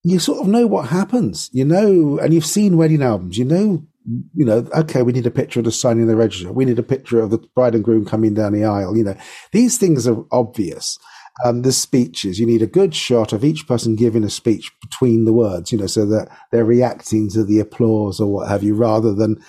you 0.04 0.20
sort 0.20 0.42
of 0.42 0.48
know 0.48 0.68
what 0.68 0.90
happens. 0.90 1.50
You 1.54 1.66
know, 1.66 2.20
and 2.20 2.34
you've 2.34 2.46
seen 2.46 2.78
wedding 2.78 3.02
albums. 3.02 3.38
You 3.38 3.46
know, 3.46 3.84
you 4.06 4.46
know, 4.46 4.68
okay, 4.76 5.02
we 5.02 5.12
need 5.12 5.26
a 5.26 5.32
picture 5.32 5.60
of 5.60 5.66
the 5.66 5.72
signing 5.72 6.08
the 6.08 6.16
register. 6.16 6.52
We 6.52 6.66
need 6.66 6.80
a 6.80 6.84
picture 6.84 7.20
of 7.20 7.32
the 7.32 7.40
bride 7.56 7.74
and 7.74 7.84
groom 7.84 8.06
coming 8.06 8.36
down 8.36 8.54
the 8.54 8.66
aisle. 8.66 8.96
You 8.96 9.04
know, 9.04 9.16
these 9.52 9.78
things 9.78 10.08
are 10.08 10.24
obvious 10.32 11.00
um, 11.44 11.62
the 11.62 11.72
speeches. 11.72 12.40
You 12.40 12.46
need 12.46 12.62
a 12.62 12.68
good 12.68 12.94
shot 12.94 13.34
of 13.34 13.44
each 13.44 13.68
person 13.68 13.96
giving 13.96 14.24
a 14.24 14.30
speech 14.30 14.72
between 14.82 15.26
the 15.26 15.34
words, 15.34 15.72
you 15.72 15.78
know, 15.78 15.88
so 15.88 16.06
that 16.08 16.30
they're 16.52 16.66
reacting 16.66 17.30
to 17.32 17.44
the 17.44 17.60
applause 17.60 18.20
or 18.20 18.32
what 18.32 18.50
have 18.50 18.64
you, 18.64 18.76
rather 18.76 19.14
than 19.14 19.42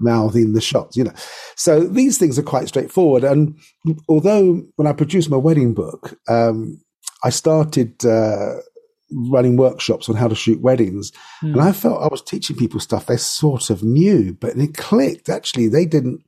mouthing 0.00 0.52
the 0.52 0.60
shots, 0.60 0.96
you 0.96 1.04
know. 1.04 1.12
So 1.56 1.80
these 1.80 2.18
things 2.18 2.38
are 2.38 2.42
quite 2.42 2.68
straightforward. 2.68 3.24
And 3.24 3.58
although 4.08 4.62
when 4.76 4.86
I 4.86 4.92
produced 4.92 5.30
my 5.30 5.36
wedding 5.36 5.74
book, 5.74 6.18
um, 6.28 6.80
I 7.24 7.30
started 7.30 8.04
uh, 8.04 8.56
running 9.10 9.56
workshops 9.56 10.08
on 10.08 10.16
how 10.16 10.28
to 10.28 10.34
shoot 10.34 10.60
weddings, 10.60 11.12
mm. 11.42 11.52
and 11.52 11.60
I 11.60 11.72
felt 11.72 12.02
I 12.02 12.08
was 12.08 12.22
teaching 12.22 12.56
people 12.56 12.80
stuff 12.80 13.06
they 13.06 13.16
sort 13.16 13.70
of 13.70 13.82
knew, 13.82 14.34
but 14.34 14.56
it 14.56 14.76
clicked. 14.76 15.28
Actually, 15.28 15.68
they 15.68 15.86
didn't. 15.86 16.22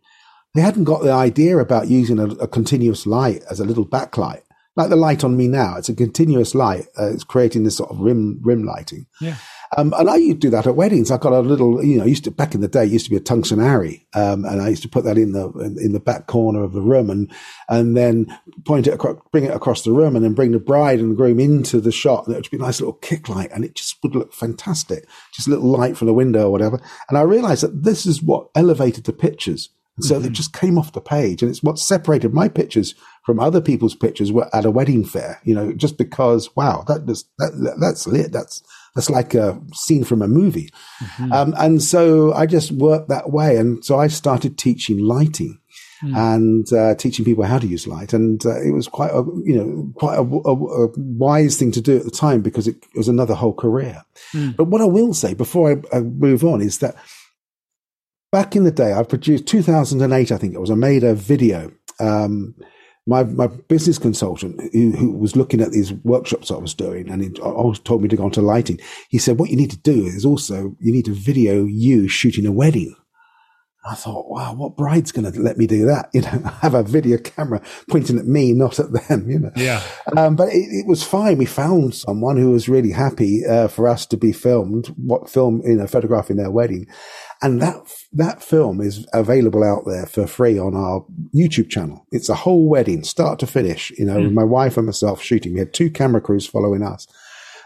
They 0.54 0.62
hadn't 0.62 0.84
got 0.84 1.02
the 1.02 1.12
idea 1.12 1.58
about 1.58 1.88
using 1.88 2.18
a, 2.18 2.28
a 2.36 2.48
continuous 2.48 3.06
light 3.06 3.42
as 3.50 3.60
a 3.60 3.64
little 3.64 3.86
backlight 3.86 4.42
like 4.78 4.88
the 4.88 4.96
light 4.96 5.24
on 5.24 5.36
me 5.36 5.48
now. 5.48 5.76
It's 5.76 5.88
a 5.88 5.94
continuous 5.94 6.54
light. 6.54 6.86
Uh, 6.98 7.12
it's 7.12 7.24
creating 7.24 7.64
this 7.64 7.76
sort 7.76 7.90
of 7.90 8.00
rim 8.00 8.40
rim 8.42 8.64
lighting. 8.64 9.06
Yeah. 9.20 9.36
Um, 9.76 9.92
and 9.98 10.08
I 10.08 10.16
used 10.16 10.40
to 10.40 10.46
do 10.46 10.50
that 10.50 10.66
at 10.66 10.76
weddings. 10.76 11.10
I 11.10 11.18
got 11.18 11.34
a 11.34 11.40
little, 11.40 11.84
you 11.84 11.98
know, 11.98 12.06
used 12.06 12.24
to 12.24 12.30
back 12.30 12.54
in 12.54 12.62
the 12.62 12.68
day, 12.68 12.86
used 12.86 13.04
to 13.04 13.10
be 13.10 13.18
a 13.18 13.20
tungsten 13.20 13.58
Arri, 13.58 14.06
um, 14.14 14.46
and 14.46 14.62
I 14.62 14.68
used 14.68 14.82
to 14.82 14.88
put 14.88 15.04
that 15.04 15.18
in 15.18 15.32
the 15.32 15.50
in 15.82 15.92
the 15.92 16.00
back 16.00 16.26
corner 16.26 16.62
of 16.62 16.72
the 16.72 16.80
room, 16.80 17.10
and 17.10 17.30
and 17.68 17.96
then 17.96 18.26
point 18.64 18.86
it 18.86 18.94
across, 18.94 19.18
bring 19.30 19.44
it 19.44 19.54
across 19.54 19.82
the 19.82 19.92
room, 19.92 20.16
and 20.16 20.24
then 20.24 20.32
bring 20.32 20.52
the 20.52 20.58
bride 20.58 21.00
and 21.00 21.10
the 21.10 21.16
groom 21.16 21.38
into 21.38 21.80
the 21.80 21.92
shot. 21.92 22.26
And 22.26 22.34
it 22.34 22.38
would 22.38 22.50
be 22.50 22.56
a 22.56 22.60
nice 22.60 22.80
little 22.80 22.94
kick 22.94 23.28
light, 23.28 23.50
and 23.52 23.64
it 23.64 23.74
just 23.74 24.02
would 24.02 24.14
look 24.14 24.32
fantastic. 24.32 25.06
Just 25.34 25.48
a 25.48 25.50
little 25.50 25.68
light 25.68 25.98
from 25.98 26.06
the 26.06 26.14
window 26.14 26.46
or 26.46 26.52
whatever. 26.52 26.80
And 27.10 27.18
I 27.18 27.22
realized 27.22 27.62
that 27.62 27.82
this 27.82 28.06
is 28.06 28.22
what 28.22 28.48
elevated 28.54 29.04
the 29.04 29.12
pictures 29.12 29.68
So 30.00 30.16
mm-hmm. 30.16 30.26
it 30.26 30.32
just 30.32 30.52
came 30.52 30.78
off 30.78 30.92
the 30.92 31.00
page. 31.00 31.42
And 31.42 31.50
it's 31.50 31.62
what 31.62 31.78
separated 31.78 32.32
my 32.32 32.48
pictures 32.48 32.94
from 33.28 33.40
other 33.40 33.60
people's 33.60 33.94
pictures 33.94 34.32
at 34.54 34.64
a 34.64 34.70
wedding 34.70 35.04
fair, 35.04 35.38
you 35.44 35.54
know, 35.54 35.70
just 35.74 35.98
because, 35.98 36.48
wow, 36.56 36.82
that 36.88 37.04
just, 37.04 37.28
that, 37.36 37.76
that's 37.78 38.06
lit. 38.06 38.32
That's, 38.32 38.62
that's 38.94 39.10
like 39.10 39.34
a 39.34 39.60
scene 39.74 40.02
from 40.02 40.22
a 40.22 40.26
movie. 40.26 40.70
Mm-hmm. 41.02 41.32
Um, 41.32 41.54
and 41.58 41.82
so 41.82 42.32
I 42.32 42.46
just 42.46 42.72
worked 42.72 43.10
that 43.10 43.28
way. 43.28 43.58
And 43.58 43.84
so 43.84 43.98
I 43.98 44.06
started 44.06 44.56
teaching 44.56 45.00
lighting. 45.00 45.60
Mm. 46.02 46.16
and 46.16 46.72
uh, 46.72 46.94
teaching 46.94 47.24
people 47.24 47.42
how 47.42 47.58
to 47.58 47.66
use 47.66 47.88
light. 47.88 48.12
And 48.12 48.46
uh, 48.46 48.62
it 48.62 48.70
was 48.70 48.86
quite 48.86 49.10
a, 49.10 49.24
you 49.44 49.56
know, 49.56 49.92
quite 49.96 50.14
a, 50.14 50.22
a, 50.22 50.84
a, 50.84 50.88
wise 50.96 51.56
thing 51.56 51.72
to 51.72 51.80
do 51.80 51.96
at 51.96 52.04
the 52.04 52.12
time 52.12 52.40
because 52.40 52.68
it 52.68 52.76
was 52.94 53.08
another 53.08 53.34
whole 53.34 53.52
career. 53.52 54.04
Mm. 54.32 54.56
But 54.56 54.68
what 54.68 54.80
I 54.80 54.84
will 54.84 55.12
say 55.12 55.34
before 55.34 55.72
I, 55.72 55.96
I, 55.96 56.00
move 56.02 56.44
on 56.44 56.60
is 56.60 56.78
that 56.78 56.94
back 58.30 58.54
in 58.54 58.62
the 58.62 58.70
day, 58.70 58.92
I 58.92 59.02
produced 59.02 59.48
2008, 59.48 60.30
I 60.30 60.38
think 60.38 60.54
it 60.54 60.60
was, 60.60 60.70
I 60.70 60.76
made 60.76 61.02
a 61.02 61.16
video. 61.16 61.72
Um, 61.98 62.54
my, 63.08 63.24
my 63.24 63.46
business 63.46 63.98
consultant 63.98 64.60
who, 64.74 64.92
who, 64.92 65.10
was 65.12 65.34
looking 65.34 65.62
at 65.62 65.70
these 65.70 65.94
workshops 66.04 66.50
I 66.50 66.58
was 66.58 66.74
doing 66.74 67.08
and 67.08 67.22
he 67.22 67.40
always 67.40 67.78
told 67.78 68.02
me 68.02 68.08
to 68.08 68.16
go 68.16 68.26
into 68.26 68.42
lighting. 68.42 68.78
He 69.08 69.16
said, 69.16 69.38
what 69.38 69.48
you 69.48 69.56
need 69.56 69.70
to 69.70 69.78
do 69.78 70.04
is 70.04 70.26
also, 70.26 70.76
you 70.78 70.92
need 70.92 71.06
to 71.06 71.14
video 71.14 71.64
you 71.64 72.06
shooting 72.06 72.44
a 72.44 72.52
wedding. 72.52 72.94
I 73.88 73.94
thought, 73.94 74.28
wow, 74.28 74.54
what 74.54 74.76
bride's 74.76 75.12
going 75.12 75.32
to 75.32 75.40
let 75.40 75.56
me 75.56 75.66
do 75.66 75.86
that? 75.86 76.10
You 76.18 76.22
know, 76.22 76.50
have 76.60 76.74
a 76.74 76.82
video 76.82 77.16
camera 77.16 77.62
pointing 77.88 78.18
at 78.18 78.26
me, 78.26 78.52
not 78.52 78.78
at 78.78 78.92
them, 78.92 79.30
you 79.30 79.38
know. 79.38 79.52
Yeah. 79.56 79.82
Um, 80.16 80.36
but 80.36 80.48
it, 80.48 80.66
it, 80.70 80.86
was 80.86 81.04
fine. 81.04 81.38
We 81.38 81.46
found 81.46 81.94
someone 81.94 82.36
who 82.36 82.50
was 82.50 82.68
really 82.68 82.90
happy 82.90 83.46
uh, 83.46 83.68
for 83.68 83.88
us 83.88 84.04
to 84.06 84.16
be 84.16 84.32
filmed, 84.32 84.88
what 84.96 85.30
film, 85.30 85.62
you 85.64 85.76
know, 85.76 85.86
photographing 85.86 86.36
their 86.36 86.50
wedding. 86.50 86.88
And 87.40 87.62
that, 87.62 87.76
that 88.12 88.42
film 88.42 88.80
is 88.80 89.06
available 89.12 89.62
out 89.62 89.84
there 89.86 90.06
for 90.06 90.26
free 90.26 90.58
on 90.58 90.74
our 90.74 91.04
YouTube 91.34 91.70
channel. 91.70 92.04
It's 92.10 92.28
a 92.28 92.34
whole 92.34 92.68
wedding, 92.68 93.04
start 93.04 93.38
to 93.40 93.46
finish, 93.46 93.90
you 93.96 94.04
know, 94.04 94.16
mm. 94.16 94.24
with 94.24 94.32
my 94.32 94.44
wife 94.44 94.76
and 94.76 94.86
myself 94.86 95.22
shooting. 95.22 95.54
We 95.54 95.60
had 95.60 95.72
two 95.72 95.90
camera 95.90 96.20
crews 96.20 96.46
following 96.46 96.82
us. 96.82 97.06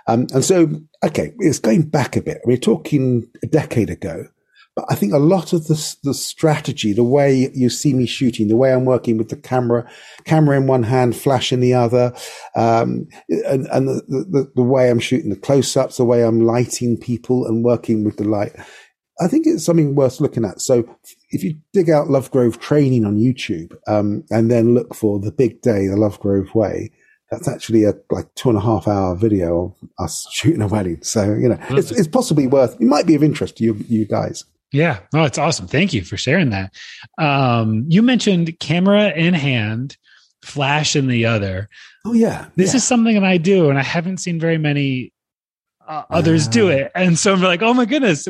Um, 0.07 0.27
and 0.35 0.45
so, 0.45 0.69
okay, 1.05 1.33
it's 1.39 1.59
going 1.59 1.83
back 1.83 2.17
a 2.17 2.23
bit. 2.23 2.41
We're 2.45 2.57
talking 2.57 3.29
a 3.43 3.47
decade 3.47 3.89
ago. 3.89 4.27
But 4.75 4.87
I 4.89 4.95
think 4.95 5.13
a 5.13 5.19
lot 5.19 5.53
of 5.53 5.67
the, 5.67 5.97
the 6.03 6.15
strategy, 6.15 6.95
the 6.95 7.05
way 7.05 7.51
you 7.53 7.69
see 7.69 7.93
me 7.93 8.07
shooting, 8.07 8.49
the 8.49 8.57
way 8.57 8.73
I'm 8.73 8.87
working 8.87 9.19
with 9.19 9.29
the 9.29 9.37
camera, 9.37 9.87
camera 10.25 10.57
in 10.57 10.67
one 10.67 10.85
hand, 10.85 11.15
flash 11.15 11.53
in 11.53 11.61
the 11.61 11.75
other, 11.75 12.15
um, 12.57 13.07
and, 13.29 13.67
and 13.67 13.89
the, 13.89 14.03
the, 14.09 14.53
the, 14.57 14.63
way 14.63 14.91
I'm 14.91 14.99
shooting 14.99 15.29
the 15.29 15.37
close 15.37 15.77
ups, 15.77 15.99
the 15.99 16.07
way 16.07 16.25
I'm 16.25 16.41
lighting 16.41 16.97
people 16.97 17.47
and 17.47 17.63
working 17.63 18.03
with 18.03 18.17
the 18.17 18.25
light, 18.25 18.57
I 19.23 19.29
think 19.29 19.47
it's 19.47 19.65
something 19.65 19.95
worth 19.95 20.21
looking 20.21 20.45
at. 20.45 20.61
So 20.61 20.85
if 21.31 21.45
you 21.45 21.57
dig 21.73 21.89
out 21.89 22.09
Lovegrove 22.09 22.59
training 22.59 23.05
on 23.05 23.19
YouTube, 23.19 23.77
um, 23.87 24.25
and 24.31 24.51
then 24.51 24.75
look 24.75 24.95
for 24.95 25.21
the 25.21 25.31
big 25.31 25.63
day, 25.63 25.87
the 25.87 25.97
Lovegrove 25.97 26.55
way, 26.55 26.91
that's 27.31 27.49
actually 27.49 27.85
a 27.85 27.95
like 28.11 28.35
two 28.35 28.49
and 28.49 28.59
a 28.59 28.61
half 28.61 28.89
hour 28.89 29.15
video 29.15 29.77
of 29.81 29.89
us 29.99 30.27
shooting 30.33 30.61
a 30.61 30.67
wedding. 30.67 31.03
So, 31.03 31.35
you 31.35 31.49
know, 31.49 31.59
it's, 31.71 31.93
it's 31.93 32.09
possibly 32.09 32.47
worth, 32.47 32.75
it 32.75 32.83
might 32.83 33.07
be 33.07 33.15
of 33.15 33.23
interest 33.23 33.59
to 33.59 33.65
you, 33.65 33.77
you 33.89 34.07
guys. 34.07 34.45
Yeah, 34.73 35.01
no, 35.13 35.25
it's 35.25 35.39
awesome. 35.39 35.67
Thank 35.67 35.93
you 35.93 36.03
for 36.03 36.17
sharing 36.17 36.51
that. 36.51 36.75
Um, 37.19 37.85
you 37.89 38.03
mentioned 38.03 38.59
camera 38.59 39.11
in 39.11 39.35
hand, 39.35 39.99
flash 40.43 40.97
in 40.97 41.09
the 41.09 41.27
other. 41.27 41.69
Oh 42.07 42.15
yeah, 42.15 42.47
this 42.57 42.73
yeah. 42.73 42.79
is 42.79 42.85
something 42.85 43.15
that 43.15 43.25
I 43.25 43.37
do, 43.37 43.69
and 43.69 43.79
I 43.79 43.83
haven't 43.83 44.17
seen 44.17 44.41
very 44.41 44.57
many 44.57 45.13
uh, 45.87 46.05
others 46.11 46.49
do 46.49 46.69
it. 46.69 46.91
And 46.95 47.19
so 47.19 47.33
I'm 47.33 47.43
like, 47.43 47.63
oh 47.63 47.75
my 47.75 47.85
goodness, 47.85 48.27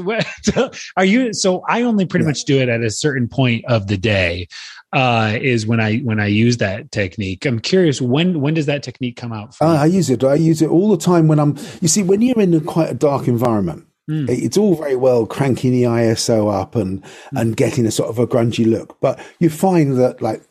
are 0.96 1.04
you? 1.04 1.32
So 1.32 1.62
I 1.68 1.82
only 1.82 2.06
pretty 2.06 2.24
yeah. 2.24 2.30
much 2.30 2.44
do 2.44 2.58
it 2.58 2.68
at 2.68 2.82
a 2.82 2.90
certain 2.90 3.28
point 3.28 3.64
of 3.66 3.86
the 3.86 3.96
day. 3.96 4.48
Uh, 4.92 5.38
is 5.40 5.66
when 5.66 5.80
I 5.80 6.00
when 6.00 6.20
I 6.20 6.26
use 6.26 6.58
that 6.58 6.92
technique. 6.92 7.46
I'm 7.46 7.60
curious 7.60 8.02
when 8.02 8.42
when 8.42 8.52
does 8.52 8.66
that 8.66 8.82
technique 8.82 9.16
come 9.16 9.32
out? 9.32 9.56
Uh, 9.58 9.68
I 9.68 9.86
use 9.86 10.10
it. 10.10 10.22
I 10.22 10.34
use 10.34 10.60
it 10.60 10.68
all 10.68 10.90
the 10.90 10.98
time 10.98 11.28
when 11.28 11.38
I'm. 11.38 11.56
You 11.80 11.88
see, 11.88 12.02
when 12.02 12.20
you're 12.20 12.38
in 12.38 12.52
a, 12.52 12.60
quite 12.60 12.90
a 12.90 12.94
dark 12.94 13.26
environment, 13.26 13.86
Mm. 14.10 14.28
It's 14.28 14.56
all 14.56 14.74
very 14.74 14.96
well 14.96 15.26
cranking 15.26 15.72
the 15.72 15.84
ISO 15.84 16.52
up 16.52 16.74
and, 16.74 17.02
mm. 17.02 17.40
and 17.40 17.56
getting 17.56 17.86
a 17.86 17.90
sort 17.90 18.10
of 18.10 18.18
a 18.18 18.26
grungy 18.26 18.66
look, 18.68 19.00
but 19.00 19.20
you 19.38 19.48
find 19.48 19.96
that 19.98 20.20
like 20.20 20.42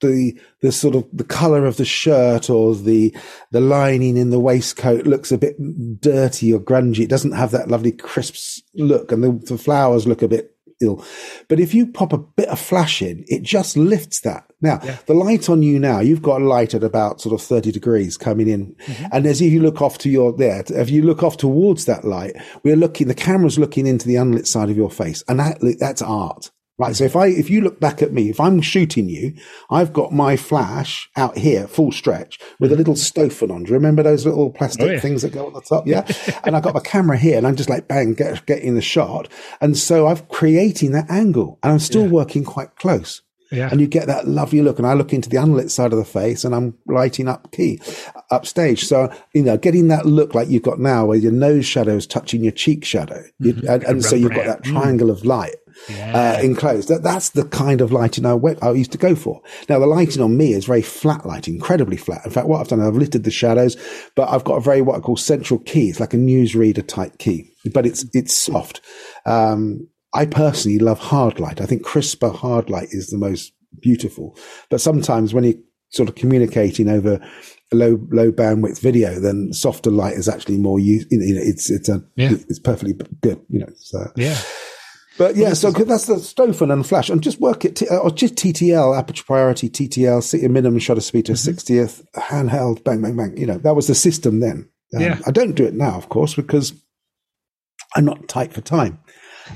the 0.00 0.38
the 0.62 0.72
sort 0.72 0.96
of 0.96 1.06
the 1.12 1.24
color 1.24 1.66
of 1.66 1.76
the 1.76 1.84
shirt 1.84 2.50
or 2.50 2.74
the 2.74 3.14
the 3.52 3.60
lining 3.60 4.16
in 4.16 4.30
the 4.30 4.40
waistcoat 4.40 5.06
looks 5.06 5.30
a 5.30 5.38
bit 5.38 5.56
dirty 6.00 6.52
or 6.52 6.58
grungy. 6.58 7.00
It 7.00 7.10
doesn't 7.10 7.32
have 7.32 7.52
that 7.52 7.68
lovely 7.68 7.92
crisp 7.92 8.62
look, 8.74 9.12
and 9.12 9.22
the, 9.22 9.32
the 9.32 9.58
flowers 9.58 10.06
look 10.06 10.22
a 10.22 10.28
bit 10.28 10.55
ill. 10.80 11.04
But 11.48 11.60
if 11.60 11.74
you 11.74 11.86
pop 11.86 12.12
a 12.12 12.18
bit 12.18 12.48
of 12.48 12.58
flash 12.58 13.02
in, 13.02 13.24
it 13.28 13.42
just 13.42 13.76
lifts 13.76 14.20
that. 14.20 14.50
Now, 14.60 14.80
yeah. 14.82 14.98
the 15.06 15.14
light 15.14 15.48
on 15.48 15.62
you 15.62 15.78
now, 15.78 16.00
you've 16.00 16.22
got 16.22 16.40
a 16.40 16.44
light 16.44 16.74
at 16.74 16.82
about 16.82 17.20
sort 17.20 17.34
of 17.34 17.46
30 17.46 17.72
degrees 17.72 18.16
coming 18.16 18.48
in. 18.48 18.74
Mm-hmm. 18.74 19.06
And 19.12 19.26
as 19.26 19.40
if 19.40 19.52
you 19.52 19.60
look 19.60 19.82
off 19.82 19.98
to 19.98 20.10
your 20.10 20.32
there, 20.32 20.64
if 20.68 20.90
you 20.90 21.02
look 21.02 21.22
off 21.22 21.36
towards 21.36 21.84
that 21.84 22.04
light, 22.04 22.36
we're 22.62 22.76
looking, 22.76 23.08
the 23.08 23.14
camera's 23.14 23.58
looking 23.58 23.86
into 23.86 24.06
the 24.06 24.16
unlit 24.16 24.46
side 24.46 24.70
of 24.70 24.76
your 24.76 24.90
face. 24.90 25.22
And 25.28 25.40
that, 25.40 25.58
that's 25.78 26.02
art. 26.02 26.50
Right. 26.78 26.94
So 26.94 27.04
if 27.04 27.16
I, 27.16 27.28
if 27.28 27.48
you 27.48 27.62
look 27.62 27.80
back 27.80 28.02
at 28.02 28.12
me, 28.12 28.28
if 28.28 28.38
I'm 28.38 28.60
shooting 28.60 29.08
you, 29.08 29.34
I've 29.70 29.94
got 29.94 30.12
my 30.12 30.36
flash 30.36 31.08
out 31.16 31.38
here, 31.38 31.66
full 31.66 31.90
stretch 31.90 32.38
with 32.60 32.70
a 32.70 32.76
little 32.76 32.94
Stofen 32.94 33.50
on. 33.50 33.62
Do 33.62 33.70
you 33.70 33.74
remember 33.74 34.02
those 34.02 34.26
little 34.26 34.50
plastic 34.50 34.82
oh, 34.82 34.92
yeah. 34.92 35.00
things 35.00 35.22
that 35.22 35.32
go 35.32 35.46
on 35.46 35.54
the 35.54 35.62
top? 35.62 35.86
Yeah. 35.86 36.06
and 36.44 36.54
I've 36.54 36.62
got 36.62 36.74
my 36.74 36.80
camera 36.80 37.16
here 37.16 37.38
and 37.38 37.46
I'm 37.46 37.56
just 37.56 37.70
like, 37.70 37.88
bang, 37.88 38.12
get, 38.12 38.44
get 38.44 38.60
in 38.60 38.74
the 38.74 38.82
shot. 38.82 39.28
And 39.62 39.74
so 39.74 40.06
I'm 40.06 40.18
creating 40.26 40.92
that 40.92 41.10
angle 41.10 41.58
and 41.62 41.72
I'm 41.72 41.78
still 41.78 42.02
yeah. 42.02 42.10
working 42.10 42.44
quite 42.44 42.76
close. 42.76 43.22
Yeah. 43.50 43.70
And 43.70 43.80
you 43.80 43.86
get 43.86 44.08
that 44.08 44.28
lovely 44.28 44.60
look. 44.60 44.78
And 44.78 44.86
I 44.86 44.92
look 44.92 45.14
into 45.14 45.30
the 45.30 45.38
unlit 45.38 45.70
side 45.70 45.92
of 45.92 45.98
the 45.98 46.04
face 46.04 46.44
and 46.44 46.54
I'm 46.54 46.76
lighting 46.86 47.26
up 47.26 47.52
key 47.52 47.80
upstage. 48.30 48.84
So, 48.84 49.10
you 49.32 49.42
know, 49.42 49.56
getting 49.56 49.88
that 49.88 50.04
look 50.04 50.34
like 50.34 50.48
you've 50.48 50.62
got 50.62 50.78
now 50.78 51.06
where 51.06 51.16
your 51.16 51.32
nose 51.32 51.64
shadow 51.64 51.96
is 51.96 52.06
touching 52.06 52.42
your 52.42 52.52
cheek 52.52 52.84
shadow. 52.84 53.24
Mm-hmm. 53.40 53.66
and, 53.66 53.84
and 53.84 54.04
so 54.04 54.14
you've 54.14 54.34
got 54.34 54.46
that 54.46 54.64
triangle 54.64 55.08
mm. 55.08 55.12
of 55.12 55.24
light 55.24 55.56
yeah. 55.88 56.36
uh, 56.38 56.42
enclosed. 56.42 56.88
That, 56.88 57.02
that's 57.02 57.30
the 57.30 57.44
kind 57.44 57.80
of 57.80 57.92
lighting 57.92 58.26
I, 58.26 58.34
went, 58.34 58.62
I 58.62 58.70
used 58.72 58.92
to 58.92 58.98
go 58.98 59.14
for. 59.14 59.42
Now, 59.68 59.78
the 59.78 59.86
lighting 59.86 60.22
on 60.22 60.36
me 60.36 60.52
is 60.52 60.64
very 60.64 60.82
flat 60.82 61.24
light, 61.26 61.48
incredibly 61.48 61.96
flat. 61.96 62.24
In 62.24 62.30
fact, 62.30 62.48
what 62.48 62.60
I've 62.60 62.68
done, 62.68 62.80
I've 62.80 62.96
lifted 62.96 63.24
the 63.24 63.30
shadows, 63.30 63.76
but 64.14 64.28
I've 64.28 64.44
got 64.44 64.56
a 64.56 64.60
very 64.60 64.82
what 64.82 64.96
I 64.96 65.00
call 65.00 65.16
central 65.16 65.60
key. 65.60 65.88
It's 65.88 66.00
like 66.00 66.14
a 66.14 66.18
newsreader 66.18 66.86
type 66.86 67.18
key, 67.18 67.50
but 67.72 67.86
it's 67.86 68.04
it's 68.12 68.34
soft. 68.34 68.80
Um, 69.24 69.88
I 70.14 70.26
personally 70.26 70.78
love 70.78 70.98
hard 70.98 71.38
light. 71.40 71.60
I 71.60 71.66
think 71.66 71.84
crisper 71.84 72.30
hard 72.30 72.70
light 72.70 72.88
is 72.90 73.08
the 73.08 73.18
most 73.18 73.52
beautiful. 73.80 74.36
But 74.70 74.80
sometimes 74.80 75.34
when 75.34 75.44
you're 75.44 75.54
sort 75.90 76.08
of 76.08 76.14
communicating 76.14 76.88
over 76.88 77.20
low 77.72 77.98
low 78.10 78.32
bandwidth 78.32 78.80
video, 78.80 79.20
then 79.20 79.52
softer 79.52 79.90
light 79.90 80.14
is 80.14 80.28
actually 80.28 80.58
more 80.58 80.78
use. 80.78 81.06
You 81.10 81.34
know, 81.34 81.40
it's 81.42 81.70
it's 81.70 81.88
a 81.88 82.02
yeah. 82.16 82.32
it's 82.32 82.58
perfectly 82.58 82.94
good. 83.20 83.40
You 83.48 83.60
know, 83.60 83.72
so 83.76 84.10
yeah. 84.16 84.38
But 85.18 85.36
yeah, 85.36 85.54
so 85.54 85.70
that's 85.70 86.06
the 86.06 86.16
Stofen 86.16 86.72
and 86.72 86.86
flash, 86.86 87.08
and 87.08 87.22
just 87.22 87.40
work 87.40 87.64
it, 87.64 87.82
or 87.90 88.10
just 88.10 88.34
TTL, 88.34 88.96
aperture 88.96 89.24
priority, 89.24 89.68
TTL, 89.68 90.50
minimum 90.50 90.78
shutter 90.78 91.00
speed 91.00 91.26
to 91.26 91.32
mm-hmm. 91.32 91.50
60th, 91.50 92.04
handheld, 92.14 92.84
bang, 92.84 93.00
bang, 93.00 93.16
bang. 93.16 93.36
You 93.36 93.46
know, 93.46 93.58
that 93.58 93.74
was 93.74 93.86
the 93.86 93.94
system 93.94 94.40
then. 94.40 94.68
Um, 94.94 95.02
yeah. 95.02 95.18
I 95.26 95.30
don't 95.30 95.54
do 95.54 95.64
it 95.64 95.74
now, 95.74 95.96
of 95.96 96.08
course, 96.08 96.34
because 96.34 96.74
I'm 97.94 98.04
not 98.04 98.28
tight 98.28 98.52
for 98.52 98.60
time. 98.60 98.98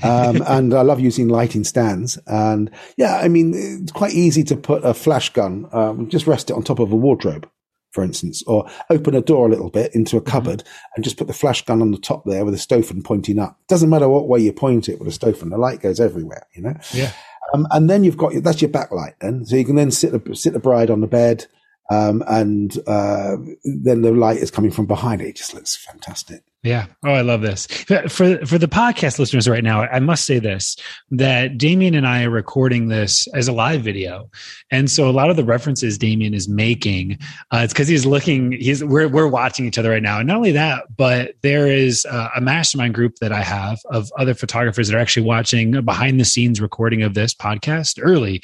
um, 0.03 0.43
and 0.47 0.73
I 0.73 0.83
love 0.83 1.01
using 1.01 1.29
lighting 1.29 1.65
stands. 1.65 2.19
And 2.27 2.71
yeah, 2.97 3.19
I 3.19 3.29
mean, 3.29 3.53
it's 3.55 3.93
quite 3.93 4.15
easy 4.15 4.45
to 4.45 4.57
put 4.57 4.85
a 4.85 4.95
flash 4.95 5.31
gun, 5.31 5.69
um, 5.73 6.09
just 6.09 6.27
rest 6.27 6.51
it 6.51 6.55
on 6.55 6.63
top 6.63 6.79
of 6.79 6.93
a 6.93 6.97
wardrobe 6.97 7.49
for 7.91 8.05
instance, 8.05 8.43
or 8.47 8.68
open 8.88 9.14
a 9.14 9.20
door 9.20 9.47
a 9.47 9.51
little 9.51 9.70
bit 9.70 9.95
into 9.95 10.16
a 10.16 10.20
mm-hmm. 10.20 10.30
cupboard 10.30 10.64
and 10.95 11.05
just 11.05 11.16
put 11.16 11.26
the 11.26 11.32
flash 11.32 11.64
gun 11.64 11.82
on 11.82 11.91
the 11.91 11.99
top 11.99 12.24
there 12.24 12.45
with 12.45 12.55
a 12.55 12.57
Stofen 12.57 13.05
pointing 13.05 13.38
up. 13.38 13.59
Doesn't 13.68 13.91
matter 13.91 14.09
what 14.09 14.28
way 14.28 14.41
you 14.41 14.53
point 14.53 14.88
it 14.88 14.99
with 14.99 15.09
a 15.09 15.18
Stofen, 15.18 15.51
the 15.51 15.59
light 15.59 15.80
goes 15.80 16.01
everywhere, 16.01 16.47
you 16.53 16.62
know? 16.62 16.74
Yeah. 16.93 17.12
Um, 17.53 17.66
and 17.72 17.91
then 17.91 18.05
you've 18.05 18.16
got, 18.16 18.32
your 18.32 18.43
that's 18.43 18.62
your 18.62 18.70
backlight 18.70 19.14
then. 19.20 19.45
So 19.45 19.57
you 19.57 19.64
can 19.64 19.74
then 19.74 19.91
sit, 19.91 20.12
the, 20.12 20.36
sit 20.36 20.53
the 20.53 20.61
bride 20.61 20.91
on 20.91 21.01
the 21.01 21.09
bed, 21.09 21.47
um, 21.91 22.22
and, 22.26 22.78
uh, 22.86 23.36
then 23.64 24.03
the 24.03 24.12
light 24.12 24.38
is 24.38 24.51
coming 24.51 24.70
from 24.70 24.86
behind 24.86 25.20
it. 25.20 25.28
It 25.28 25.36
just 25.36 25.55
looks 25.55 25.76
fantastic. 25.76 26.43
Yeah. 26.62 26.86
Oh, 27.07 27.12
I 27.12 27.22
love 27.22 27.41
this. 27.41 27.66
For 27.66 28.07
for 28.45 28.59
the 28.59 28.68
podcast 28.68 29.18
listeners 29.18 29.49
right 29.49 29.64
now, 29.64 29.80
I 29.80 29.99
must 29.99 30.26
say 30.26 30.38
this 30.38 30.76
that 31.11 31.57
Damien 31.57 31.95
and 31.95 32.07
I 32.07 32.24
are 32.24 32.30
recording 32.30 32.88
this 32.88 33.26
as 33.28 33.49
a 33.49 33.53
live 33.53 33.80
video. 33.80 34.30
And 34.70 34.91
so 34.91 35.09
a 35.09 35.11
lot 35.11 35.30
of 35.30 35.36
the 35.36 35.45
references 35.45 35.97
Damien 35.97 36.34
is 36.34 36.51
making, 36.51 37.18
uh, 37.51 37.61
it's 37.64 37.72
because 37.72 37.88
he's 37.88 38.05
looking, 38.05 38.53
he's 38.53 38.84
we're 38.84 39.09
we're 39.09 39.26
watching 39.26 39.64
each 39.64 39.78
other 39.78 39.88
right 39.88 40.03
now. 40.03 40.18
And 40.18 40.26
not 40.26 40.36
only 40.36 40.53
that, 40.53 40.84
but 40.95 41.34
there 41.41 41.66
is 41.66 42.05
uh, 42.05 42.28
a 42.36 42.43
mastermind 42.43 42.93
group 42.93 43.16
that 43.22 43.32
I 43.32 43.43
have 43.43 43.80
of 43.86 44.12
other 44.18 44.34
photographers 44.34 44.88
that 44.88 44.97
are 44.97 45.01
actually 45.01 45.24
watching 45.24 45.82
behind 45.82 46.20
the 46.20 46.26
scenes 46.26 46.61
recording 46.61 47.03
of 47.03 47.14
this 47.14 47.32
podcast 47.32 47.99
early 48.03 48.43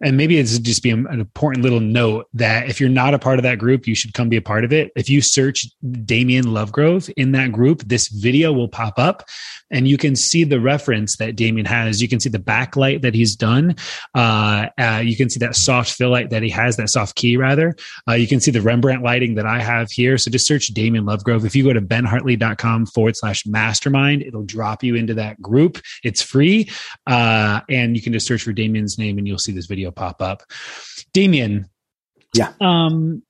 and 0.00 0.16
maybe 0.16 0.38
it's 0.38 0.58
just 0.58 0.82
be 0.82 0.90
an 0.90 1.06
important 1.08 1.64
little 1.64 1.80
note 1.80 2.28
that 2.34 2.68
if 2.68 2.80
you're 2.80 2.88
not 2.88 3.14
a 3.14 3.18
part 3.18 3.38
of 3.38 3.42
that 3.42 3.58
group, 3.58 3.86
you 3.86 3.94
should 3.94 4.14
come 4.14 4.28
be 4.28 4.36
a 4.36 4.42
part 4.42 4.64
of 4.64 4.72
it. 4.72 4.92
If 4.94 5.10
you 5.10 5.20
search 5.20 5.66
Damien 6.04 6.46
Lovegrove 6.46 7.12
in 7.16 7.32
that 7.32 7.52
group, 7.52 7.82
this 7.82 8.08
video 8.08 8.52
will 8.52 8.68
pop 8.68 8.98
up 8.98 9.28
and 9.70 9.88
you 9.88 9.98
can 9.98 10.14
see 10.16 10.44
the 10.44 10.60
reference 10.60 11.16
that 11.16 11.36
Damien 11.36 11.66
has. 11.66 12.00
You 12.00 12.08
can 12.08 12.20
see 12.20 12.28
the 12.28 12.38
backlight 12.38 13.02
that 13.02 13.14
he's 13.14 13.34
done. 13.34 13.74
Uh, 14.14 14.68
uh, 14.78 15.02
you 15.04 15.16
can 15.16 15.28
see 15.28 15.38
that 15.40 15.56
soft 15.56 15.90
fill 15.90 16.10
light 16.10 16.30
that 16.30 16.42
he 16.42 16.50
has, 16.50 16.76
that 16.76 16.90
soft 16.90 17.16
key 17.16 17.36
rather. 17.36 17.74
Uh, 18.08 18.14
you 18.14 18.28
can 18.28 18.40
see 18.40 18.50
the 18.50 18.62
Rembrandt 18.62 19.02
lighting 19.02 19.34
that 19.34 19.46
I 19.46 19.60
have 19.60 19.90
here. 19.90 20.16
So 20.16 20.30
just 20.30 20.46
search 20.46 20.68
Damien 20.68 21.04
Lovegrove. 21.04 21.44
If 21.44 21.56
you 21.56 21.64
go 21.64 21.72
to 21.72 21.80
benhartley.com 21.80 22.86
forward 22.86 23.16
slash 23.16 23.46
mastermind, 23.46 24.22
it'll 24.22 24.44
drop 24.44 24.82
you 24.82 24.94
into 24.94 25.14
that 25.14 25.40
group. 25.42 25.78
It's 26.04 26.22
free. 26.22 26.70
Uh, 27.06 27.60
and 27.68 27.96
you 27.96 28.02
can 28.02 28.12
just 28.12 28.26
search 28.26 28.42
for 28.42 28.52
Damien's 28.52 28.96
name 28.96 29.18
and 29.18 29.26
you'll 29.26 29.38
see 29.38 29.52
this 29.52 29.66
video 29.66 29.87
pop 29.92 30.22
up. 30.22 30.42
Damien. 31.12 31.68
Yeah. 32.34 32.52
Um, 32.60 33.22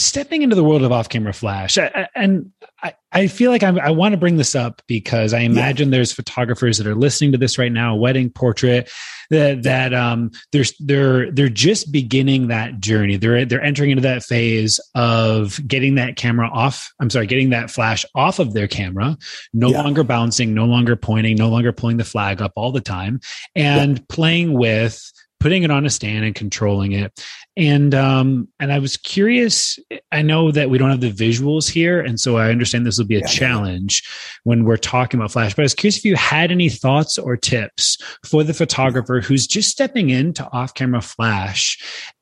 stepping 0.00 0.42
into 0.42 0.56
the 0.56 0.64
world 0.64 0.82
of 0.82 0.92
off-camera 0.92 1.32
flash 1.32 1.76
and 2.14 2.50
I, 2.82 2.94
I 3.12 3.26
feel 3.26 3.50
like 3.50 3.62
I'm, 3.62 3.78
i 3.80 3.90
want 3.90 4.12
to 4.12 4.16
bring 4.16 4.36
this 4.36 4.54
up 4.54 4.80
because 4.86 5.34
i 5.34 5.40
imagine 5.40 5.88
yeah. 5.88 5.98
there's 5.98 6.12
photographers 6.12 6.78
that 6.78 6.86
are 6.86 6.94
listening 6.94 7.32
to 7.32 7.38
this 7.38 7.58
right 7.58 7.72
now 7.72 7.94
wedding 7.96 8.30
portrait 8.30 8.90
that 9.28 9.62
that 9.64 9.92
um 9.92 10.30
there's 10.52 10.72
they're 10.78 11.30
they're 11.32 11.48
just 11.48 11.92
beginning 11.92 12.48
that 12.48 12.80
journey 12.80 13.16
they're 13.16 13.44
they're 13.44 13.62
entering 13.62 13.90
into 13.90 14.02
that 14.02 14.22
phase 14.22 14.80
of 14.94 15.60
getting 15.66 15.96
that 15.96 16.16
camera 16.16 16.48
off 16.48 16.90
i'm 17.00 17.10
sorry 17.10 17.26
getting 17.26 17.50
that 17.50 17.70
flash 17.70 18.04
off 18.14 18.38
of 18.38 18.54
their 18.54 18.68
camera 18.68 19.18
no 19.52 19.68
yeah. 19.68 19.82
longer 19.82 20.04
bouncing 20.04 20.54
no 20.54 20.64
longer 20.64 20.96
pointing 20.96 21.36
no 21.36 21.48
longer 21.48 21.72
pulling 21.72 21.98
the 21.98 22.04
flag 22.04 22.40
up 22.40 22.52
all 22.56 22.72
the 22.72 22.80
time 22.80 23.20
and 23.54 23.98
yeah. 23.98 24.04
playing 24.08 24.54
with 24.54 25.12
putting 25.40 25.62
it 25.62 25.70
on 25.70 25.86
a 25.86 25.90
stand 25.90 26.24
and 26.24 26.34
controlling 26.34 26.92
it 26.92 27.24
and 27.56 27.94
um 27.94 28.46
and 28.60 28.72
i 28.72 28.78
was 28.78 28.96
curious 28.96 29.78
i 30.12 30.22
know 30.22 30.52
that 30.52 30.70
we 30.70 30.78
don't 30.78 30.90
have 30.90 31.00
the 31.00 31.10
visuals 31.10 31.68
here 31.68 32.00
and 32.00 32.20
so 32.20 32.36
i 32.36 32.50
understand 32.50 32.86
this 32.86 32.98
will 32.98 33.06
be 33.06 33.16
a 33.16 33.20
yeah, 33.20 33.26
challenge 33.26 34.08
when 34.44 34.64
we're 34.64 34.76
talking 34.76 35.18
about 35.18 35.32
flash 35.32 35.54
but 35.54 35.62
i 35.62 35.64
was 35.64 35.74
curious 35.74 35.96
if 35.96 36.04
you 36.04 36.14
had 36.14 36.52
any 36.52 36.68
thoughts 36.68 37.18
or 37.18 37.36
tips 37.36 37.98
for 38.24 38.44
the 38.44 38.54
photographer 38.54 39.20
who's 39.20 39.46
just 39.46 39.70
stepping 39.70 40.10
into 40.10 40.46
off 40.52 40.74
camera 40.74 41.00
flash 41.02 41.78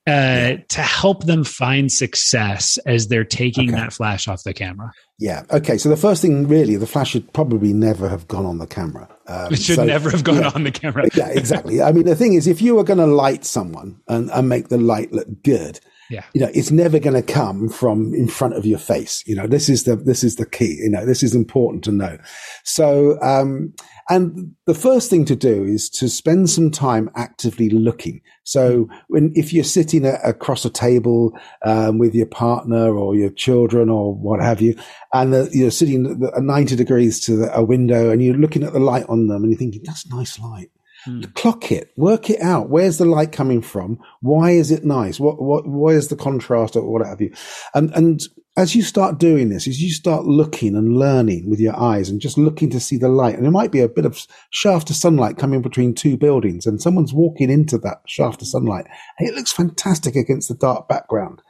uh, 0.07 0.11
yeah. 0.11 0.57
to 0.69 0.81
help 0.81 1.25
them 1.25 1.43
find 1.43 1.91
success 1.91 2.79
as 2.87 3.07
they're 3.07 3.23
taking 3.23 3.69
okay. 3.69 3.79
that 3.79 3.93
flash 3.93 4.27
off 4.27 4.43
the 4.43 4.53
camera 4.53 4.91
yeah. 5.19 5.43
Okay. 5.51 5.77
So 5.77 5.89
the 5.89 5.97
first 5.97 6.21
thing, 6.21 6.47
really, 6.47 6.77
the 6.77 6.87
flash 6.87 7.11
should 7.11 7.31
probably 7.33 7.73
never 7.73 8.07
have 8.07 8.27
gone 8.29 8.45
on 8.45 8.57
the 8.57 8.65
camera. 8.65 9.07
Um, 9.27 9.53
it 9.53 9.59
should 9.61 9.75
so, 9.75 9.83
never 9.83 10.09
have 10.09 10.23
gone 10.23 10.37
yeah, 10.37 10.51
on 10.55 10.63
the 10.63 10.71
camera. 10.71 11.09
yeah, 11.13 11.27
exactly. 11.27 11.81
I 11.81 11.91
mean, 11.91 12.05
the 12.05 12.15
thing 12.15 12.33
is, 12.33 12.47
if 12.47 12.61
you 12.61 12.75
were 12.75 12.85
going 12.85 12.99
to 12.99 13.05
light 13.05 13.43
someone 13.45 13.99
and, 14.07 14.31
and 14.31 14.47
make 14.47 14.69
the 14.69 14.77
light 14.77 15.11
look 15.11 15.43
good, 15.43 15.81
yeah. 16.09 16.23
you 16.33 16.41
know, 16.41 16.51
it's 16.53 16.71
never 16.71 16.99
going 16.99 17.15
to 17.15 17.33
come 17.33 17.69
from 17.69 18.13
in 18.13 18.27
front 18.27 18.55
of 18.55 18.65
your 18.65 18.79
face. 18.79 19.23
You 19.25 19.35
know, 19.35 19.47
this 19.47 19.69
is 19.69 19.83
the 19.83 19.95
this 19.95 20.23
is 20.23 20.35
the 20.35 20.45
key. 20.45 20.79
You 20.81 20.89
know, 20.89 21.05
this 21.05 21.23
is 21.23 21.35
important 21.35 21.83
to 21.85 21.91
know. 21.91 22.17
So, 22.63 23.21
um, 23.21 23.73
and 24.09 24.55
the 24.65 24.73
first 24.73 25.09
thing 25.09 25.23
to 25.25 25.35
do 25.35 25.63
is 25.63 25.89
to 25.91 26.09
spend 26.09 26.49
some 26.49 26.71
time 26.71 27.11
actively 27.15 27.69
looking. 27.69 28.21
So 28.43 28.89
when, 29.07 29.31
if 29.35 29.53
you're 29.53 29.63
sitting 29.63 30.07
across 30.07 30.65
a 30.65 30.71
table 30.71 31.37
um, 31.63 31.99
with 31.99 32.15
your 32.15 32.25
partner 32.25 32.97
or 32.97 33.15
your 33.15 33.29
children 33.29 33.89
or 33.89 34.15
what 34.15 34.41
have 34.41 34.61
you, 34.61 34.75
and 35.13 35.31
the, 35.31 35.49
you're 35.53 35.69
sitting 35.69 36.27
at 36.35 36.41
90 36.41 36.75
degrees 36.75 37.19
to 37.21 37.35
the, 37.35 37.55
a 37.55 37.63
window 37.63 38.09
and 38.09 38.23
you're 38.23 38.35
looking 38.35 38.63
at 38.63 38.73
the 38.73 38.79
light 38.79 39.05
on 39.07 39.27
them 39.27 39.43
and 39.43 39.51
you're 39.51 39.59
thinking, 39.59 39.83
that's 39.85 40.07
nice 40.07 40.39
light. 40.39 40.71
Hmm. 41.05 41.21
Clock 41.35 41.71
it, 41.71 41.91
work 41.95 42.29
it 42.29 42.41
out. 42.41 42.69
Where's 42.69 42.97
the 42.97 43.05
light 43.05 43.31
coming 43.31 43.61
from? 43.61 43.99
Why 44.21 44.51
is 44.51 44.69
it 44.69 44.83
nice? 44.83 45.19
What, 45.19 45.41
what, 45.41 45.63
where's 45.65 46.09
the 46.09 46.15
contrast 46.15 46.75
or 46.75 46.91
what 46.91 47.05
have 47.05 47.21
you? 47.21 47.33
And, 47.73 47.89
and 47.95 48.21
as 48.57 48.75
you 48.75 48.81
start 48.81 49.19
doing 49.19 49.47
this, 49.47 49.67
as 49.67 49.81
you 49.81 49.91
start 49.91 50.25
looking 50.25 50.75
and 50.75 50.97
learning 50.97 51.49
with 51.49 51.61
your 51.61 51.79
eyes 51.79 52.09
and 52.09 52.19
just 52.19 52.37
looking 52.37 52.69
to 52.71 52.79
see 52.79 52.97
the 52.97 53.07
light, 53.07 53.35
and 53.35 53.47
it 53.47 53.51
might 53.51 53.71
be 53.71 53.79
a 53.79 53.87
bit 53.87 54.05
of 54.05 54.27
shaft 54.49 54.89
of 54.89 54.97
sunlight 54.97 55.37
coming 55.37 55.61
between 55.61 55.95
two 55.95 56.17
buildings, 56.17 56.65
and 56.65 56.81
someone's 56.81 57.13
walking 57.13 57.49
into 57.49 57.77
that 57.77 58.01
shaft 58.05 58.41
of 58.41 58.49
sunlight, 58.49 58.85
and 59.17 59.29
it 59.29 59.35
looks 59.35 59.53
fantastic 59.53 60.17
against 60.17 60.49
the 60.49 60.55
dark 60.55 60.89
background. 60.89 61.41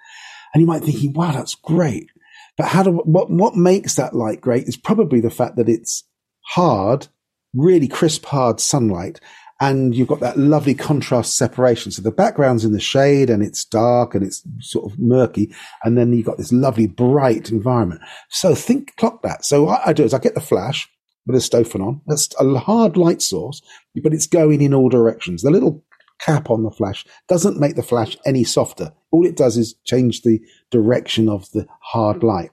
And 0.54 0.62
you 0.62 0.68
might 0.68 0.84
think, 0.84 1.18
wow, 1.18 1.32
that's 1.32 1.56
great. 1.56 2.12
But 2.58 2.68
how 2.68 2.84
do, 2.84 2.92
what, 2.92 3.32
what 3.32 3.56
makes 3.56 3.96
that 3.96 4.14
light 4.14 4.42
great 4.42 4.68
is 4.68 4.78
probably 4.78 5.22
the 5.22 5.30
fact 5.32 5.56
that 5.56 5.70
it's 5.70 6.04
hard, 6.52 7.08
really 7.54 7.88
crisp, 7.88 8.26
hard 8.26 8.60
sunlight 8.60 9.20
and 9.60 9.94
you've 9.94 10.08
got 10.08 10.22
that 10.22 10.38
lovely 10.38 10.74
contrast 10.74 11.36
separation. 11.36 11.92
So 11.92 12.02
the 12.02 12.12
background's 12.12 12.64
in 12.64 12.72
the 12.72 12.80
shade 12.80 13.30
and 13.30 13.44
it's 13.44 13.66
dark 13.66 14.16
and 14.16 14.24
it's 14.24 14.42
sort 14.60 14.90
of 14.90 14.98
murky. 14.98 15.54
And 15.84 15.98
then 15.98 16.14
you've 16.14 16.26
got 16.26 16.38
this 16.38 16.54
lovely 16.54 16.88
bright 16.88 17.52
environment. 17.52 18.02
So 18.30 18.56
think, 18.56 18.96
clock 18.96 19.22
that. 19.24 19.44
So 19.44 19.66
what 19.66 19.82
I 19.86 19.92
do 19.92 20.04
is 20.04 20.14
I 20.14 20.20
get 20.20 20.36
the 20.36 20.42
flash 20.42 20.90
with 21.28 21.36
a 21.36 21.40
Stofen 21.40 21.86
on. 21.86 22.02
That's 22.08 22.30
a 22.40 22.58
hard 22.58 22.96
light 22.96 23.22
source, 23.22 23.62
but 24.02 24.14
it's 24.14 24.28
going 24.28 24.62
in 24.62 24.74
all 24.74 24.88
directions. 24.88 25.42
The 25.42 25.52
little 25.52 25.84
cap 26.20 26.50
on 26.50 26.64
the 26.64 26.72
flash 26.72 27.06
doesn't 27.28 27.60
make 27.60 27.76
the 27.76 27.84
flash 27.84 28.18
any 28.26 28.46
softer. 28.46 28.94
All 29.12 29.26
it 29.26 29.36
does 29.36 29.58
is 29.58 29.76
change 29.84 30.22
the 30.22 30.40
direction 30.72 31.28
of 31.28 31.52
the 31.52 31.68
hard 31.82 32.24
light. 32.24 32.52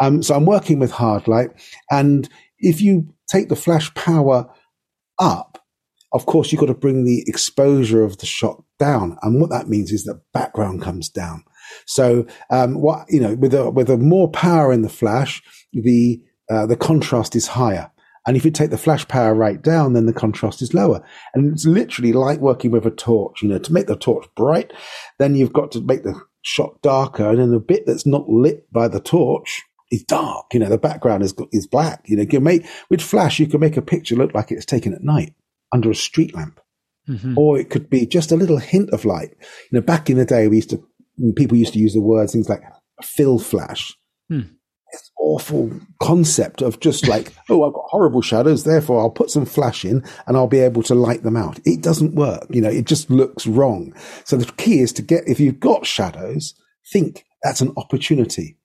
Um, 0.00 0.22
so 0.22 0.34
I'm 0.34 0.46
working 0.46 0.78
with 0.78 0.92
hard 0.92 1.26
light. 1.26 1.50
And 1.90 2.28
if 2.58 2.80
you 2.80 3.14
take 3.28 3.48
the 3.48 3.56
flash 3.56 3.92
power 3.94 4.48
up, 5.18 5.64
of 6.12 6.26
course, 6.26 6.50
you've 6.50 6.60
got 6.60 6.66
to 6.66 6.74
bring 6.74 7.04
the 7.04 7.24
exposure 7.26 8.02
of 8.02 8.18
the 8.18 8.26
shot 8.26 8.62
down. 8.78 9.18
And 9.22 9.40
what 9.40 9.50
that 9.50 9.68
means 9.68 9.92
is 9.92 10.04
that 10.04 10.22
background 10.32 10.82
comes 10.82 11.08
down. 11.08 11.44
So, 11.84 12.26
um, 12.50 12.80
what, 12.80 13.06
you 13.08 13.20
know, 13.20 13.34
with 13.34 13.52
a, 13.54 13.70
with 13.70 13.90
a 13.90 13.96
more 13.96 14.30
power 14.30 14.72
in 14.72 14.82
the 14.82 14.88
flash, 14.88 15.42
the, 15.72 16.22
uh, 16.50 16.66
the 16.66 16.76
contrast 16.76 17.34
is 17.34 17.48
higher. 17.48 17.90
And 18.26 18.36
if 18.36 18.44
you 18.44 18.50
take 18.50 18.70
the 18.70 18.78
flash 18.78 19.06
power 19.06 19.34
right 19.34 19.60
down, 19.60 19.92
then 19.92 20.06
the 20.06 20.12
contrast 20.12 20.60
is 20.60 20.74
lower. 20.74 21.00
And 21.34 21.52
it's 21.52 21.66
literally 21.66 22.12
like 22.12 22.40
working 22.40 22.72
with 22.72 22.86
a 22.86 22.90
torch, 22.90 23.42
you 23.42 23.48
know, 23.48 23.58
to 23.58 23.72
make 23.72 23.86
the 23.86 23.96
torch 23.96 24.26
bright, 24.34 24.72
then 25.18 25.36
you've 25.36 25.52
got 25.52 25.70
to 25.72 25.80
make 25.80 26.02
the 26.02 26.20
shot 26.42 26.82
darker. 26.82 27.28
And 27.28 27.38
then 27.38 27.52
the 27.52 27.60
bit 27.60 27.84
that's 27.86 28.06
not 28.06 28.28
lit 28.28 28.70
by 28.72 28.88
the 28.88 29.00
torch 29.00 29.62
is 29.90 30.02
dark. 30.04 30.46
You 30.52 30.60
know, 30.60 30.68
the 30.68 30.78
background 30.78 31.22
is, 31.22 31.34
is 31.52 31.66
black. 31.66 32.02
You 32.06 32.16
know, 32.16 32.26
you 32.30 32.40
make, 32.40 32.66
with 32.90 33.00
flash, 33.00 33.38
you 33.38 33.46
can 33.46 33.60
make 33.60 33.76
a 33.76 33.82
picture 33.82 34.16
look 34.16 34.34
like 34.34 34.50
it's 34.50 34.66
taken 34.66 34.94
at 34.94 35.02
night 35.02 35.34
under 35.72 35.90
a 35.90 35.94
street 35.94 36.34
lamp. 36.34 36.60
Mm-hmm. 37.08 37.38
Or 37.38 37.58
it 37.58 37.70
could 37.70 37.88
be 37.88 38.06
just 38.06 38.32
a 38.32 38.36
little 38.36 38.58
hint 38.58 38.90
of 38.90 39.04
light. 39.04 39.30
You 39.70 39.78
know, 39.78 39.80
back 39.80 40.10
in 40.10 40.16
the 40.16 40.24
day, 40.24 40.48
we 40.48 40.56
used 40.56 40.70
to, 40.70 40.84
people 41.36 41.56
used 41.56 41.74
to 41.74 41.78
use 41.78 41.94
the 41.94 42.00
words, 42.00 42.32
things 42.32 42.48
like 42.48 42.62
fill 43.02 43.38
flash. 43.38 43.96
Hmm. 44.28 44.40
It's 44.92 45.10
awful 45.18 45.72
concept 46.00 46.62
of 46.62 46.80
just 46.80 47.06
like, 47.08 47.32
oh, 47.48 47.64
I've 47.64 47.74
got 47.74 47.84
horrible 47.88 48.22
shadows, 48.22 48.64
therefore 48.64 49.00
I'll 49.00 49.10
put 49.10 49.30
some 49.30 49.46
flash 49.46 49.84
in 49.84 50.04
and 50.26 50.36
I'll 50.36 50.48
be 50.48 50.60
able 50.60 50.82
to 50.84 50.94
light 50.94 51.22
them 51.22 51.36
out. 51.36 51.60
It 51.64 51.80
doesn't 51.80 52.16
work. 52.16 52.46
You 52.50 52.62
know, 52.62 52.70
it 52.70 52.86
just 52.86 53.08
looks 53.08 53.46
wrong. 53.46 53.94
So 54.24 54.36
the 54.36 54.50
key 54.52 54.80
is 54.80 54.92
to 54.94 55.02
get, 55.02 55.28
if 55.28 55.38
you've 55.38 55.60
got 55.60 55.86
shadows, 55.86 56.54
think 56.90 57.24
that's 57.42 57.60
an 57.60 57.72
opportunity. 57.76 58.56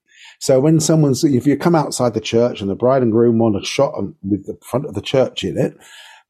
So 0.41 0.59
when 0.59 0.79
someone's, 0.79 1.23
if 1.23 1.45
you 1.45 1.55
come 1.55 1.75
outside 1.75 2.15
the 2.15 2.19
church 2.19 2.61
and 2.61 2.69
the 2.69 2.75
bride 2.75 3.03
and 3.03 3.11
groom 3.11 3.37
want 3.37 3.61
a 3.61 3.63
shot 3.63 3.93
with 4.23 4.47
the 4.47 4.57
front 4.65 4.87
of 4.87 4.95
the 4.95 5.01
church 5.01 5.43
in 5.43 5.55
it, 5.55 5.77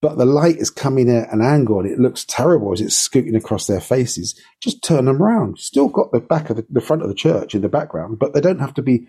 but 0.01 0.17
the 0.17 0.25
light 0.25 0.57
is 0.57 0.69
coming 0.69 1.09
at 1.09 1.31
an 1.31 1.41
angle 1.41 1.79
and 1.79 1.89
it 1.89 1.97
looks 1.97 2.25
terrible 2.25 2.73
as 2.73 2.81
it's 2.81 2.97
scooting 2.97 3.35
across 3.35 3.67
their 3.67 3.79
faces. 3.79 4.37
Just 4.59 4.83
turn 4.83 5.05
them 5.05 5.21
around. 5.21 5.59
Still 5.59 5.87
got 5.87 6.11
the 6.11 6.19
back 6.19 6.49
of 6.49 6.57
the, 6.57 6.65
the 6.69 6.81
front 6.81 7.03
of 7.03 7.07
the 7.07 7.15
church 7.15 7.55
in 7.55 7.61
the 7.61 7.69
background, 7.69 8.19
but 8.19 8.33
they 8.33 8.41
don't 8.41 8.59
have 8.59 8.73
to 8.73 8.81
be 8.81 9.07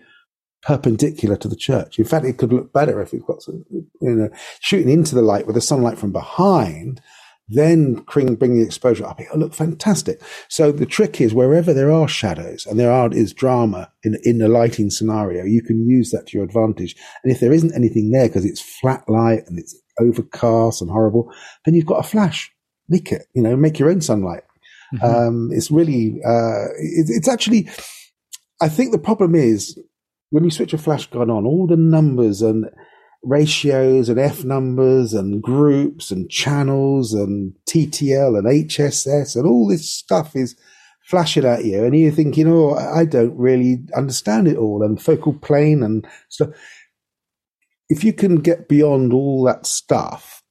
perpendicular 0.61 1.35
to 1.35 1.49
the 1.49 1.55
church. 1.57 1.99
In 1.99 2.05
fact, 2.05 2.25
it 2.25 2.37
could 2.37 2.53
look 2.53 2.71
better 2.71 3.01
if 3.01 3.11
you've 3.11 3.25
got 3.25 3.41
some, 3.41 3.65
you 3.69 3.89
know, 3.99 4.29
shooting 4.61 4.89
into 4.89 5.15
the 5.15 5.21
light 5.21 5.45
with 5.45 5.55
the 5.55 5.61
sunlight 5.61 5.97
from 5.97 6.13
behind, 6.13 7.01
then 7.47 7.95
bring, 8.11 8.35
bring 8.35 8.55
the 8.55 8.65
exposure 8.65 9.05
up. 9.05 9.19
It'll 9.19 9.39
look 9.39 9.53
fantastic. 9.53 10.21
So 10.47 10.71
the 10.71 10.85
trick 10.85 11.19
is 11.19 11.33
wherever 11.33 11.73
there 11.73 11.91
are 11.91 12.07
shadows 12.07 12.65
and 12.65 12.79
there 12.79 12.91
are, 12.91 13.13
is 13.13 13.33
drama 13.33 13.91
in, 14.03 14.17
in 14.23 14.37
the 14.37 14.47
lighting 14.47 14.89
scenario, 14.89 15.43
you 15.43 15.61
can 15.61 15.87
use 15.87 16.11
that 16.11 16.27
to 16.27 16.37
your 16.37 16.45
advantage. 16.45 16.95
And 17.23 17.31
if 17.33 17.39
there 17.39 17.51
isn't 17.51 17.75
anything 17.75 18.11
there 18.11 18.27
because 18.27 18.45
it's 18.45 18.61
flat 18.61 19.03
light 19.09 19.43
and 19.47 19.59
it's 19.59 19.77
overcast 19.99 20.81
and 20.81 20.89
horrible, 20.89 21.31
then 21.65 21.73
you've 21.73 21.85
got 21.85 22.05
a 22.05 22.07
flash. 22.07 22.51
Make 22.89 23.11
it, 23.11 23.27
you 23.33 23.41
know, 23.41 23.55
make 23.55 23.79
your 23.79 23.89
own 23.89 24.01
sunlight. 24.01 24.43
Mm-hmm. 24.93 25.05
Um, 25.05 25.49
it's 25.51 25.71
really, 25.71 26.19
uh, 26.25 26.65
it, 26.77 27.07
it's 27.09 27.27
actually, 27.27 27.69
I 28.61 28.69
think 28.69 28.91
the 28.91 28.99
problem 28.99 29.35
is 29.35 29.77
when 30.29 30.43
you 30.43 30.51
switch 30.51 30.73
a 30.73 30.77
flash 30.77 31.07
gun 31.09 31.29
on, 31.29 31.45
all 31.45 31.67
the 31.67 31.77
numbers 31.77 32.41
and 32.41 32.65
ratios 33.23 34.09
and 34.09 34.19
F 34.19 34.43
numbers 34.43 35.13
and 35.13 35.41
groups 35.41 36.11
and 36.11 36.29
channels 36.29 37.13
and 37.13 37.53
TTL 37.67 38.37
and 38.37 38.47
HSS 38.47 39.35
and 39.35 39.47
all 39.47 39.67
this 39.67 39.89
stuff 39.89 40.35
is 40.35 40.55
flashing 41.05 41.45
at 41.45 41.65
you. 41.65 41.83
And 41.83 41.97
you're 41.97 42.11
thinking, 42.11 42.47
oh, 42.47 42.73
I 42.75 43.05
don't 43.05 43.37
really 43.37 43.79
understand 43.95 44.47
it 44.47 44.57
all 44.57 44.83
and 44.83 45.01
focal 45.01 45.33
plane 45.33 45.83
and 45.83 46.05
stuff 46.29 46.49
if 47.89 48.03
you 48.03 48.13
can 48.13 48.37
get 48.37 48.67
beyond 48.67 49.13
all 49.13 49.43
that 49.43 49.65
stuff 49.65 50.41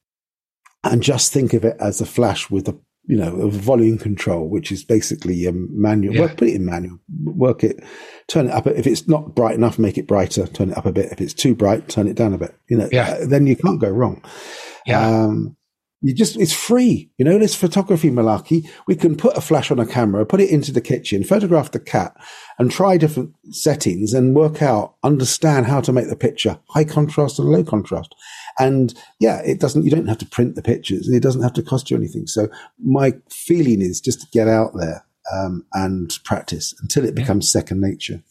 and 0.83 1.03
just 1.03 1.33
think 1.33 1.53
of 1.53 1.65
it 1.65 1.75
as 1.79 1.99
a 1.99 2.05
flash 2.05 2.49
with 2.49 2.67
a 2.67 2.79
you 3.05 3.17
know, 3.17 3.35
a 3.41 3.49
volume 3.49 3.97
control, 3.97 4.47
which 4.47 4.71
is 4.71 4.83
basically 4.83 5.45
a 5.45 5.51
manual. 5.51 6.15
Yeah. 6.15 6.21
Work, 6.21 6.37
put 6.37 6.47
it 6.47 6.55
in 6.55 6.65
manual. 6.65 6.99
Work 7.23 7.63
it. 7.63 7.83
Turn 8.27 8.47
it 8.47 8.51
up. 8.51 8.65
If 8.67 8.87
it's 8.87 9.07
not 9.07 9.35
bright 9.35 9.55
enough, 9.55 9.77
make 9.77 9.97
it 9.97 10.07
brighter. 10.07 10.47
Turn 10.47 10.71
it 10.71 10.77
up 10.77 10.85
a 10.85 10.93
bit. 10.93 11.11
If 11.11 11.19
it's 11.19 11.33
too 11.33 11.53
bright, 11.53 11.89
turn 11.89 12.07
it 12.07 12.15
down 12.15 12.33
a 12.33 12.37
bit. 12.37 12.55
You 12.69 12.77
know, 12.77 12.89
yeah. 12.91 13.17
Uh, 13.21 13.25
then 13.25 13.45
you 13.45 13.57
can't 13.57 13.81
go 13.81 13.89
wrong. 13.89 14.23
Yeah. 14.85 15.05
Um, 15.05 15.57
you 16.03 16.13
just, 16.13 16.35
it's 16.37 16.53
free. 16.53 17.09
You 17.17 17.25
know, 17.25 17.39
this 17.39 17.55
photography 17.55 18.11
malarkey, 18.11 18.69
we 18.87 18.95
can 18.95 19.15
put 19.15 19.37
a 19.37 19.41
flash 19.41 19.71
on 19.71 19.79
a 19.79 19.85
camera, 19.85 20.25
put 20.25 20.41
it 20.41 20.49
into 20.49 20.71
the 20.71 20.81
kitchen, 20.81 21.23
photograph 21.23 21.71
the 21.71 21.79
cat 21.79 22.15
and 22.59 22.69
try 22.69 22.97
different 22.97 23.33
settings 23.51 24.13
and 24.13 24.35
work 24.35 24.61
out, 24.61 24.95
understand 25.03 25.65
how 25.65 25.81
to 25.81 25.93
make 25.93 26.09
the 26.09 26.15
picture 26.15 26.59
high 26.69 26.83
contrast 26.83 27.39
and 27.39 27.49
low 27.49 27.63
contrast. 27.63 28.13
And 28.59 28.93
yeah, 29.19 29.41
it 29.43 29.59
doesn't, 29.59 29.83
you 29.85 29.91
don't 29.91 30.07
have 30.07 30.19
to 30.19 30.25
print 30.27 30.55
the 30.55 30.61
pictures 30.61 31.07
and 31.07 31.15
it 31.15 31.23
doesn't 31.23 31.41
have 31.41 31.53
to 31.53 31.63
cost 31.63 31.89
you 31.89 31.97
anything. 31.97 32.27
So 32.27 32.49
my 32.83 33.13
feeling 33.29 33.81
is 33.81 33.99
just 33.99 34.21
to 34.21 34.27
get 34.31 34.47
out 34.47 34.73
there, 34.75 35.05
um, 35.33 35.65
and 35.71 36.11
practice 36.25 36.75
until 36.81 37.05
it 37.05 37.15
becomes 37.15 37.49
second 37.49 37.79
nature. 37.79 38.21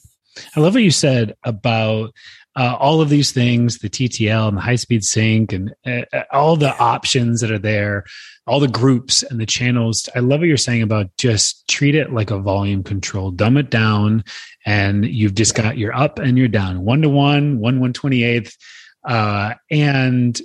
I 0.57 0.61
love 0.61 0.75
what 0.75 0.83
you 0.83 0.91
said 0.91 1.35
about 1.45 2.13
uh, 2.55 2.77
all 2.79 3.01
of 3.01 3.09
these 3.09 3.33
things 3.33 3.79
the 3.79 3.89
TTL 3.89 4.49
and 4.49 4.57
the 4.57 4.61
high 4.61 4.77
speed 4.77 5.05
sync 5.05 5.53
and 5.53 5.75
uh, 5.87 6.03
uh, 6.13 6.25
all 6.33 6.57
the 6.57 6.77
options 6.79 7.41
that 7.41 7.51
are 7.51 7.59
there, 7.59 8.05
all 8.47 8.61
the 8.61 8.69
groups 8.69 9.23
and 9.23 9.41
the 9.41 9.47
channels. 9.47 10.09
I 10.15 10.19
love 10.19 10.41
what 10.41 10.49
you're 10.49 10.57
saying 10.57 10.83
about 10.83 11.17
just 11.17 11.67
treat 11.69 11.95
it 11.95 12.13
like 12.13 12.31
a 12.31 12.39
volume 12.39 12.83
control, 12.83 13.31
dumb 13.31 13.57
it 13.57 13.71
down, 13.71 14.25
and 14.67 15.05
you've 15.05 15.35
just 15.35 15.55
got 15.55 15.79
your 15.79 15.95
up 15.95 16.19
and 16.19 16.37
your 16.37 16.49
down, 16.49 16.85
one 16.85 17.03
to 17.03 17.09
one, 17.09 17.59
one 17.59 17.81
one 17.81 17.93
twenty 17.93 18.23
eighth. 18.23 18.57
Uh, 19.05 19.55
and 19.71 20.41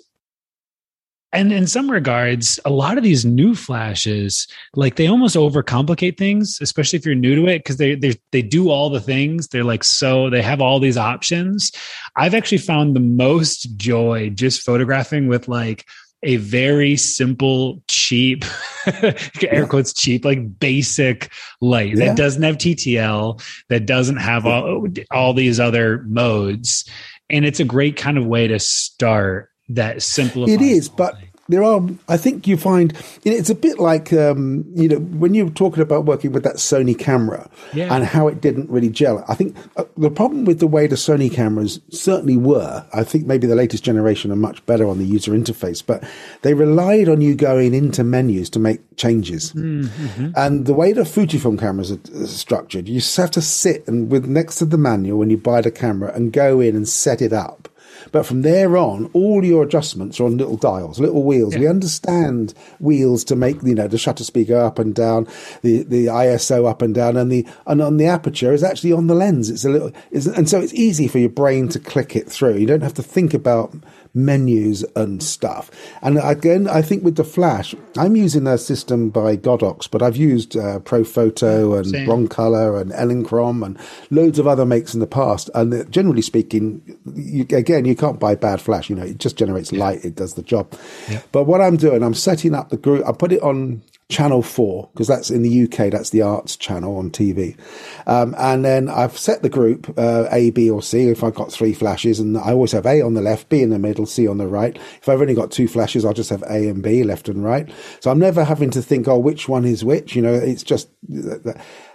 and 1.33 1.51
in 1.51 1.67
some 1.67 1.89
regards 1.91 2.59
a 2.65 2.69
lot 2.69 2.97
of 2.97 3.03
these 3.03 3.25
new 3.25 3.53
flashes 3.53 4.47
like 4.75 4.95
they 4.95 5.07
almost 5.07 5.35
overcomplicate 5.35 6.17
things 6.17 6.57
especially 6.61 6.97
if 6.97 7.05
you're 7.05 7.15
new 7.15 7.35
to 7.35 7.47
it 7.47 7.59
because 7.59 7.77
they 7.77 7.95
they 7.95 8.13
they 8.31 8.41
do 8.41 8.69
all 8.69 8.89
the 8.89 8.99
things. 8.99 9.47
They're 9.47 9.63
like 9.63 9.83
so 9.83 10.29
they 10.29 10.41
have 10.41 10.61
all 10.61 10.79
these 10.79 10.97
options. 10.97 11.71
I've 12.15 12.33
actually 12.33 12.59
found 12.59 12.95
the 12.95 13.01
most 13.01 13.75
joy 13.77 14.29
just 14.29 14.61
photographing 14.61 15.27
with 15.27 15.47
like 15.47 15.85
a 16.23 16.37
very 16.37 16.97
simple 16.97 17.81
cheap 17.87 18.43
air 19.43 19.67
quotes 19.67 19.93
cheap 19.93 20.25
like 20.25 20.59
basic 20.59 21.31
light 21.61 21.95
yeah. 21.95 22.07
that 22.07 22.17
doesn't 22.17 22.41
have 22.41 22.57
ttl 22.57 23.39
that 23.69 23.85
doesn't 23.85 24.17
have 24.17 24.43
all, 24.47 24.87
all 25.11 25.33
these 25.33 25.59
other 25.59 26.03
modes. 26.07 26.89
And 27.29 27.45
it's 27.45 27.59
a 27.59 27.65
great 27.65 27.97
kind 27.97 28.17
of 28.17 28.25
way 28.25 28.47
to 28.47 28.57
start 28.57 29.51
that 29.69 30.01
simplifies. 30.01 30.53
It 30.53 30.61
is, 30.61 30.89
but 30.89 31.17
there 31.49 31.63
are. 31.63 31.81
I 32.07 32.17
think 32.17 32.47
you 32.47 32.57
find 32.57 32.93
it's 33.23 33.49
a 33.49 33.55
bit 33.55 33.79
like 33.79 34.11
um, 34.13 34.65
you 34.75 34.89
know 34.89 34.97
when 34.97 35.33
you're 35.33 35.49
talking 35.49 35.81
about 35.81 36.05
working 36.05 36.31
with 36.31 36.43
that 36.43 36.55
Sony 36.55 36.97
camera 36.97 37.49
yeah. 37.73 37.93
and 37.93 38.03
how 38.05 38.27
it 38.27 38.41
didn't 38.41 38.69
really 38.69 38.89
gel. 38.89 39.23
I 39.27 39.35
think 39.35 39.55
uh, 39.77 39.85
the 39.95 40.09
problem 40.09 40.45
with 40.45 40.59
the 40.59 40.67
way 40.67 40.87
the 40.87 40.95
Sony 40.95 41.31
cameras 41.31 41.79
certainly 41.89 42.37
were. 42.37 42.85
I 42.93 43.03
think 43.03 43.25
maybe 43.25 43.47
the 43.47 43.55
latest 43.55 43.83
generation 43.83 44.31
are 44.31 44.37
much 44.37 44.65
better 44.65 44.87
on 44.87 44.97
the 44.97 45.05
user 45.05 45.31
interface, 45.31 45.83
but 45.85 46.03
they 46.41 46.53
relied 46.53 47.07
on 47.07 47.21
you 47.21 47.35
going 47.35 47.73
into 47.73 48.03
menus 48.03 48.49
to 48.51 48.59
make 48.59 48.81
changes. 48.97 49.53
Mm-hmm. 49.53 50.31
And 50.35 50.65
the 50.65 50.73
way 50.73 50.91
the 50.91 51.01
Fujifilm 51.01 51.59
cameras 51.59 51.91
are 51.91 52.27
structured, 52.27 52.87
you 52.87 52.95
just 52.95 53.15
have 53.17 53.31
to 53.31 53.41
sit 53.41 53.87
and 53.87 54.11
with 54.11 54.25
next 54.25 54.57
to 54.57 54.65
the 54.65 54.77
manual 54.77 55.19
when 55.19 55.29
you 55.29 55.37
buy 55.37 55.61
the 55.61 55.71
camera 55.71 56.11
and 56.13 56.33
go 56.33 56.59
in 56.59 56.75
and 56.75 56.87
set 56.87 57.21
it 57.21 57.31
up 57.31 57.69
but 58.11 58.25
from 58.25 58.41
there 58.41 58.77
on, 58.77 59.09
all 59.13 59.43
your 59.43 59.63
adjustments 59.63 60.19
are 60.19 60.25
on 60.25 60.37
little 60.37 60.57
dials, 60.57 60.99
little 60.99 61.23
wheels. 61.23 61.53
Yeah. 61.53 61.61
We 61.61 61.67
understand 61.67 62.53
wheels 62.79 63.23
to 63.25 63.35
make 63.35 63.61
you 63.63 63.75
know 63.75 63.87
the 63.87 63.97
shutter 63.97 64.23
speed 64.23 64.47
go 64.47 64.65
up 64.65 64.79
and 64.79 64.93
down, 64.93 65.27
the 65.61 65.83
the 65.83 66.07
ISO 66.07 66.69
up 66.69 66.81
and 66.81 66.93
down, 66.93 67.17
and 67.17 67.31
the 67.31 67.45
and 67.65 67.81
on 67.81 67.97
the 67.97 68.07
aperture 68.07 68.53
is 68.53 68.63
actually 68.63 68.93
on 68.93 69.07
the 69.07 69.15
lens. 69.15 69.49
It's 69.49 69.65
a 69.65 69.69
little, 69.69 69.91
it's, 70.11 70.25
and 70.25 70.49
so 70.49 70.59
it's 70.59 70.73
easy 70.73 71.07
for 71.07 71.19
your 71.19 71.29
brain 71.29 71.67
to 71.69 71.79
click 71.79 72.15
it 72.15 72.29
through. 72.29 72.55
You 72.55 72.67
don't 72.67 72.81
have 72.81 72.93
to 72.95 73.03
think 73.03 73.33
about 73.33 73.73
menus 74.17 74.83
and 74.95 75.21
stuff. 75.21 75.69
And 76.01 76.17
again, 76.21 76.67
I 76.67 76.81
think 76.81 77.03
with 77.03 77.15
the 77.15 77.23
Flash, 77.23 77.75
I'm 77.97 78.15
using 78.15 78.47
a 78.47 78.57
system 78.57 79.09
by 79.09 79.37
Godox, 79.37 79.89
but 79.89 80.01
I've 80.01 80.17
used 80.17 80.57
uh, 80.57 80.79
Profoto 80.79 81.77
and 81.77 81.87
Same. 81.87 82.07
Broncolor 82.07 82.81
and 82.81 82.91
Elinchrom 82.91 83.65
and 83.65 83.77
loads 84.09 84.39
of 84.39 84.47
other 84.47 84.65
makes 84.65 84.93
in 84.93 84.99
the 84.99 85.07
past. 85.07 85.49
And 85.53 85.73
uh, 85.73 85.83
generally 85.85 86.21
speaking, 86.21 86.81
you, 87.13 87.45
again, 87.51 87.85
you 87.85 87.95
can't 87.95 88.19
buy 88.19 88.35
bad 88.35 88.59
Flash. 88.59 88.89
You 88.89 88.95
know, 88.95 89.03
it 89.03 89.19
just 89.19 89.37
generates 89.37 89.71
yeah. 89.71 89.79
light. 89.79 90.03
It 90.03 90.15
does 90.15 90.33
the 90.33 90.43
job. 90.43 90.73
Yeah. 91.09 91.21
But 91.31 91.43
what 91.43 91.61
I'm 91.61 91.77
doing, 91.77 92.03
I'm 92.03 92.15
setting 92.15 92.55
up 92.55 92.69
the 92.69 92.77
group. 92.77 93.05
I 93.07 93.11
put 93.11 93.31
it 93.31 93.41
on 93.41 93.83
channel 94.09 94.41
four 94.41 94.89
because 94.93 95.07
that's 95.07 95.29
in 95.29 95.41
the 95.41 95.63
UK. 95.63 95.91
That's 95.91 96.11
the 96.11 96.21
arts 96.21 96.55
channel 96.55 96.97
on 96.97 97.11
TV. 97.11 97.57
Um, 98.05 98.35
and 98.37 98.63
then 98.63 98.89
I've 98.89 99.17
set 99.17 99.41
the 99.41 99.49
group 99.49 99.93
uh, 99.97 100.27
A, 100.31 100.51
B, 100.51 100.69
or 100.69 100.81
C. 100.81 101.09
If 101.09 101.23
I've 101.23 101.35
got 101.35 101.51
three 101.51 101.73
flashes, 101.73 102.19
and 102.19 102.37
I 102.37 102.51
always 102.51 102.71
have 102.71 102.85
A 102.85 103.01
on 103.01 103.15
the 103.15 103.21
left, 103.21 103.49
B 103.49 103.61
in 103.61 103.69
the 103.69 103.79
middle, 103.79 104.05
C 104.05 104.27
on 104.27 104.37
the 104.37 104.47
right. 104.47 104.77
If 105.01 105.09
I've 105.09 105.21
only 105.21 105.33
got 105.33 105.51
two 105.51 105.67
flashes, 105.67 106.05
I'll 106.05 106.13
just 106.13 106.29
have 106.29 106.43
A 106.43 106.69
and 106.69 106.81
B, 106.81 107.03
left 107.03 107.27
and 107.27 107.43
right. 107.43 107.69
So 107.99 108.09
I'm 108.09 108.19
never 108.19 108.43
having 108.43 108.69
to 108.71 108.81
think, 108.81 109.07
oh, 109.07 109.19
which 109.19 109.49
one 109.49 109.65
is 109.65 109.83
which. 109.83 110.15
You 110.15 110.21
know, 110.21 110.33
it's 110.33 110.63
just 110.63 110.89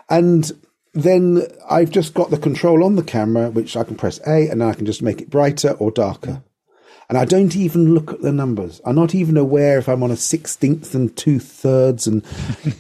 and 0.08 0.52
then 0.94 1.42
I've 1.70 1.90
just 1.90 2.12
got 2.12 2.30
the 2.30 2.38
control 2.38 2.84
on 2.84 2.96
the 2.96 3.02
camera, 3.02 3.50
which 3.50 3.76
I 3.76 3.84
can 3.84 3.96
press 3.96 4.20
A, 4.26 4.48
and 4.48 4.62
I 4.62 4.74
can 4.74 4.84
just 4.84 5.02
make 5.02 5.22
it 5.22 5.30
brighter 5.30 5.72
or 5.72 5.90
darker. 5.90 6.42
And 7.08 7.18
I 7.18 7.26
don't 7.26 7.54
even 7.56 7.94
look 7.94 8.12
at 8.12 8.22
the 8.22 8.32
numbers. 8.32 8.80
I'm 8.86 8.94
not 8.94 9.14
even 9.14 9.36
aware 9.36 9.76
if 9.78 9.88
I'm 9.88 10.02
on 10.02 10.10
a 10.10 10.16
sixteenth 10.16 10.94
and 10.94 11.14
two 11.14 11.38
thirds, 11.38 12.06
and 12.06 12.24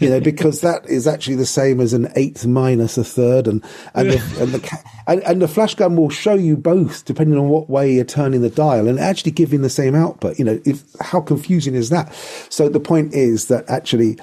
you 0.00 0.08
know, 0.08 0.20
because 0.20 0.62
that 0.62 0.86
is 0.88 1.06
actually 1.06 1.36
the 1.36 1.44
same 1.44 1.80
as 1.80 1.92
an 1.92 2.08
eighth 2.16 2.46
minus 2.46 2.96
a 2.96 3.04
third, 3.04 3.46
and 3.46 3.62
and 3.94 4.10
the, 4.10 4.40
and, 4.40 4.52
the 4.52 4.78
and, 5.06 5.22
and 5.24 5.42
the 5.42 5.48
flash 5.48 5.74
gun 5.74 5.96
will 5.96 6.08
show 6.08 6.34
you 6.34 6.56
both 6.56 7.04
depending 7.04 7.38
on 7.38 7.48
what 7.48 7.68
way 7.68 7.92
you're 7.92 8.04
turning 8.04 8.40
the 8.40 8.48
dial, 8.48 8.88
and 8.88 8.98
actually 8.98 9.32
giving 9.32 9.60
the 9.60 9.68
same 9.68 9.94
output. 9.94 10.38
You 10.38 10.46
know, 10.46 10.60
if 10.64 10.82
how 11.00 11.20
confusing 11.20 11.74
is 11.74 11.90
that? 11.90 12.14
So 12.48 12.70
the 12.70 12.80
point 12.80 13.12
is 13.12 13.48
that 13.48 13.68
actually, 13.68 14.18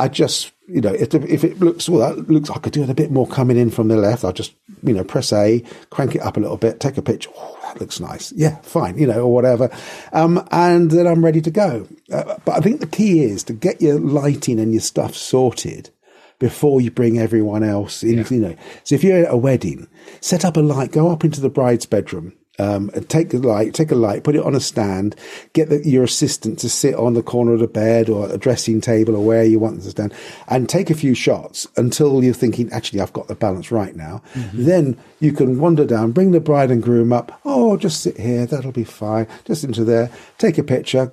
I 0.00 0.08
just 0.08 0.52
you 0.70 0.80
know, 0.80 0.94
if, 0.94 1.12
if 1.14 1.42
it 1.42 1.58
looks, 1.58 1.88
well, 1.88 2.14
that 2.14 2.30
looks 2.30 2.48
I 2.48 2.58
could 2.58 2.72
do 2.72 2.84
it 2.84 2.90
a 2.90 2.94
bit 2.94 3.10
more 3.10 3.26
coming 3.26 3.56
in 3.56 3.70
from 3.70 3.88
the 3.88 3.96
left. 3.96 4.24
I'll 4.24 4.32
just, 4.32 4.54
you 4.82 4.92
know, 4.92 5.02
press 5.02 5.32
A, 5.32 5.64
crank 5.90 6.14
it 6.14 6.20
up 6.20 6.36
a 6.36 6.40
little 6.40 6.56
bit, 6.56 6.78
take 6.78 6.96
a 6.96 7.02
picture. 7.02 7.30
Oh, 7.36 7.58
that 7.64 7.80
looks 7.80 7.98
nice. 7.98 8.32
Yeah, 8.32 8.56
fine, 8.58 8.96
you 8.96 9.06
know, 9.06 9.22
or 9.22 9.34
whatever. 9.34 9.68
Um, 10.12 10.46
and 10.52 10.90
then 10.90 11.08
I'm 11.08 11.24
ready 11.24 11.40
to 11.40 11.50
go. 11.50 11.88
Uh, 12.12 12.36
but 12.44 12.52
I 12.52 12.60
think 12.60 12.80
the 12.80 12.86
key 12.86 13.24
is 13.24 13.42
to 13.44 13.52
get 13.52 13.82
your 13.82 13.98
lighting 13.98 14.60
and 14.60 14.72
your 14.72 14.80
stuff 14.80 15.16
sorted 15.16 15.90
before 16.38 16.80
you 16.80 16.90
bring 16.90 17.18
everyone 17.18 17.64
else 17.64 18.04
in, 18.04 18.18
yeah. 18.18 18.24
you 18.30 18.40
know. 18.40 18.56
So 18.84 18.94
if 18.94 19.02
you're 19.02 19.24
at 19.24 19.32
a 19.32 19.36
wedding, 19.36 19.88
set 20.20 20.44
up 20.44 20.56
a 20.56 20.60
light, 20.60 20.92
go 20.92 21.10
up 21.10 21.24
into 21.24 21.40
the 21.40 21.50
bride's 21.50 21.86
bedroom, 21.86 22.34
um, 22.58 22.90
take 23.08 23.32
a 23.32 23.38
light, 23.38 23.74
take 23.74 23.90
a 23.90 23.94
light, 23.94 24.24
put 24.24 24.36
it 24.36 24.44
on 24.44 24.54
a 24.54 24.60
stand, 24.60 25.16
get 25.52 25.68
the, 25.68 25.86
your 25.86 26.04
assistant 26.04 26.58
to 26.58 26.68
sit 26.68 26.94
on 26.94 27.14
the 27.14 27.22
corner 27.22 27.54
of 27.54 27.60
the 27.60 27.68
bed 27.68 28.08
or 28.08 28.28
a 28.28 28.36
dressing 28.36 28.80
table 28.80 29.16
or 29.16 29.24
where 29.24 29.44
you 29.44 29.58
want 29.58 29.76
them 29.76 29.84
to 29.84 29.90
stand, 29.90 30.14
and 30.48 30.68
take 30.68 30.90
a 30.90 30.94
few 30.94 31.14
shots 31.14 31.66
until 31.76 32.22
you're 32.22 32.34
thinking, 32.34 32.70
actually, 32.72 33.00
I've 33.00 33.12
got 33.12 33.28
the 33.28 33.34
balance 33.34 33.70
right 33.70 33.96
now. 33.96 34.22
Mm-hmm. 34.34 34.64
Then 34.64 34.98
you 35.20 35.32
can 35.32 35.58
wander 35.58 35.86
down, 35.86 36.12
bring 36.12 36.32
the 36.32 36.40
bride 36.40 36.70
and 36.70 36.82
groom 36.82 37.12
up. 37.12 37.40
Oh, 37.44 37.76
just 37.76 38.02
sit 38.02 38.18
here, 38.18 38.46
that'll 38.46 38.72
be 38.72 38.84
fine. 38.84 39.26
Just 39.44 39.64
into 39.64 39.84
there, 39.84 40.10
take 40.38 40.58
a 40.58 40.62
picture. 40.62 41.12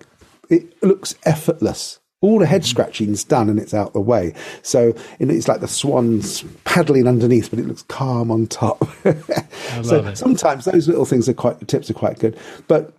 It 0.50 0.82
looks 0.82 1.16
effortless 1.26 2.00
all 2.22 2.40
the 2.40 2.46
head 2.46 2.66
scratching's 2.66 3.24
done 3.24 3.50
and 3.50 3.60
it's 3.60 3.74
out 3.74 3.94
the 3.94 4.02
way. 4.02 4.34
So 4.64 4.94
it's 5.20 5.48
like 5.48 5.62
the 5.62 5.68
swans 5.68 6.44
paddling 6.64 7.08
underneath, 7.08 7.50
but 7.50 7.60
it 7.60 7.68
looks 7.68 7.84
calm 7.84 8.32
on 8.32 8.48
top. 8.48 8.84
so 9.84 10.06
it. 10.06 10.18
sometimes 10.18 10.66
those 10.66 10.88
little 10.88 11.06
things 11.06 11.30
are 11.30 11.34
quite 11.34 11.60
the 11.60 11.66
tips 11.66 11.90
are 11.90 11.96
quite 11.96 12.20
good, 12.20 12.38
but 12.68 12.94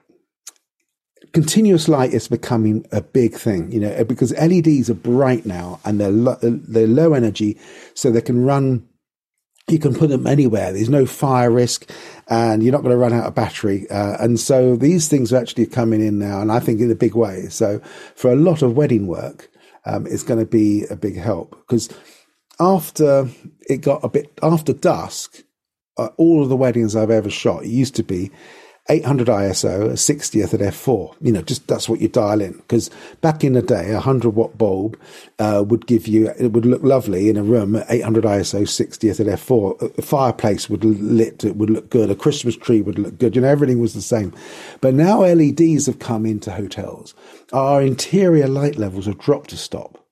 continuous 1.33 1.89
light 1.89 2.13
is 2.13 2.29
becoming 2.29 2.87
a 2.93 3.01
big 3.01 3.35
thing, 3.35 3.71
you 3.73 3.81
know, 3.81 4.05
because 4.05 4.33
LEDs 4.35 4.89
are 4.89 4.95
bright 4.95 5.45
now 5.45 5.81
and 5.85 6.01
they're 6.01 6.11
lo- 6.11 6.39
they're 6.41 6.87
low 6.87 7.13
energy, 7.13 7.59
so 7.95 8.11
they 8.11 8.21
can 8.21 8.45
run 8.45 8.89
you 9.71 9.79
can 9.79 9.95
put 9.95 10.11
them 10.11 10.27
anywhere. 10.27 10.73
There's 10.73 10.89
no 10.89 11.07
fire 11.07 11.51
risk 11.51 11.91
and 12.29 12.63
you're 12.63 12.73
not 12.73 12.83
going 12.83 12.95
to 12.95 12.99
run 12.99 13.13
out 13.13 13.27
of 13.27 13.35
battery. 13.35 13.89
Uh, 13.91 14.17
and 14.21 14.39
so 14.39 14.77
these 14.77 15.09
things 15.09 15.33
are 15.33 15.37
actually 15.37 15.67
coming 15.67 16.01
in 16.05 16.19
now, 16.19 16.41
and 16.41 16.53
I 16.53 16.61
think 16.61 16.81
in 16.81 16.91
a 16.91 16.95
big 16.95 17.15
way. 17.15 17.49
So 17.49 17.81
for 18.15 18.33
a 18.33 18.37
lot 18.37 18.63
of 18.63 18.77
wedding 18.77 19.07
work, 19.07 19.51
um, 19.85 20.07
it's 20.07 20.23
going 20.23 20.41
to 20.41 20.47
be 20.47 20.85
a 20.91 20.97
big 20.97 21.17
help 21.17 21.51
because 21.67 21.89
after 22.61 23.29
it 23.69 23.79
got 23.79 24.05
a 24.05 24.09
bit 24.09 24.37
after 24.43 24.73
dusk, 24.73 25.43
uh, 25.97 26.09
all 26.17 26.43
of 26.43 26.49
the 26.49 26.57
weddings 26.57 26.95
I've 26.95 27.11
ever 27.11 27.31
shot, 27.31 27.67
used 27.67 27.95
to 27.97 28.03
be 28.03 28.31
800 28.91 29.29
ISO, 29.29 29.91
a 29.91 29.93
60th 29.93 30.55
at 30.55 30.61
f4. 30.61 31.15
You 31.21 31.33
know, 31.33 31.43
just 31.43 31.67
that's 31.67 31.89
what 31.89 32.01
you 32.01 32.09
dial 32.09 32.41
in. 32.41 32.53
Because 32.53 32.91
back 33.21 33.45
in 33.45 33.53
the 33.53 33.63
day, 33.63 33.91
a 33.91 33.95
100 33.95 34.31
watt 34.31 34.57
bulb 34.57 34.99
uh, 35.39 35.63
would 35.67 35.87
give 35.87 36.07
you, 36.07 36.31
it 36.39 36.53
would 36.53 36.65
look 36.65 36.83
lovely 36.83 37.29
in 37.29 37.37
a 37.37 37.43
room 37.43 37.77
at 37.77 37.87
800 37.91 38.25
ISO, 38.25 38.63
60th 38.63 39.21
at 39.21 39.39
f4. 39.39 39.99
A 39.99 40.03
fireplace 40.03 40.71
would 40.71 40.85
lit, 40.85 41.45
it 41.45 41.57
would 41.57 41.71
look 41.71 41.91
good. 41.91 42.11
A 42.11 42.15
Christmas 42.15 42.57
tree 42.57 42.81
would 42.81 42.99
look 42.99 43.19
good. 43.19 43.37
You 43.37 43.43
know, 43.43 43.49
everything 43.49 43.81
was 43.81 43.95
the 43.95 44.03
same. 44.03 44.33
But 44.81 44.95
now 44.95 45.21
LEDs 45.21 45.87
have 45.87 45.99
come 45.99 46.25
into 46.25 46.53
hotels. 46.53 47.15
Our 47.53 47.83
interior 47.83 48.49
light 48.49 48.77
levels 48.77 49.07
have 49.07 49.19
dropped 49.19 49.53
a 49.53 49.57
stop. 49.57 50.05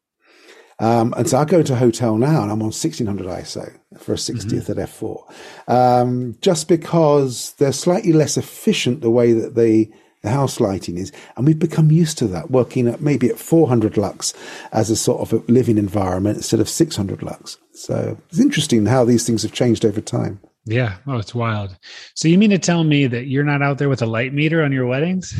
Um, 0.78 1.14
and 1.16 1.26
so 1.26 1.38
I 1.38 1.46
go 1.46 1.62
to 1.62 1.72
a 1.72 1.76
hotel 1.76 2.18
now 2.18 2.42
and 2.42 2.52
I'm 2.52 2.60
on 2.60 2.66
1600 2.66 3.26
ISO 3.26 3.78
for 4.00 4.12
a 4.12 4.16
60th 4.16 4.44
mm-hmm. 4.44 4.80
at 4.80 4.88
f4, 4.88 5.22
um, 5.68 6.36
just 6.40 6.68
because 6.68 7.52
they're 7.58 7.72
slightly 7.72 8.12
less 8.12 8.36
efficient 8.36 9.00
the 9.00 9.10
way 9.10 9.32
that 9.32 9.54
they 9.54 9.90
the 10.22 10.32
house 10.32 10.60
lighting 10.60 10.98
is. 10.98 11.12
And 11.36 11.46
we've 11.46 11.58
become 11.58 11.90
used 11.90 12.18
to 12.18 12.26
that, 12.28 12.50
working 12.50 12.88
at 12.88 13.00
maybe 13.00 13.28
at 13.28 13.38
400 13.38 13.96
lux 13.96 14.34
as 14.72 14.90
a 14.90 14.96
sort 14.96 15.20
of 15.20 15.32
a 15.32 15.52
living 15.52 15.78
environment 15.78 16.38
instead 16.38 16.60
of 16.60 16.68
600 16.68 17.22
lux. 17.22 17.58
So 17.72 18.18
it's 18.28 18.40
interesting 18.40 18.86
how 18.86 19.04
these 19.04 19.24
things 19.24 19.42
have 19.42 19.52
changed 19.52 19.84
over 19.84 20.00
time. 20.00 20.40
Yeah. 20.64 20.96
Oh, 21.06 21.18
it's 21.18 21.34
wild. 21.34 21.78
So 22.14 22.26
you 22.26 22.38
mean 22.38 22.50
to 22.50 22.58
tell 22.58 22.82
me 22.82 23.06
that 23.06 23.26
you're 23.26 23.44
not 23.44 23.62
out 23.62 23.78
there 23.78 23.88
with 23.88 24.02
a 24.02 24.06
light 24.06 24.34
meter 24.34 24.64
on 24.64 24.72
your 24.72 24.86
weddings? 24.86 25.32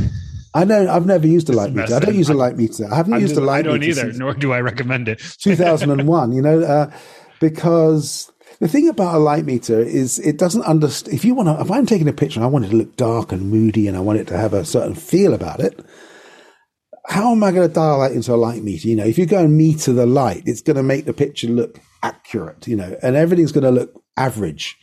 I 0.55 0.65
know 0.65 0.89
I've 0.89 1.05
never 1.05 1.27
used 1.27 1.51
a 1.51 1.53
light 1.53 1.73
meter. 1.73 1.95
I 1.95 1.99
don't 1.99 2.15
use 2.15 2.31
a 2.31 2.35
light 2.35 2.57
meter. 2.57 2.87
I 2.91 2.97
haven't 2.97 3.15
I'm 3.15 3.21
used 3.21 3.33
just, 3.33 3.43
a 3.43 3.45
light 3.45 3.65
meter. 3.65 3.71
I 3.71 3.79
don't 3.79 3.83
either, 3.83 4.13
nor 4.13 4.35
do 4.35 4.53
I 4.53 4.61
recommend 4.61 5.09
it. 5.09 5.19
2001, 5.41 6.33
you 6.33 6.41
know, 6.41 6.63
uh, 6.63 6.91
because 7.41 8.31
the 8.59 8.69
thing 8.69 8.89
about 8.89 9.15
a 9.15 9.19
light 9.19 9.45
meter 9.45 9.81
is 9.81 10.19
it 10.19 10.39
doesn't 10.39 10.63
understand. 10.63 11.15
If 11.15 11.25
you 11.25 11.35
want 11.35 11.49
to, 11.49 11.61
if 11.63 11.71
I'm 11.71 11.87
taking 11.87 12.09
a 12.09 12.13
picture 12.13 12.41
and 12.41 12.45
I 12.45 12.49
want 12.49 12.65
it 12.65 12.71
to 12.71 12.77
look 12.77 12.97
dark 12.97 13.33
and 13.33 13.51
moody 13.51 13.87
and 13.87 13.97
I 13.97 14.01
want 14.01 14.19
it 14.19 14.27
to 14.29 14.37
have 14.37 14.55
a 14.55 14.65
certain 14.65 14.95
feel 14.95 15.35
about 15.35 15.61
it, 15.61 15.85
how 17.09 17.33
am 17.33 17.45
I 17.45 17.53
going 17.53 17.69
to 17.69 17.75
dial 17.75 18.01
that 18.01 18.13
into 18.13 18.35
a 18.35 18.37
light 18.37 18.63
meter? 18.63 18.89
You 18.89 18.97
know, 18.97 19.05
if 19.05 19.19
you 19.19 19.27
go 19.27 19.45
and 19.45 19.57
meter 19.57 19.93
the 19.93 20.07
light, 20.07 20.43
it's 20.47 20.63
going 20.63 20.77
to 20.77 20.83
make 20.83 21.05
the 21.05 21.13
picture 21.13 21.49
look 21.49 21.79
accurate, 22.03 22.67
you 22.67 22.77
know, 22.77 22.97
and 23.03 23.15
everything's 23.17 23.53
going 23.53 23.65
to 23.65 23.71
look 23.71 24.03
average, 24.17 24.77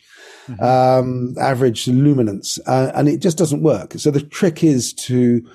mm-hmm. 0.46 0.62
um, 0.62 1.34
average 1.40 1.86
luminance, 1.88 2.58
uh, 2.66 2.92
and 2.94 3.08
it 3.08 3.20
just 3.20 3.36
doesn't 3.36 3.62
work. 3.62 3.94
So 3.94 4.10
the 4.10 4.22
trick 4.22 4.64
is 4.64 4.92
to 4.94 5.46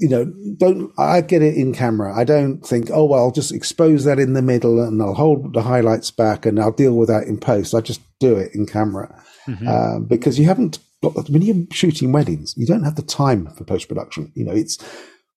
you 0.00 0.08
know, 0.08 0.24
don't, 0.56 0.92
I 0.98 1.20
get 1.20 1.42
it 1.42 1.56
in 1.56 1.74
camera. 1.74 2.18
I 2.18 2.24
don't 2.24 2.66
think, 2.66 2.90
oh, 2.90 3.04
well, 3.04 3.20
I'll 3.20 3.30
just 3.30 3.52
expose 3.52 4.04
that 4.04 4.18
in 4.18 4.32
the 4.32 4.40
middle 4.40 4.82
and 4.82 5.00
I'll 5.02 5.14
hold 5.14 5.52
the 5.52 5.62
highlights 5.62 6.10
back 6.10 6.46
and 6.46 6.58
I'll 6.58 6.72
deal 6.72 6.94
with 6.94 7.08
that 7.08 7.24
in 7.24 7.38
post. 7.38 7.74
I 7.74 7.82
just 7.82 8.00
do 8.18 8.36
it 8.36 8.54
in 8.54 8.64
camera. 8.64 9.14
Mm-hmm. 9.46 9.68
Um, 9.68 10.04
because 10.06 10.38
you 10.38 10.46
haven't 10.46 10.78
got, 11.02 11.28
when 11.28 11.42
you're 11.42 11.66
shooting 11.70 12.12
weddings, 12.12 12.54
you 12.56 12.66
don't 12.66 12.84
have 12.84 12.96
the 12.96 13.02
time 13.02 13.46
for 13.54 13.64
post 13.64 13.88
production. 13.88 14.32
You 14.34 14.46
know, 14.46 14.52
it's 14.52 14.78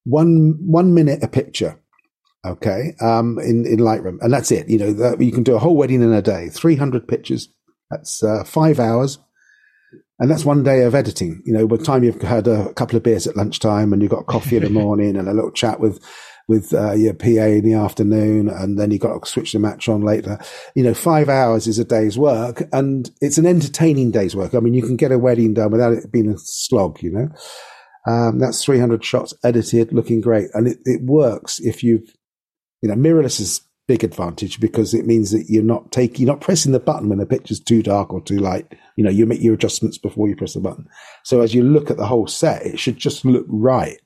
one, 0.05 0.57
one 0.61 0.93
minute 0.93 1.21
a 1.21 1.27
picture. 1.27 1.77
Okay. 2.45 2.95
Um, 3.01 3.39
in, 3.39 3.65
in 3.65 3.79
Lightroom 3.79 4.17
and 4.21 4.31
that's 4.31 4.51
it. 4.51 4.69
You 4.69 4.79
know, 4.79 4.93
that 4.93 5.19
you 5.19 5.33
can 5.33 5.43
do 5.43 5.55
a 5.55 5.59
whole 5.59 5.75
wedding 5.75 6.01
in 6.01 6.13
a 6.13 6.21
day, 6.21 6.47
300 6.47 7.05
pictures. 7.05 7.49
That's, 7.91 8.23
uh, 8.23 8.45
five 8.45 8.79
hours 8.79 9.19
and 10.23 10.31
that's 10.31 10.45
one 10.45 10.63
day 10.63 10.83
of 10.83 10.95
editing. 10.95 11.43
You 11.43 11.51
know, 11.51 11.67
by 11.67 11.75
the 11.75 11.83
time 11.83 12.01
you've 12.01 12.21
had 12.21 12.47
a 12.47 12.73
couple 12.75 12.95
of 12.95 13.03
beers 13.03 13.27
at 13.27 13.35
lunchtime 13.35 13.91
and 13.91 14.01
you've 14.01 14.09
got 14.09 14.25
coffee 14.25 14.55
in 14.55 14.63
the 14.63 14.69
morning 14.81 15.17
and 15.17 15.27
a 15.27 15.33
little 15.33 15.51
chat 15.51 15.81
with 15.81 16.01
with 16.47 16.73
uh, 16.73 16.93
your 16.93 17.13
PA 17.13 17.27
in 17.27 17.65
the 17.65 17.73
afternoon, 17.73 18.47
and 18.47 18.79
then 18.79 18.89
you've 18.89 19.01
got 19.01 19.21
to 19.21 19.29
switch 19.29 19.51
the 19.51 19.59
match 19.59 19.89
on 19.89 19.99
later. 19.99 20.39
You 20.75 20.83
know, 20.85 20.93
five 20.93 21.27
hours 21.27 21.67
is 21.67 21.77
a 21.77 21.83
day's 21.83 22.17
work, 22.17 22.63
and 22.71 23.11
it's 23.19 23.37
an 23.37 23.45
entertaining 23.45 24.11
day's 24.11 24.33
work. 24.33 24.55
I 24.55 24.61
mean, 24.61 24.73
you 24.73 24.81
can 24.81 24.95
get 24.95 25.11
a 25.11 25.19
wedding 25.19 25.55
done 25.55 25.71
without 25.71 25.91
it 25.91 26.09
being 26.09 26.29
a 26.29 26.37
slog. 26.37 27.03
You 27.03 27.11
know, 27.11 27.29
um, 28.07 28.39
that's 28.39 28.63
300 28.63 29.03
shots 29.03 29.33
edited, 29.43 29.91
looking 29.91 30.21
great, 30.21 30.47
and 30.53 30.69
it, 30.69 30.77
it 30.85 31.01
works 31.03 31.59
if 31.59 31.83
you've, 31.83 32.15
you 32.81 32.87
know, 32.87 32.95
mirrorless 32.95 33.41
is 33.41 33.59
big 33.87 34.03
advantage 34.03 34.59
because 34.59 34.93
it 34.93 35.05
means 35.05 35.31
that 35.31 35.49
you're 35.49 35.63
not 35.63 35.91
taking, 35.91 36.25
you're 36.25 36.33
not 36.33 36.41
pressing 36.41 36.71
the 36.71 36.79
button 36.79 37.09
when 37.09 37.19
the 37.19 37.25
picture's 37.25 37.59
too 37.59 37.83
dark 37.83 38.13
or 38.13 38.21
too 38.21 38.37
light. 38.37 38.71
You 38.95 39.03
know, 39.03 39.09
you 39.09 39.25
make 39.25 39.41
your 39.41 39.53
adjustments 39.53 39.97
before 39.97 40.27
you 40.27 40.35
press 40.35 40.53
the 40.53 40.61
button. 40.61 40.87
So 41.23 41.41
as 41.41 41.53
you 41.53 41.63
look 41.63 41.91
at 41.91 41.97
the 41.97 42.05
whole 42.05 42.27
set, 42.27 42.65
it 42.65 42.79
should 42.79 42.97
just 42.97 43.25
look 43.25 43.45
right. 43.47 43.99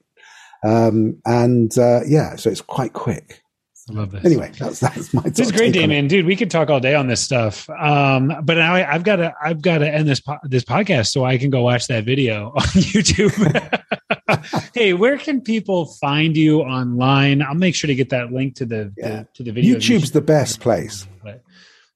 Um, 0.65 1.21
and, 1.25 1.77
uh, 1.77 2.01
yeah, 2.07 2.35
so 2.35 2.49
it's 2.49 2.61
quite 2.61 2.93
quick. 2.93 3.43
I 3.89 3.93
love 3.93 4.11
this. 4.11 4.25
Anyway, 4.25 4.51
that's 4.59 4.81
that's 4.81 5.13
my. 5.13 5.21
This 5.21 5.39
is 5.39 5.51
great, 5.53 5.71
Damien, 5.71 6.07
dude. 6.07 6.25
We 6.25 6.35
could 6.35 6.51
talk 6.51 6.69
all 6.69 6.81
day 6.81 6.93
on 6.93 7.07
this 7.07 7.21
stuff. 7.21 7.69
Um, 7.69 8.33
but 8.43 8.57
now 8.57 8.73
I, 8.75 8.81
have 8.81 9.03
got 9.03 9.17
to 9.17 9.33
I've 9.41 9.61
got 9.61 9.77
to 9.77 9.89
end 9.89 10.09
this 10.09 10.19
po- 10.19 10.39
this 10.43 10.65
podcast 10.65 11.07
so 11.07 11.23
I 11.23 11.37
can 11.37 11.49
go 11.49 11.61
watch 11.61 11.87
that 11.87 12.03
video 12.03 12.47
on 12.55 12.61
YouTube. 12.61 13.31
hey, 14.73 14.93
where 14.93 15.17
can 15.17 15.41
people 15.41 15.85
find 15.85 16.35
you 16.35 16.61
online? 16.61 17.41
I'll 17.41 17.55
make 17.55 17.75
sure 17.75 17.87
to 17.87 17.95
get 17.95 18.09
that 18.09 18.31
link 18.31 18.55
to 18.55 18.65
the, 18.65 18.93
yeah. 18.97 19.09
the 19.09 19.27
to 19.35 19.43
the 19.43 19.51
video. 19.51 19.77
YouTube's 19.77 20.11
the 20.11 20.21
best 20.21 20.59
place. 20.59 21.07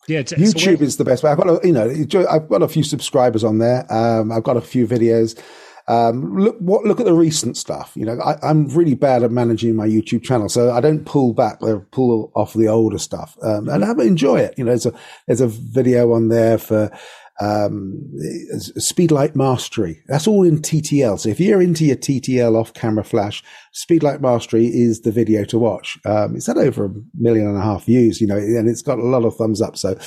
yeah, 0.07 0.23
YouTube 0.23 0.77
so 0.77 0.83
is 0.83 0.97
the 0.97 1.05
best. 1.05 1.23
I've 1.23 1.37
got 1.37 1.47
a, 1.47 1.67
you 1.67 1.73
know 1.73 1.89
I've 2.29 2.49
got 2.49 2.61
a 2.61 2.67
few 2.67 2.83
subscribers 2.83 3.43
on 3.43 3.59
there. 3.59 3.91
Um, 3.91 4.31
I've 4.31 4.43
got 4.43 4.57
a 4.57 4.61
few 4.61 4.87
videos. 4.87 5.39
Um, 5.87 6.37
look 6.37 6.57
what 6.59 6.85
look 6.85 6.99
at 6.99 7.05
the 7.05 7.13
recent 7.13 7.57
stuff. 7.57 7.91
You 7.95 8.05
know, 8.05 8.19
I, 8.19 8.49
am 8.49 8.67
really 8.69 8.95
bad 8.95 9.23
at 9.23 9.31
managing 9.31 9.75
my 9.75 9.87
YouTube 9.87 10.23
channel, 10.23 10.47
so 10.47 10.71
I 10.71 10.79
don't 10.79 11.05
pull 11.05 11.33
back 11.33 11.61
or 11.61 11.79
pull 11.91 12.31
off 12.35 12.53
the 12.53 12.67
older 12.67 12.97
stuff, 12.97 13.37
um, 13.41 13.67
and 13.67 13.83
I 13.83 13.91
enjoy 14.03 14.39
it. 14.39 14.53
You 14.57 14.63
know, 14.63 14.71
there's 14.71 14.85
a 14.85 14.93
there's 15.27 15.41
a 15.41 15.47
video 15.47 16.13
on 16.13 16.29
there 16.29 16.57
for 16.57 16.91
um, 17.41 17.99
Speedlight 18.77 19.35
Mastery. 19.35 20.01
That's 20.07 20.27
all 20.27 20.43
in 20.43 20.59
TTL. 20.59 21.19
So 21.19 21.29
if 21.29 21.39
you're 21.39 21.61
into 21.61 21.85
your 21.85 21.95
TTL 21.95 22.55
off 22.55 22.73
camera 22.73 23.03
flash, 23.03 23.43
Speedlight 23.73 24.21
Mastery 24.21 24.67
is 24.67 25.01
the 25.01 25.11
video 25.11 25.43
to 25.45 25.57
watch. 25.57 25.97
Um, 26.05 26.35
it's 26.35 26.45
had 26.45 26.57
over 26.57 26.85
a 26.85 26.93
million 27.17 27.47
and 27.47 27.57
a 27.57 27.61
half 27.61 27.85
views, 27.85 28.21
you 28.21 28.27
know, 28.27 28.37
and 28.37 28.69
it's 28.69 28.83
got 28.83 28.99
a 28.99 29.03
lot 29.03 29.25
of 29.25 29.35
thumbs 29.35 29.61
up. 29.61 29.75
So 29.75 29.97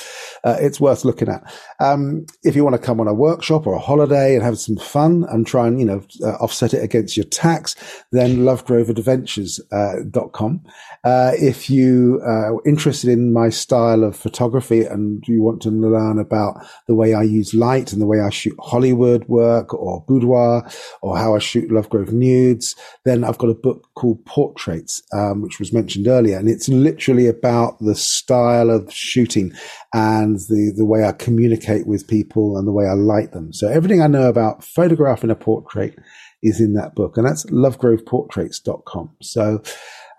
uh, 0.45 0.55
it's 0.61 0.79
worth 0.79 1.03
looking 1.03 1.27
at. 1.27 1.43
Um, 1.79 2.25
if 2.43 2.55
you 2.55 2.63
want 2.63 2.75
to 2.75 2.81
come 2.81 3.01
on 3.01 3.09
a 3.09 3.13
workshop 3.13 3.67
or 3.67 3.73
a 3.73 3.79
holiday 3.79 4.35
and 4.35 4.43
have 4.43 4.57
some 4.57 4.77
fun 4.77 5.25
and 5.29 5.45
try 5.45 5.67
and, 5.67 5.77
you 5.79 5.85
know, 5.85 6.01
uh, 6.23 6.35
offset 6.35 6.73
it 6.73 6.81
against 6.83 7.17
your 7.17 7.25
tax, 7.25 7.75
then 8.11 8.37
lovegroveadventures.com. 8.37 10.61
Uh, 11.03 11.09
uh, 11.09 11.31
if 11.39 11.69
you 11.69 12.21
are 12.23 12.61
interested 12.65 13.09
in 13.09 13.33
my 13.33 13.49
style 13.49 14.03
of 14.03 14.15
photography 14.15 14.83
and 14.83 15.23
you 15.27 15.41
want 15.41 15.61
to 15.61 15.69
learn 15.69 16.19
about 16.19 16.63
the 16.87 16.95
way 16.95 17.13
I 17.13 17.24
use 17.25 17.53
light 17.53 17.91
and 17.91 18.01
the 18.01 18.05
way 18.05 18.19
I 18.19 18.29
shoot 18.29 18.55
Hollywood 18.59 19.27
work 19.27 19.73
or 19.73 20.03
boudoir 20.07 20.69
or 21.01 21.17
how 21.17 21.35
I 21.35 21.39
shoot 21.39 21.69
Lovegrove 21.69 22.11
nudes, 22.11 22.75
then 23.03 23.23
I've 23.23 23.37
got 23.37 23.49
a 23.49 23.55
book 23.55 23.89
called 23.95 24.25
Portraits, 24.25 25.03
um, 25.13 25.41
which 25.41 25.59
was 25.59 25.73
mentioned 25.73 26.07
earlier. 26.07 26.37
And 26.37 26.49
it's 26.49 26.69
literally 26.69 27.27
about 27.27 27.79
the 27.79 27.95
style 27.95 28.69
of 28.69 28.91
shooting 28.91 29.53
and 29.93 30.37
the, 30.49 30.73
the 30.75 30.85
way 30.85 31.05
I 31.05 31.11
communicate 31.11 31.87
with 31.87 32.07
people 32.07 32.57
and 32.57 32.67
the 32.67 32.71
way 32.71 32.85
I 32.85 32.93
light 32.93 33.31
them. 33.31 33.53
So 33.53 33.67
everything 33.67 34.01
I 34.01 34.07
know 34.07 34.29
about 34.29 34.63
photographing 34.63 35.29
a 35.29 35.35
portrait 35.35 35.97
is 36.45 36.61
in 36.61 36.73
that 36.73 36.95
book. 36.95 37.17
And 37.17 37.25
that's 37.25 37.45
lovegroveportraits.com. 37.45 39.15
So, 39.21 39.61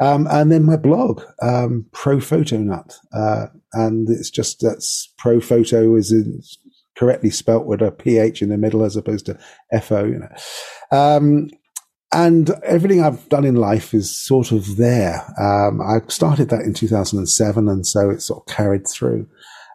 um, 0.01 0.27
and 0.31 0.51
then 0.53 0.65
my 0.65 0.77
blog, 0.77 1.23
um, 1.41 1.87
Pro 1.93 2.21
Photo 2.21 2.59
Nut. 2.59 2.99
Uh, 3.13 3.47
and 3.73 4.09
it's 4.09 4.31
just 4.31 4.61
that's 4.61 5.13
Pro 5.19 5.41
Photo 5.41 5.95
is 5.95 6.13
in, 6.13 6.43
correctly 6.97 7.31
spelt 7.31 7.67
with 7.67 7.83
a 7.83 7.91
PH 7.91 8.43
in 8.43 8.49
the 8.49 8.59
middle 8.59 8.85
as 8.85 8.97
opposed 8.97 9.27
to 9.27 9.39
FO, 9.81 10.05
you 10.05 10.19
know. 10.19 10.97
Um, 10.97 11.51
and 12.13 12.51
everything 12.65 13.03
I've 13.03 13.29
done 13.29 13.45
in 13.45 13.57
life 13.57 13.93
is 13.93 14.15
sort 14.15 14.53
of 14.53 14.77
there. 14.77 15.23
Um, 15.41 15.81
I 15.81 15.99
started 16.09 16.51
that 16.51 16.63
in 16.63 16.73
2007, 16.73 17.69
and 17.69 17.87
so 17.87 18.11
it's 18.11 18.27
sort 18.27 18.43
of 18.43 18.55
carried 18.55 18.87
through. 18.87 19.29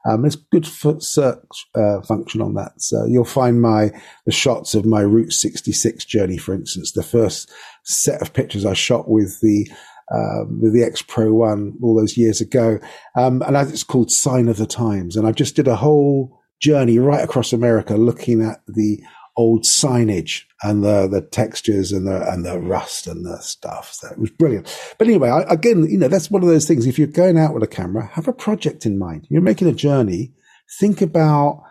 Um, 0.09 0.23
there's 0.23 0.35
good 0.35 0.65
search 0.65 1.67
uh, 1.75 2.01
function 2.01 2.41
on 2.41 2.55
that, 2.55 2.81
so 2.81 3.05
you'll 3.05 3.25
find 3.25 3.61
my 3.61 3.91
the 4.25 4.31
shots 4.31 4.73
of 4.73 4.85
my 4.85 5.01
Route 5.01 5.33
66 5.33 6.05
journey, 6.05 6.37
for 6.37 6.55
instance. 6.55 6.93
The 6.93 7.03
first 7.03 7.51
set 7.83 8.21
of 8.21 8.33
pictures 8.33 8.65
I 8.65 8.73
shot 8.73 9.07
with 9.07 9.39
the 9.41 9.69
um, 10.11 10.59
with 10.61 10.73
the 10.73 10.83
X 10.83 11.03
Pro 11.03 11.31
One 11.33 11.77
all 11.83 11.95
those 11.95 12.17
years 12.17 12.41
ago, 12.41 12.79
um, 13.15 13.43
and 13.43 13.55
it's 13.55 13.83
called 13.83 14.09
Sign 14.09 14.47
of 14.47 14.57
the 14.57 14.65
Times. 14.65 15.15
And 15.15 15.27
I 15.27 15.31
just 15.31 15.55
did 15.55 15.67
a 15.67 15.75
whole 15.75 16.40
journey 16.61 16.99
right 16.99 17.23
across 17.23 17.51
America, 17.51 17.95
looking 17.95 18.41
at 18.41 18.61
the 18.67 19.01
old 19.37 19.63
signage 19.63 20.43
and 20.61 20.83
the 20.83 21.07
the 21.07 21.21
textures 21.21 21.91
and 21.91 22.05
the 22.05 22.29
and 22.29 22.45
the 22.45 22.59
rust 22.59 23.07
and 23.07 23.25
the 23.25 23.37
stuff. 23.39 23.93
So 23.93 24.09
it 24.09 24.19
was 24.19 24.29
brilliant. 24.29 24.67
But 24.97 25.07
anyway, 25.07 25.29
I, 25.29 25.41
again, 25.41 25.85
you 25.89 25.97
know, 25.97 26.07
that's 26.07 26.29
one 26.29 26.43
of 26.43 26.49
those 26.49 26.67
things. 26.67 26.85
If 26.85 26.99
you're 26.99 27.07
going 27.07 27.37
out 27.37 27.53
with 27.53 27.63
a 27.63 27.67
camera, 27.67 28.07
have 28.13 28.27
a 28.27 28.33
project 28.33 28.85
in 28.85 28.99
mind. 28.99 29.27
You're 29.29 29.41
making 29.41 29.67
a 29.67 29.73
journey. 29.73 30.33
Think 30.79 31.01
about 31.01 31.63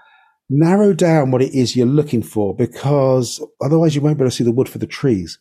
narrow 0.50 0.92
down 0.92 1.30
what 1.30 1.42
it 1.42 1.54
is 1.54 1.76
you're 1.76 1.86
looking 1.86 2.22
for 2.22 2.54
because 2.54 3.42
otherwise 3.62 3.94
you 3.94 4.00
won't 4.00 4.18
be 4.18 4.22
able 4.22 4.30
to 4.30 4.36
see 4.36 4.44
the 4.44 4.50
wood 4.50 4.68
for 4.68 4.78
the 4.78 4.86
trees. 4.86 5.38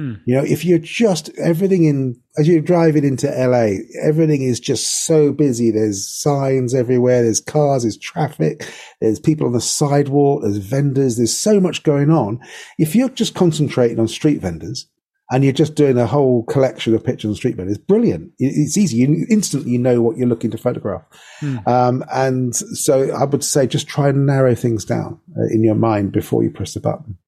Mm. 0.00 0.20
You 0.24 0.34
know, 0.34 0.44
if 0.44 0.64
you're 0.64 0.78
just 0.78 1.28
everything 1.38 1.84
in 1.84 2.18
as 2.38 2.48
you're 2.48 2.62
driving 2.62 3.04
into 3.04 3.26
LA, 3.26 3.82
everything 4.02 4.42
is 4.42 4.58
just 4.58 5.04
so 5.04 5.32
busy. 5.32 5.70
There's 5.70 6.08
signs 6.08 6.74
everywhere. 6.74 7.22
There's 7.22 7.40
cars. 7.40 7.82
There's 7.82 7.98
traffic. 7.98 8.66
There's 9.00 9.20
people 9.20 9.46
on 9.46 9.52
the 9.52 9.60
sidewalk. 9.60 10.42
There's 10.42 10.56
vendors. 10.56 11.16
There's 11.16 11.36
so 11.36 11.60
much 11.60 11.82
going 11.82 12.10
on. 12.10 12.40
If 12.78 12.94
you're 12.94 13.10
just 13.10 13.34
concentrating 13.34 14.00
on 14.00 14.08
street 14.08 14.40
vendors 14.40 14.86
and 15.30 15.44
you're 15.44 15.52
just 15.52 15.74
doing 15.74 15.98
a 15.98 16.06
whole 16.06 16.44
collection 16.44 16.94
of 16.94 17.04
pictures 17.04 17.28
on 17.28 17.34
street 17.34 17.56
vendors, 17.56 17.76
it's 17.76 17.84
brilliant. 17.84 18.32
It's 18.38 18.78
easy. 18.78 18.98
You 18.98 19.26
instantly 19.28 19.76
know 19.76 20.00
what 20.00 20.16
you're 20.16 20.28
looking 20.28 20.50
to 20.52 20.58
photograph. 20.58 21.02
Mm. 21.42 21.68
Um, 21.68 22.04
and 22.10 22.56
so 22.56 23.10
I 23.10 23.24
would 23.24 23.44
say 23.44 23.66
just 23.66 23.86
try 23.86 24.08
and 24.08 24.24
narrow 24.24 24.54
things 24.54 24.86
down 24.86 25.20
uh, 25.36 25.52
in 25.52 25.62
your 25.62 25.74
mind 25.74 26.12
before 26.12 26.42
you 26.42 26.50
press 26.50 26.72
the 26.72 26.80
button. 26.80 27.18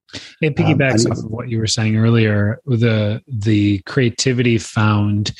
It 0.40 0.56
piggybacks 0.56 1.06
um, 1.06 1.12
off 1.12 1.18
of 1.18 1.30
what 1.30 1.48
you 1.48 1.58
were 1.58 1.66
saying 1.66 1.96
earlier. 1.96 2.60
The 2.66 3.22
the 3.26 3.80
creativity 3.86 4.58
found 4.58 5.32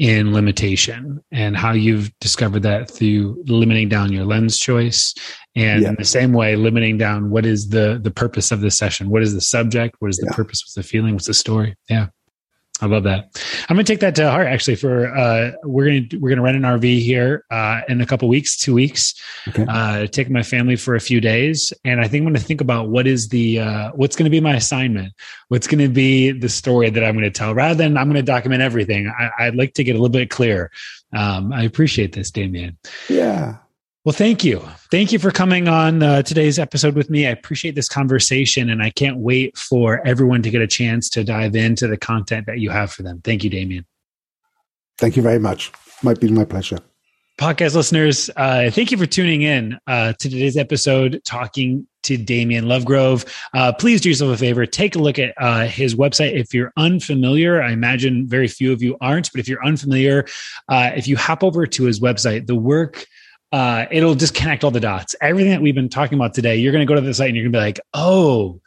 in 0.00 0.32
limitation 0.32 1.22
and 1.30 1.54
how 1.54 1.72
you've 1.72 2.10
discovered 2.20 2.62
that 2.62 2.90
through 2.90 3.42
limiting 3.46 3.86
down 3.86 4.10
your 4.10 4.24
lens 4.24 4.58
choice 4.58 5.14
and 5.54 5.82
yeah. 5.82 5.90
in 5.90 5.96
the 5.96 6.06
same 6.06 6.32
way 6.32 6.56
limiting 6.56 6.96
down 6.96 7.28
what 7.28 7.44
is 7.44 7.68
the 7.68 8.00
the 8.02 8.10
purpose 8.10 8.50
of 8.50 8.62
the 8.62 8.70
session 8.70 9.10
what 9.10 9.22
is 9.22 9.34
the 9.34 9.42
subject 9.42 9.94
what 9.98 10.08
is 10.08 10.16
the 10.16 10.26
yeah. 10.26 10.34
purpose 10.34 10.62
what's 10.62 10.72
the 10.72 10.82
feeling 10.82 11.12
what's 11.12 11.26
the 11.26 11.34
story 11.34 11.76
yeah 11.90 12.06
I 12.80 12.86
love 12.86 13.04
that. 13.04 13.42
I'm 13.68 13.76
going 13.76 13.84
to 13.84 13.92
take 13.92 14.00
that 14.00 14.14
to 14.16 14.30
heart 14.30 14.46
actually. 14.46 14.76
For 14.76 15.14
uh, 15.14 15.52
we're 15.64 15.84
going 15.84 16.08
to 16.08 16.16
we're 16.18 16.30
going 16.30 16.38
to 16.38 16.42
rent 16.42 16.56
an 16.56 16.62
RV 16.62 17.00
here 17.02 17.44
uh, 17.50 17.82
in 17.88 18.00
a 18.00 18.06
couple 18.06 18.28
weeks, 18.28 18.56
two 18.56 18.74
weeks. 18.74 19.14
Okay. 19.48 19.66
Uh, 19.68 20.06
take 20.06 20.30
my 20.30 20.42
family 20.42 20.76
for 20.76 20.94
a 20.94 21.00
few 21.00 21.20
days, 21.20 21.72
and 21.84 22.00
I 22.00 22.08
think 22.08 22.22
I'm 22.22 22.24
going 22.24 22.34
to 22.34 22.40
think 22.40 22.60
about 22.60 22.88
what 22.88 23.06
is 23.06 23.28
the 23.28 23.60
uh, 23.60 23.90
what's 23.94 24.16
going 24.16 24.24
to 24.24 24.30
be 24.30 24.40
my 24.40 24.54
assignment, 24.54 25.12
what's 25.48 25.66
going 25.66 25.80
to 25.80 25.92
be 25.92 26.30
the 26.32 26.48
story 26.48 26.90
that 26.90 27.04
I'm 27.04 27.14
going 27.14 27.24
to 27.24 27.30
tell, 27.30 27.54
rather 27.54 27.74
than 27.74 27.96
I'm 27.96 28.06
going 28.06 28.16
to 28.16 28.22
document 28.22 28.62
everything. 28.62 29.12
I, 29.38 29.46
would 29.46 29.56
like 29.56 29.74
to 29.74 29.84
get 29.84 29.92
a 29.92 29.98
little 29.98 30.08
bit 30.08 30.30
clear. 30.30 30.70
Um, 31.12 31.52
I 31.52 31.64
appreciate 31.64 32.12
this, 32.12 32.30
Damien. 32.30 32.78
Yeah. 33.08 33.56
Well, 34.02 34.14
thank 34.14 34.44
you. 34.44 34.60
Thank 34.90 35.12
you 35.12 35.18
for 35.18 35.30
coming 35.30 35.68
on 35.68 36.02
uh, 36.02 36.22
today's 36.22 36.58
episode 36.58 36.94
with 36.94 37.10
me. 37.10 37.26
I 37.26 37.30
appreciate 37.30 37.74
this 37.74 37.86
conversation 37.86 38.70
and 38.70 38.82
I 38.82 38.88
can't 38.88 39.18
wait 39.18 39.58
for 39.58 40.00
everyone 40.06 40.42
to 40.42 40.50
get 40.50 40.62
a 40.62 40.66
chance 40.66 41.10
to 41.10 41.22
dive 41.22 41.54
into 41.54 41.86
the 41.86 41.98
content 41.98 42.46
that 42.46 42.60
you 42.60 42.70
have 42.70 42.90
for 42.90 43.02
them. 43.02 43.20
Thank 43.22 43.44
you, 43.44 43.50
Damien. 43.50 43.84
Thank 44.96 45.16
you 45.16 45.22
very 45.22 45.38
much. 45.38 45.70
Might 46.02 46.18
be 46.18 46.28
my 46.28 46.46
pleasure. 46.46 46.78
Podcast 47.38 47.74
listeners, 47.74 48.30
uh, 48.36 48.70
thank 48.70 48.90
you 48.90 48.96
for 48.96 49.04
tuning 49.04 49.42
in 49.42 49.78
uh, 49.86 50.14
to 50.14 50.30
today's 50.30 50.56
episode 50.56 51.20
talking 51.26 51.86
to 52.02 52.16
Damien 52.16 52.64
Lovegrove. 52.64 53.26
Uh, 53.52 53.70
please 53.74 54.00
do 54.00 54.08
yourself 54.08 54.32
a 54.32 54.36
favor, 54.38 54.64
take 54.64 54.94
a 54.94 54.98
look 54.98 55.18
at 55.18 55.34
uh, 55.38 55.66
his 55.66 55.94
website. 55.94 56.38
If 56.38 56.54
you're 56.54 56.72
unfamiliar, 56.78 57.62
I 57.62 57.72
imagine 57.72 58.26
very 58.26 58.48
few 58.48 58.72
of 58.72 58.82
you 58.82 58.96
aren't, 59.02 59.30
but 59.30 59.40
if 59.40 59.48
you're 59.48 59.64
unfamiliar, 59.64 60.26
uh, 60.70 60.90
if 60.96 61.06
you 61.06 61.18
hop 61.18 61.44
over 61.44 61.66
to 61.66 61.84
his 61.84 62.00
website, 62.00 62.46
the 62.46 62.56
work 62.56 63.06
uh, 63.52 63.86
it'll 63.90 64.14
just 64.14 64.34
connect 64.34 64.64
all 64.64 64.70
the 64.70 64.80
dots. 64.80 65.14
Everything 65.20 65.50
that 65.50 65.62
we've 65.62 65.74
been 65.74 65.88
talking 65.88 66.16
about 66.16 66.34
today, 66.34 66.56
you're 66.56 66.72
going 66.72 66.86
to 66.86 66.88
go 66.90 66.94
to 66.94 67.00
the 67.00 67.14
site 67.14 67.28
and 67.28 67.36
you're 67.36 67.44
going 67.44 67.52
to 67.52 67.58
be 67.58 67.62
like, 67.62 67.80
oh, 67.94 68.60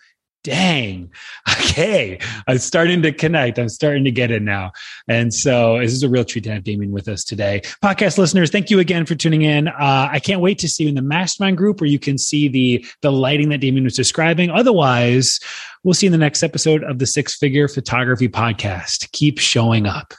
dang, 0.44 1.10
okay, 1.50 2.20
I'm 2.48 2.58
starting 2.58 3.02
to 3.04 3.12
connect. 3.12 3.58
I'm 3.58 3.70
starting 3.70 4.04
to 4.04 4.12
get 4.12 4.30
it 4.30 4.42
now. 4.42 4.72
And 5.08 5.34
so 5.34 5.80
this 5.80 5.94
is 5.94 6.04
a 6.04 6.10
real 6.10 6.26
treat 6.26 6.44
to 6.44 6.52
have 6.52 6.64
Damien 6.64 6.92
with 6.92 7.08
us 7.08 7.24
today. 7.24 7.62
Podcast 7.82 8.18
listeners, 8.18 8.52
thank 8.52 8.70
you 8.70 8.80
again 8.80 9.06
for 9.06 9.16
tuning 9.16 9.44
in. 9.44 9.70
Uh, 9.70 10.10
I 10.12 10.20
can't 10.20 10.42
wait 10.42 10.60
to 10.60 10.68
see 10.68 10.84
you 10.84 10.90
in 10.90 10.96
the 10.96 11.02
mastermind 11.02 11.58
group 11.58 11.80
where 11.80 11.90
you 11.90 12.00
can 12.00 12.18
see 12.18 12.48
the, 12.48 12.86
the 13.02 13.12
lighting 13.12 13.50
that 13.50 13.60
Damien 13.60 13.86
was 13.86 13.96
describing. 13.96 14.50
Otherwise, 14.50 15.40
we'll 15.84 15.94
see 15.94 16.06
you 16.06 16.10
in 16.10 16.12
the 16.12 16.18
next 16.18 16.44
episode 16.44 16.84
of 16.84 17.00
the 17.00 17.08
Six 17.08 17.38
Figure 17.38 17.68
Photography 17.68 18.28
Podcast. 18.28 19.12
Keep 19.14 19.40
showing 19.40 19.86
up. 19.86 20.14